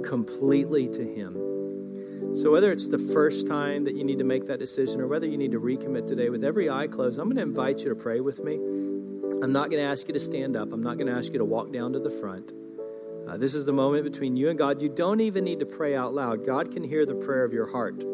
completely 0.05 0.87
to 0.87 1.03
Him. 1.03 2.37
So, 2.37 2.51
whether 2.51 2.71
it's 2.71 2.89
the 2.89 2.99
first 2.99 3.47
time 3.47 3.85
that 3.85 3.95
you 3.95 4.05
need 4.05 4.19
to 4.19 4.25
make 4.25 4.47
that 4.49 4.59
decision 4.59 5.01
or 5.01 5.07
whether 5.07 5.27
you 5.27 5.39
need 5.39 5.53
to 5.53 5.61
recommit 5.61 6.07
today, 6.07 6.29
with 6.29 6.45
every 6.45 6.69
eye 6.69 6.89
closed, 6.89 7.19
I'm 7.19 7.29
going 7.29 7.37
to 7.37 7.43
invite 7.43 7.79
you 7.79 7.89
to 7.89 7.95
pray 7.95 8.21
with 8.21 8.45
me. 8.45 9.02
I'm 9.43 9.53
not 9.53 9.71
going 9.71 9.83
to 9.83 9.89
ask 9.89 10.07
you 10.07 10.15
to 10.15 10.21
stand 10.21 10.57
up. 10.57 10.73
I'm 10.73 10.83
not 10.83 10.99
going 10.99 11.09
to 11.09 11.15
ask 11.15 11.33
you 11.33 11.39
to 11.39 11.45
walk 11.45 11.73
down 11.73 11.93
to 11.95 11.99
the 11.99 12.11
front. 12.11 12.53
Uh, 13.29 13.37
this 13.37 13.55
is 13.55 13.67
the 13.67 13.73
moment 13.73 14.05
between 14.05 14.37
you 14.37 14.51
and 14.51 14.59
God. 14.59 14.81
You 14.81 14.89
don't 14.89 15.21
even 15.21 15.43
need 15.43 15.59
to 15.59 15.67
pray 15.67 15.97
out 15.97 16.15
loud. 16.15 16.47
God 16.47 16.71
can 16.71 16.85
hear 16.85 17.05
the 17.05 17.17
prayer 17.17 17.45
of 17.45 17.53
your 17.53 17.69
heart. 17.69 18.05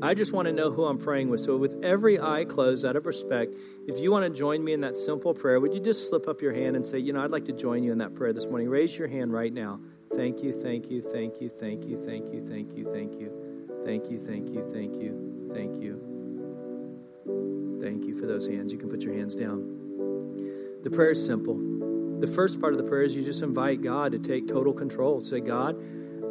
I 0.00 0.14
just 0.14 0.32
want 0.32 0.46
to 0.46 0.52
know 0.52 0.70
who 0.70 0.86
I'm 0.86 0.96
praying 0.96 1.28
with. 1.28 1.40
So, 1.40 1.56
with 1.58 1.82
every 1.82 2.18
eye 2.18 2.46
closed, 2.46 2.84
out 2.84 2.96
of 2.96 3.04
respect, 3.06 3.56
if 3.86 3.98
you 3.98 4.10
want 4.10 4.24
to 4.24 4.30
join 4.30 4.64
me 4.64 4.72
in 4.72 4.80
that 4.82 4.96
simple 4.96 5.34
prayer, 5.34 5.60
would 5.60 5.74
you 5.74 5.80
just 5.80 6.08
slip 6.08 6.28
up 6.28 6.40
your 6.40 6.52
hand 6.52 6.76
and 6.76 6.86
say, 6.86 6.98
You 6.98 7.12
know, 7.12 7.22
I'd 7.22 7.30
like 7.30 7.46
to 7.46 7.52
join 7.52 7.82
you 7.82 7.92
in 7.92 7.98
that 7.98 8.14
prayer 8.14 8.32
this 8.32 8.46
morning? 8.46 8.68
Raise 8.68 8.96
your 8.96 9.08
hand 9.08 9.32
right 9.32 9.52
now. 9.52 9.80
Thank 10.14 10.42
you, 10.42 10.52
thank 10.52 10.90
you, 10.90 11.02
thank 11.02 11.40
you, 11.40 11.48
thank 11.48 11.86
you, 11.86 11.98
thank 12.06 12.32
you, 12.32 12.46
thank 12.46 12.76
you, 12.76 12.84
thank 12.92 13.18
you, 13.18 13.32
thank 13.84 14.10
you, 14.10 14.18
thank 14.18 14.48
you, 14.48 14.70
thank 14.72 14.94
you, 14.96 15.50
thank 15.52 15.76
you. 15.82 16.16
Thank 17.82 18.04
you 18.04 18.16
for 18.18 18.26
those 18.26 18.46
hands. 18.46 18.72
You 18.72 18.78
can 18.78 18.90
put 18.90 19.02
your 19.02 19.14
hands 19.14 19.34
down. 19.34 19.85
The 20.86 20.92
prayer 20.92 21.10
is 21.10 21.26
simple. 21.26 21.56
The 22.20 22.28
first 22.28 22.60
part 22.60 22.72
of 22.72 22.78
the 22.78 22.84
prayer 22.84 23.02
is 23.02 23.12
you 23.12 23.24
just 23.24 23.42
invite 23.42 23.82
God 23.82 24.12
to 24.12 24.20
take 24.20 24.46
total 24.46 24.72
control. 24.72 25.20
Say, 25.20 25.40
God, 25.40 25.76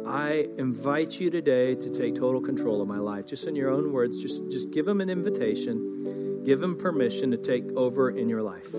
I 0.06 0.48
invite 0.56 1.20
you 1.20 1.28
today 1.28 1.74
to 1.74 1.90
take 1.90 2.14
total 2.14 2.40
control 2.40 2.80
of 2.80 2.88
my 2.88 2.96
life. 2.96 3.26
Just 3.26 3.46
in 3.46 3.54
your 3.54 3.68
own 3.68 3.92
words, 3.92 4.22
just, 4.22 4.50
just 4.50 4.70
give 4.70 4.88
him 4.88 5.02
an 5.02 5.10
invitation, 5.10 6.42
give 6.42 6.62
him 6.62 6.74
permission 6.74 7.30
to 7.32 7.36
take 7.36 7.70
over 7.76 8.08
in 8.08 8.30
your 8.30 8.40
life. 8.40 8.72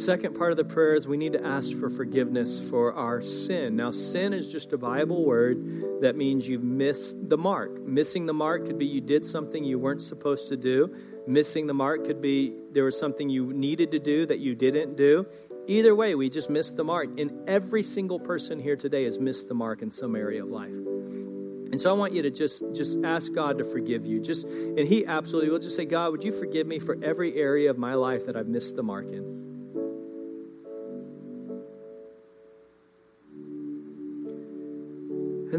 Second 0.00 0.34
part 0.34 0.50
of 0.50 0.56
the 0.56 0.64
prayer 0.64 0.94
is 0.94 1.06
we 1.06 1.16
need 1.16 1.34
to 1.34 1.44
ask 1.44 1.76
for 1.78 1.90
forgiveness 1.90 2.58
for 2.68 2.92
our 2.94 3.20
sin. 3.20 3.76
Now, 3.76 3.90
sin 3.90 4.32
is 4.32 4.50
just 4.50 4.72
a 4.72 4.78
Bible 4.78 5.24
word 5.24 6.00
that 6.00 6.16
means 6.16 6.48
you've 6.48 6.64
missed 6.64 7.16
the 7.28 7.36
mark. 7.36 7.80
Missing 7.82 8.26
the 8.26 8.32
mark 8.32 8.66
could 8.66 8.78
be 8.78 8.86
you 8.86 9.00
did 9.00 9.24
something 9.24 9.62
you 9.62 9.78
weren't 9.78 10.02
supposed 10.02 10.48
to 10.48 10.56
do. 10.56 10.94
Missing 11.26 11.66
the 11.66 11.74
mark 11.74 12.06
could 12.06 12.20
be 12.20 12.54
there 12.72 12.84
was 12.84 12.98
something 12.98 13.28
you 13.28 13.52
needed 13.52 13.90
to 13.92 13.98
do 13.98 14.26
that 14.26 14.38
you 14.38 14.54
didn't 14.54 14.96
do. 14.96 15.26
Either 15.66 15.94
way, 15.94 16.14
we 16.14 16.30
just 16.30 16.48
missed 16.50 16.76
the 16.76 16.84
mark. 16.84 17.08
And 17.18 17.48
every 17.48 17.82
single 17.82 18.18
person 18.18 18.58
here 18.58 18.76
today 18.76 19.04
has 19.04 19.18
missed 19.18 19.48
the 19.48 19.54
mark 19.54 19.82
in 19.82 19.90
some 19.92 20.16
area 20.16 20.42
of 20.42 20.48
life. 20.48 20.70
And 20.70 21.80
so 21.80 21.90
I 21.90 21.92
want 21.92 22.14
you 22.14 22.22
to 22.22 22.30
just 22.30 22.64
just 22.74 22.98
ask 23.04 23.32
God 23.32 23.58
to 23.58 23.64
forgive 23.64 24.06
you. 24.06 24.18
Just 24.18 24.46
and 24.46 24.80
he 24.80 25.06
absolutely 25.06 25.50
will 25.50 25.60
just 25.60 25.76
say, 25.76 25.84
God, 25.84 26.10
would 26.10 26.24
you 26.24 26.32
forgive 26.32 26.66
me 26.66 26.78
for 26.78 26.96
every 27.02 27.36
area 27.36 27.70
of 27.70 27.78
my 27.78 27.94
life 27.94 28.26
that 28.26 28.36
I've 28.36 28.48
missed 28.48 28.74
the 28.74 28.82
mark 28.82 29.08
in? 29.10 29.49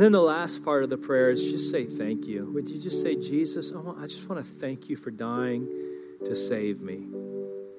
And 0.02 0.08
then 0.08 0.14
the 0.14 0.20
last 0.20 0.66
part 0.66 0.84
of 0.84 0.90
the 0.90 0.98
prayer 0.98 1.30
is 1.30 1.52
just 1.52 1.70
say 1.70 1.86
thank 1.86 2.26
you. 2.26 2.50
Would 2.56 2.68
you 2.68 2.80
just 2.80 3.04
say, 3.04 3.16
Jesus, 3.16 3.72
I 3.72 4.08
just 4.08 4.28
want 4.28 4.44
to 4.44 4.52
thank 4.52 4.90
you 4.90 4.98
for 4.98 5.12
dying 5.12 5.68
to 6.26 6.36
save 6.36 6.82
me. 6.82 7.06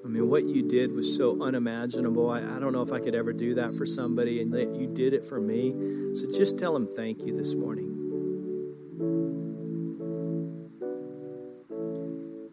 I 0.05 0.07
mean, 0.07 0.29
what 0.29 0.45
you 0.45 0.63
did 0.63 0.93
was 0.93 1.17
so 1.17 1.43
unimaginable. 1.43 2.29
I, 2.29 2.37
I 2.37 2.59
don't 2.59 2.71
know 2.71 2.81
if 2.81 2.93
I 2.93 3.01
could 3.01 3.13
ever 3.13 3.33
do 3.33 3.55
that 3.55 3.75
for 3.75 3.85
somebody, 3.85 4.41
and 4.41 4.53
that 4.53 4.73
you 4.73 4.87
did 4.87 5.13
it 5.13 5.25
for 5.25 5.41
me. 5.41 5.73
So 6.15 6.31
just 6.31 6.57
tell 6.57 6.73
him 6.73 6.87
thank 6.95 7.25
you 7.25 7.35
this 7.35 7.55
morning. 7.55 7.89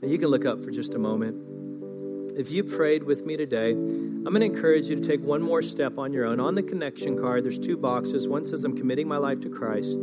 Now, 0.03 0.09
you 0.09 0.18
can 0.18 0.31
look 0.31 0.47
up 0.47 0.64
for 0.64 0.73
just 0.73 0.95
a 0.95 0.99
moment 0.99 1.49
if 2.41 2.51
you 2.51 2.64
prayed 2.64 3.03
with 3.03 3.26
me 3.26 3.36
today, 3.36 3.72
I'm 3.72 4.24
going 4.24 4.41
to 4.41 4.47
encourage 4.47 4.88
you 4.88 4.97
to 4.97 5.07
take 5.07 5.20
one 5.20 5.43
more 5.43 5.61
step 5.61 5.99
on 5.99 6.11
your 6.11 6.24
own. 6.24 6.41
On 6.41 6.55
the 6.55 6.62
connection 6.62 7.18
card, 7.18 7.45
there's 7.45 7.59
two 7.59 7.76
boxes. 7.76 8.26
One 8.26 8.47
says, 8.47 8.64
I'm 8.64 8.78
committing 8.78 9.07
my 9.07 9.18
life 9.18 9.43
to 9.43 9.51
Christ. 9.51 9.95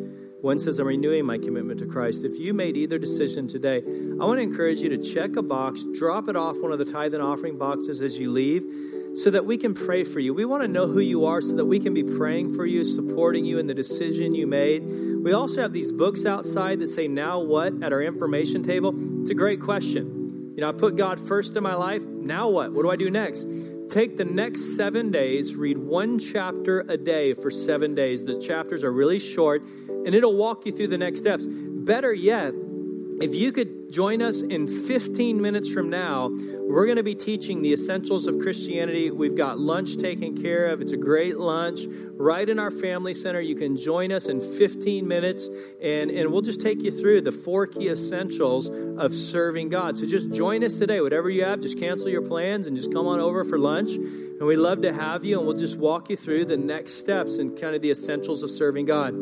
One 0.41 0.59
says, 0.59 0.77
I'm 0.77 0.85
renewing 0.85 1.25
my 1.25 1.39
commitment 1.39 1.79
to 1.79 1.87
Christ. 1.87 2.23
If 2.23 2.37
you 2.37 2.53
made 2.53 2.77
either 2.77 2.99
decision 2.99 3.47
today, 3.47 3.77
I 3.77 4.23
want 4.23 4.37
to 4.37 4.43
encourage 4.43 4.81
you 4.81 4.89
to 4.89 4.99
check 4.99 5.35
a 5.35 5.41
box, 5.41 5.83
drop 5.95 6.29
it 6.29 6.35
off 6.35 6.57
one 6.59 6.71
of 6.71 6.77
the 6.77 6.85
tithe 6.85 7.15
and 7.15 7.23
offering 7.23 7.57
boxes 7.57 8.01
as 8.01 8.19
you 8.19 8.31
leave, 8.31 8.63
so 9.15 9.31
that 9.31 9.47
we 9.47 9.57
can 9.57 9.73
pray 9.73 10.03
for 10.03 10.19
you. 10.19 10.31
We 10.31 10.45
want 10.45 10.61
to 10.61 10.67
know 10.67 10.85
who 10.85 10.99
you 10.99 11.25
are 11.25 11.41
so 11.41 11.55
that 11.55 11.65
we 11.65 11.79
can 11.79 11.95
be 11.95 12.03
praying 12.03 12.53
for 12.53 12.67
you, 12.67 12.83
supporting 12.83 13.45
you 13.45 13.57
in 13.57 13.65
the 13.65 13.73
decision 13.73 14.35
you 14.35 14.45
made. 14.45 14.85
We 14.85 15.33
also 15.33 15.63
have 15.63 15.73
these 15.73 15.91
books 15.91 16.23
outside 16.23 16.81
that 16.81 16.89
say, 16.89 17.07
Now 17.07 17.39
what? 17.39 17.81
at 17.81 17.91
our 17.91 18.03
information 18.03 18.61
table. 18.61 18.93
It's 19.23 19.31
a 19.31 19.35
great 19.35 19.59
question. 19.59 20.53
You 20.57 20.61
know, 20.61 20.69
I 20.69 20.71
put 20.71 20.95
God 20.95 21.19
first 21.19 21.55
in 21.55 21.61
my 21.61 21.75
life. 21.75 22.03
Now 22.27 22.49
what? 22.49 22.73
What 22.73 22.81
do 22.81 22.91
I 22.91 22.97
do 22.97 23.09
next? 23.09 23.47
Take 23.89 24.17
the 24.17 24.25
next 24.25 24.75
seven 24.75 25.11
days, 25.11 25.55
read 25.55 25.77
one 25.77 26.19
chapter 26.19 26.81
a 26.89 26.97
day 26.97 27.33
for 27.33 27.49
seven 27.49 27.95
days. 27.95 28.25
The 28.25 28.37
chapters 28.37 28.83
are 28.83 28.91
really 28.91 29.17
short, 29.17 29.63
and 29.87 30.13
it'll 30.13 30.35
walk 30.35 30.65
you 30.65 30.73
through 30.73 30.89
the 30.89 30.97
next 30.97 31.19
steps. 31.19 31.47
Better 31.47 32.13
yet, 32.13 32.53
if 33.21 33.33
you 33.33 33.53
could 33.53 33.76
join 33.91 34.21
us 34.21 34.41
in 34.41 34.67
15 34.67 35.41
minutes 35.41 35.71
from 35.71 35.89
now, 35.89 36.29
we're 36.29 36.85
going 36.85 36.97
to 36.97 37.03
be 37.03 37.15
teaching 37.15 37.61
the 37.61 37.73
essentials 37.73 38.27
of 38.27 38.39
Christianity. 38.39 39.09
We've 39.11 39.35
got 39.35 39.59
lunch 39.59 39.97
taken 39.97 40.41
care 40.41 40.67
of. 40.67 40.81
It's 40.81 40.91
a 40.91 40.97
great 40.97 41.37
lunch 41.37 41.81
right 42.13 42.47
in 42.47 42.59
our 42.59 42.71
family 42.71 43.13
center. 43.13 43.39
You 43.39 43.55
can 43.55 43.77
join 43.77 44.11
us 44.11 44.27
in 44.27 44.41
15 44.41 45.07
minutes, 45.07 45.49
and, 45.81 46.11
and 46.11 46.31
we'll 46.31 46.41
just 46.41 46.61
take 46.61 46.81
you 46.83 46.91
through 46.91 47.21
the 47.21 47.31
four 47.31 47.67
key 47.67 47.89
essentials 47.89 48.69
of 48.69 49.13
serving 49.13 49.69
God. 49.69 49.97
So 49.97 50.05
just 50.05 50.31
join 50.31 50.63
us 50.63 50.77
today. 50.77 50.99
Whatever 50.99 51.29
you 51.29 51.45
have, 51.45 51.61
just 51.61 51.79
cancel 51.79 52.09
your 52.09 52.21
plans 52.21 52.67
and 52.67 52.75
just 52.75 52.91
come 52.93 53.07
on 53.07 53.19
over 53.19 53.43
for 53.43 53.57
lunch. 53.57 53.91
And 53.91 54.41
we'd 54.41 54.57
love 54.57 54.81
to 54.81 54.93
have 54.93 55.23
you, 55.23 55.37
and 55.37 55.47
we'll 55.47 55.57
just 55.57 55.77
walk 55.77 56.09
you 56.09 56.17
through 56.17 56.45
the 56.45 56.57
next 56.57 56.93
steps 56.93 57.37
and 57.37 57.59
kind 57.59 57.75
of 57.75 57.81
the 57.81 57.91
essentials 57.91 58.43
of 58.43 58.51
serving 58.51 58.85
God. 58.85 59.13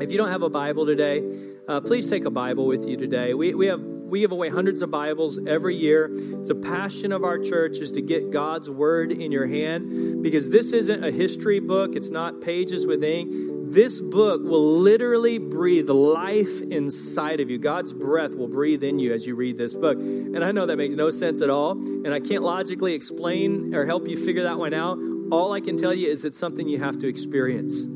If 0.00 0.12
you 0.12 0.18
don't 0.18 0.30
have 0.30 0.42
a 0.42 0.50
Bible 0.50 0.86
today, 0.86 1.22
uh, 1.68 1.80
please 1.80 2.08
take 2.08 2.24
a 2.26 2.30
Bible 2.30 2.66
with 2.66 2.86
you 2.86 2.96
today. 2.96 3.34
We, 3.34 3.54
we 3.54 3.66
have 3.66 3.95
we 4.06 4.20
give 4.20 4.32
away 4.32 4.48
hundreds 4.48 4.82
of 4.82 4.90
Bibles 4.90 5.38
every 5.46 5.74
year. 5.74 6.10
A 6.48 6.54
passion 6.54 7.10
of 7.10 7.24
our 7.24 7.38
church 7.38 7.78
is 7.78 7.92
to 7.92 8.00
get 8.00 8.30
God's 8.30 8.70
word 8.70 9.10
in 9.10 9.32
your 9.32 9.46
hand 9.46 10.22
because 10.22 10.48
this 10.48 10.72
isn't 10.72 11.04
a 11.04 11.10
history 11.10 11.58
book. 11.58 11.96
It's 11.96 12.10
not 12.10 12.40
pages 12.40 12.86
with 12.86 13.02
ink. 13.02 13.32
This 13.68 14.00
book 14.00 14.42
will 14.44 14.78
literally 14.78 15.38
breathe 15.38 15.90
life 15.90 16.62
inside 16.62 17.40
of 17.40 17.50
you. 17.50 17.58
God's 17.58 17.92
breath 17.92 18.32
will 18.32 18.46
breathe 18.46 18.84
in 18.84 19.00
you 19.00 19.12
as 19.12 19.26
you 19.26 19.34
read 19.34 19.58
this 19.58 19.74
book. 19.74 19.98
And 19.98 20.44
I 20.44 20.52
know 20.52 20.66
that 20.66 20.76
makes 20.76 20.94
no 20.94 21.10
sense 21.10 21.42
at 21.42 21.50
all, 21.50 21.72
and 21.72 22.14
I 22.14 22.20
can't 22.20 22.44
logically 22.44 22.94
explain 22.94 23.74
or 23.74 23.84
help 23.84 24.08
you 24.08 24.16
figure 24.16 24.44
that 24.44 24.58
one 24.58 24.72
out. 24.72 24.98
All 25.32 25.52
I 25.52 25.60
can 25.60 25.76
tell 25.76 25.92
you 25.92 26.08
is 26.08 26.24
it's 26.24 26.38
something 26.38 26.68
you 26.68 26.78
have 26.78 27.00
to 27.00 27.08
experience. 27.08 27.86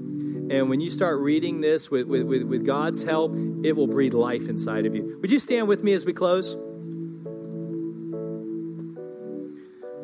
And 0.51 0.69
when 0.69 0.81
you 0.81 0.91
start 0.91 1.21
reading 1.21 1.61
this 1.61 1.93
with, 1.93 2.09
with, 2.09 2.25
with, 2.25 2.67
God's 2.67 3.05
help, 3.05 3.33
it 3.63 3.77
will 3.77 3.87
breathe 3.87 4.15
life 4.15 4.49
inside 4.49 4.85
of 4.85 4.97
you. 4.97 5.17
Would 5.21 5.31
you 5.31 5.39
stand 5.39 5.69
with 5.69 5.85
me 5.85 5.93
as 5.93 6.05
we 6.05 6.13
close? 6.13 6.57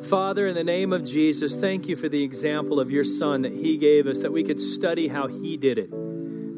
Father, 0.09 0.47
in 0.47 0.55
the 0.55 0.63
name 0.63 0.93
of 0.93 1.05
Jesus, 1.05 1.57
thank 1.57 1.89
you 1.89 1.97
for 1.97 2.09
the 2.09 2.23
example 2.23 2.79
of 2.79 2.93
your 2.93 3.03
Son 3.03 3.43
that 3.43 3.55
He 3.55 3.77
gave 3.77 4.07
us, 4.07 4.21
that 4.21 4.31
we 4.31 4.45
could 4.45 4.61
study 4.61 5.09
how 5.09 5.27
He 5.27 5.57
did 5.57 5.79
it, 5.79 5.91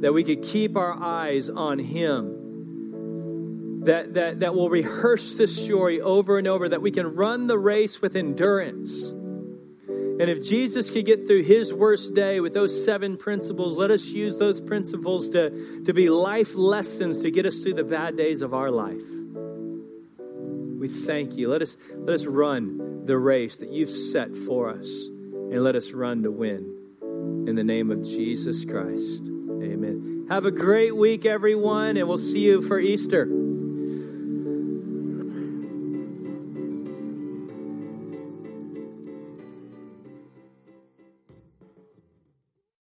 that 0.02 0.12
we 0.12 0.22
could 0.22 0.42
keep 0.42 0.76
our 0.76 0.92
eyes 0.92 1.48
on 1.48 1.78
Him, 1.78 3.84
that, 3.84 4.12
that, 4.12 4.40
that 4.40 4.54
we'll 4.54 4.68
rehearse 4.68 5.32
this 5.32 5.64
story 5.64 6.02
over 6.02 6.36
and 6.36 6.46
over, 6.46 6.68
that 6.68 6.82
we 6.82 6.90
can 6.90 7.14
run 7.14 7.46
the 7.46 7.58
race 7.58 8.02
with 8.02 8.16
endurance 8.16 9.14
and 10.20 10.28
if 10.28 10.42
Jesus 10.42 10.90
could 10.90 11.06
get 11.06 11.26
through 11.26 11.42
his 11.44 11.72
worst 11.72 12.14
day 12.14 12.40
with 12.40 12.52
those 12.52 12.84
seven 12.84 13.16
principles, 13.16 13.78
let 13.78 13.90
us 13.92 14.06
use 14.06 14.36
those 14.36 14.60
principles 14.60 15.30
to, 15.30 15.82
to 15.84 15.92
be 15.92 16.10
life 16.10 16.56
lessons 16.56 17.22
to 17.22 17.30
get 17.30 17.46
us 17.46 17.62
through 17.62 17.74
the 17.74 17.84
bad 17.84 18.16
days 18.16 18.42
of 18.42 18.52
our 18.52 18.70
life. 18.70 19.02
We 20.18 20.88
thank 20.88 21.36
you. 21.36 21.48
Let 21.48 21.62
us, 21.62 21.76
let 21.96 22.14
us 22.14 22.26
run 22.26 23.06
the 23.06 23.16
race 23.16 23.56
that 23.56 23.70
you've 23.70 23.90
set 23.90 24.36
for 24.36 24.70
us, 24.70 24.88
and 25.06 25.62
let 25.62 25.76
us 25.76 25.92
run 25.92 26.24
to 26.24 26.30
win. 26.30 26.74
In 27.00 27.54
the 27.54 27.64
name 27.64 27.90
of 27.90 28.02
Jesus 28.02 28.64
Christ. 28.64 29.22
Amen. 29.22 30.26
Have 30.30 30.44
a 30.44 30.50
great 30.50 30.94
week, 30.94 31.26
everyone, 31.26 31.96
and 31.96 32.06
we'll 32.06 32.18
see 32.18 32.40
you 32.40 32.60
for 32.60 32.78
Easter. 32.78 33.26